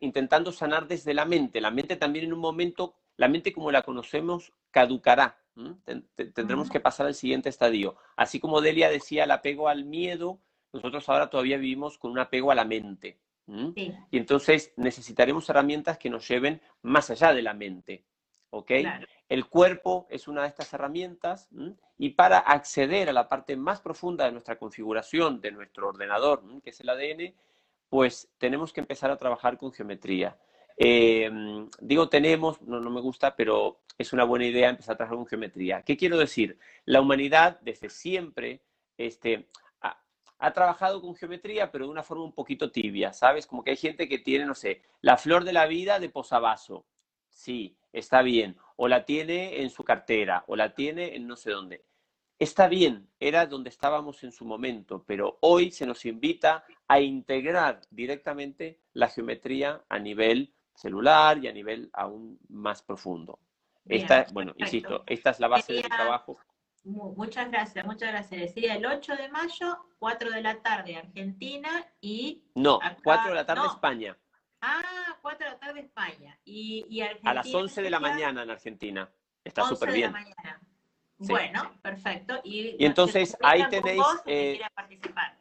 intentando 0.00 0.50
sanar 0.50 0.88
desde 0.88 1.14
la 1.14 1.24
mente. 1.24 1.60
La 1.60 1.70
mente 1.70 1.94
también 1.94 2.24
en 2.24 2.32
un 2.32 2.40
momento, 2.40 2.96
la 3.16 3.28
mente 3.28 3.52
como 3.52 3.70
la 3.70 3.82
conocemos, 3.82 4.52
caducará. 4.72 5.38
Tendremos 6.34 6.68
que 6.68 6.80
pasar 6.80 7.06
al 7.06 7.14
siguiente 7.14 7.48
estadio. 7.48 7.96
Así 8.16 8.40
como 8.40 8.60
Delia 8.60 8.90
decía, 8.90 9.24
el 9.24 9.30
apego 9.30 9.68
al 9.68 9.84
miedo, 9.84 10.40
nosotros 10.72 11.08
ahora 11.08 11.30
todavía 11.30 11.58
vivimos 11.58 11.98
con 11.98 12.10
un 12.10 12.18
apego 12.18 12.50
a 12.50 12.56
la 12.56 12.64
mente. 12.64 13.20
Y 13.46 14.18
entonces 14.18 14.72
necesitaremos 14.76 15.48
herramientas 15.48 15.98
que 15.98 16.10
nos 16.10 16.26
lleven 16.26 16.60
más 16.82 17.10
allá 17.10 17.32
de 17.32 17.42
la 17.42 17.54
mente. 17.54 18.04
¿ok? 18.52 18.70
El 19.28 19.46
cuerpo 19.46 20.06
es 20.10 20.28
una 20.28 20.42
de 20.42 20.48
estas 20.48 20.72
herramientas 20.72 21.48
y 21.98 22.10
para 22.10 22.38
acceder 22.38 23.08
a 23.08 23.12
la 23.12 23.28
parte 23.28 23.56
más 23.56 23.80
profunda 23.80 24.26
de 24.26 24.32
nuestra 24.32 24.58
configuración, 24.58 25.40
de 25.40 25.52
nuestro 25.52 25.88
ordenador, 25.88 26.42
que 26.62 26.70
es 26.70 26.80
el 26.80 26.90
ADN, 26.90 27.34
pues 27.88 28.30
tenemos 28.38 28.72
que 28.72 28.80
empezar 28.80 29.10
a 29.10 29.16
trabajar 29.16 29.56
con 29.58 29.72
geometría. 29.72 30.38
Em, 30.76 31.68
digo 31.80 32.08
tenemos, 32.08 32.60
no, 32.62 32.80
no 32.80 32.90
me 32.90 33.00
gusta, 33.00 33.36
pero 33.36 33.82
es 33.98 34.12
una 34.12 34.24
buena 34.24 34.46
idea 34.46 34.70
empezar 34.70 34.94
a 34.94 34.96
trabajar 34.96 35.16
con 35.16 35.26
geometría. 35.26 35.82
¿Qué 35.82 35.96
quiero 35.96 36.18
decir? 36.18 36.58
La 36.84 37.00
humanidad 37.00 37.60
desde 37.60 37.90
siempre 37.90 38.62
este, 38.96 39.48
ha 40.42 40.52
trabajado 40.52 41.00
con 41.00 41.14
geometría, 41.14 41.70
pero 41.70 41.84
de 41.84 41.92
una 41.92 42.02
forma 42.02 42.24
un 42.24 42.32
poquito 42.32 42.72
tibia, 42.72 43.12
¿sabes? 43.12 43.46
Como 43.46 43.62
que 43.62 43.70
hay 43.70 43.76
gente 43.76 44.08
que 44.08 44.18
tiene, 44.18 44.44
no 44.44 44.56
sé, 44.56 44.82
la 45.00 45.16
flor 45.16 45.44
de 45.44 45.52
la 45.52 45.66
vida 45.66 46.00
de 46.00 46.08
posavasos. 46.08 46.82
Sí, 47.28 47.76
está 47.92 48.22
bien. 48.22 48.56
O 48.74 48.88
la 48.88 49.04
tiene 49.04 49.62
en 49.62 49.70
su 49.70 49.84
cartera, 49.84 50.42
o 50.48 50.56
la 50.56 50.74
tiene 50.74 51.14
en 51.14 51.28
no 51.28 51.36
sé 51.36 51.52
dónde. 51.52 51.84
Está 52.40 52.66
bien, 52.66 53.08
era 53.20 53.46
donde 53.46 53.70
estábamos 53.70 54.24
en 54.24 54.32
su 54.32 54.44
momento, 54.44 55.04
pero 55.06 55.38
hoy 55.42 55.70
se 55.70 55.86
nos 55.86 56.04
invita 56.06 56.64
a 56.88 56.98
integrar 56.98 57.80
directamente 57.90 58.80
la 58.94 59.06
geometría 59.06 59.84
a 59.88 60.00
nivel 60.00 60.52
celular 60.74 61.38
y 61.38 61.48
a 61.48 61.52
nivel 61.52 61.90
aún 61.92 62.38
más 62.48 62.82
profundo. 62.82 63.38
esta, 63.86 64.26
bueno, 64.32 64.52
insisto, 64.56 65.02
esta 65.06 65.30
es 65.30 65.40
la 65.40 65.48
base 65.48 65.72
del 65.74 65.88
trabajo. 65.88 66.38
Muchas 66.84 67.50
gracias, 67.50 67.86
muchas 67.86 68.10
gracias. 68.10 68.54
Sería 68.54 68.74
el 68.74 68.84
8 68.84 69.16
de 69.16 69.28
mayo, 69.28 69.86
4 69.98 70.30
de 70.30 70.42
la 70.42 70.60
tarde 70.60 70.96
Argentina 70.96 71.86
y... 72.00 72.42
No, 72.54 72.80
4 73.04 73.28
de 73.28 73.34
la 73.34 73.46
tarde 73.46 73.66
España. 73.68 74.18
Ah, 74.60 75.16
4 75.22 75.44
de 75.44 75.52
la 75.52 75.58
tarde 75.58 75.80
España. 75.80 76.38
Y, 76.44 77.00
A 77.24 77.34
las 77.34 77.52
11 77.54 77.82
de 77.82 77.90
la 77.90 78.00
mañana 78.00 78.42
en 78.42 78.50
Argentina. 78.50 79.08
Está 79.44 79.64
súper 79.64 79.92
bien. 79.92 80.12
Bueno, 81.18 81.72
perfecto. 81.82 82.40
Y, 82.42 82.84
entonces 82.84 83.36
ahí 83.42 83.68
tenéis... 83.68 84.02
Eh, 84.26 84.60
participar. 84.74 85.38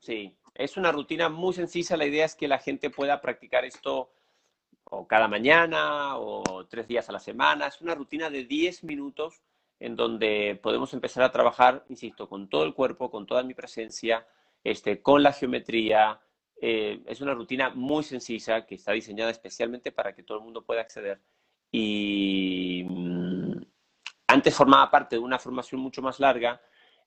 Sí, 0.00 0.34
es 0.54 0.76
una 0.78 0.90
rutina 0.90 1.28
muy 1.28 1.52
sencilla. 1.52 1.98
La 1.98 2.06
idea 2.06 2.24
es 2.24 2.34
que 2.34 2.48
la 2.48 2.58
gente 2.58 2.88
pueda 2.88 3.20
practicar 3.20 3.66
esto 3.66 4.10
o 4.90 5.06
cada 5.06 5.28
mañana 5.28 6.16
o 6.18 6.66
tres 6.68 6.88
días 6.88 7.08
a 7.08 7.12
la 7.12 7.20
semana. 7.20 7.66
Es 7.66 7.80
una 7.80 7.94
rutina 7.94 8.30
de 8.30 8.44
10 8.44 8.84
minutos 8.84 9.42
en 9.80 9.96
donde 9.96 10.58
podemos 10.62 10.92
empezar 10.94 11.22
a 11.22 11.32
trabajar, 11.32 11.84
insisto, 11.88 12.28
con 12.28 12.48
todo 12.48 12.64
el 12.64 12.74
cuerpo, 12.74 13.10
con 13.10 13.26
toda 13.26 13.42
mi 13.42 13.54
presencia, 13.54 14.26
este, 14.64 15.02
con 15.02 15.22
la 15.22 15.32
geometría, 15.32 16.20
eh, 16.60 17.02
es 17.06 17.20
una 17.20 17.34
rutina 17.34 17.70
muy 17.70 18.02
sencilla 18.02 18.66
que 18.66 18.74
está 18.74 18.92
diseñada 18.92 19.30
especialmente 19.30 19.92
para 19.92 20.14
que 20.14 20.24
todo 20.24 20.38
el 20.38 20.44
mundo 20.44 20.64
pueda 20.64 20.80
acceder. 20.80 21.20
Y 21.70 22.84
mm, 22.88 23.52
antes 24.26 24.54
formaba 24.54 24.90
parte 24.90 25.16
de 25.16 25.20
una 25.20 25.38
formación 25.38 25.80
mucho 25.80 26.02
más 26.02 26.18
larga. 26.18 26.60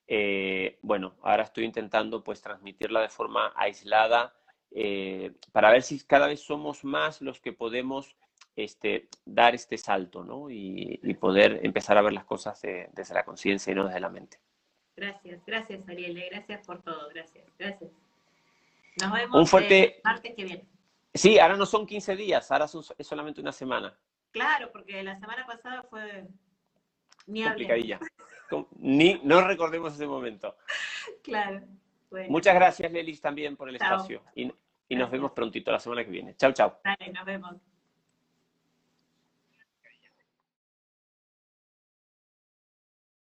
Eh, 0.06 0.78
bueno, 0.82 1.16
ahora 1.22 1.44
estoy 1.44 1.64
intentando 1.64 2.24
pues 2.24 2.40
transmitirla 2.40 3.00
de 3.00 3.08
forma 3.08 3.52
aislada 3.56 4.34
eh, 4.74 5.32
para 5.52 5.70
ver 5.70 5.82
si 5.82 6.00
cada 6.04 6.26
vez 6.26 6.40
somos 6.40 6.84
más 6.84 7.20
los 7.20 7.40
que 7.40 7.52
podemos 7.52 8.16
este, 8.56 9.08
dar 9.24 9.54
este 9.54 9.78
salto 9.78 10.24
¿no? 10.24 10.50
y, 10.50 10.98
poder 11.20 11.60
empezar 11.62 11.96
a 11.96 12.02
ver 12.02 12.12
las 12.12 12.24
cosas 12.24 12.60
desde 12.60 13.14
la 13.14 13.24
conciencia 13.24 13.70
y 13.70 13.74
no 13.74 13.86
desde 13.86 14.00
la 14.00 14.08
mente. 14.08 14.38
Gracias, 14.96 15.44
gracias 15.46 15.88
Ariel, 15.88 16.22
gracias 16.30 16.66
por 16.66 16.82
todo, 16.82 17.08
gracias, 17.08 17.44
gracias. 17.58 17.90
Nos 19.00 19.12
vemos 19.12 19.40
un 19.40 19.46
fuerte... 19.46 19.96
el 19.96 20.00
martes 20.04 20.34
que 20.34 20.44
viene. 20.44 20.66
Sí, 21.14 21.38
ahora 21.38 21.56
no 21.56 21.66
son 21.66 21.86
15 21.86 22.16
días, 22.16 22.50
ahora 22.50 22.66
es 22.66 23.06
solamente 23.06 23.40
una 23.40 23.52
semana. 23.52 23.96
Claro, 24.32 24.70
porque 24.72 25.02
la 25.02 25.18
semana 25.18 25.46
pasada 25.46 25.82
fue... 25.84 26.26
Ni 27.26 27.44
Complicadilla. 27.44 28.00
Ni, 28.78 29.20
no 29.22 29.46
recordemos 29.46 29.94
ese 29.94 30.06
momento. 30.06 30.56
Claro. 31.22 31.62
Muchas 32.28 32.54
gracias, 32.54 32.92
Lelis, 32.92 33.20
también 33.20 33.56
por 33.56 33.68
el 33.68 33.76
espacio. 33.76 34.22
Y, 34.34 34.52
y 34.88 34.96
nos 34.96 35.10
vemos 35.10 35.32
prontito 35.32 35.70
la 35.70 35.78
semana 35.78 36.04
que 36.04 36.10
viene. 36.10 36.34
Chao, 36.36 36.52
chao. 36.52 36.78
Dale, 36.84 37.12
nos 37.12 37.24
vemos. 37.24 37.56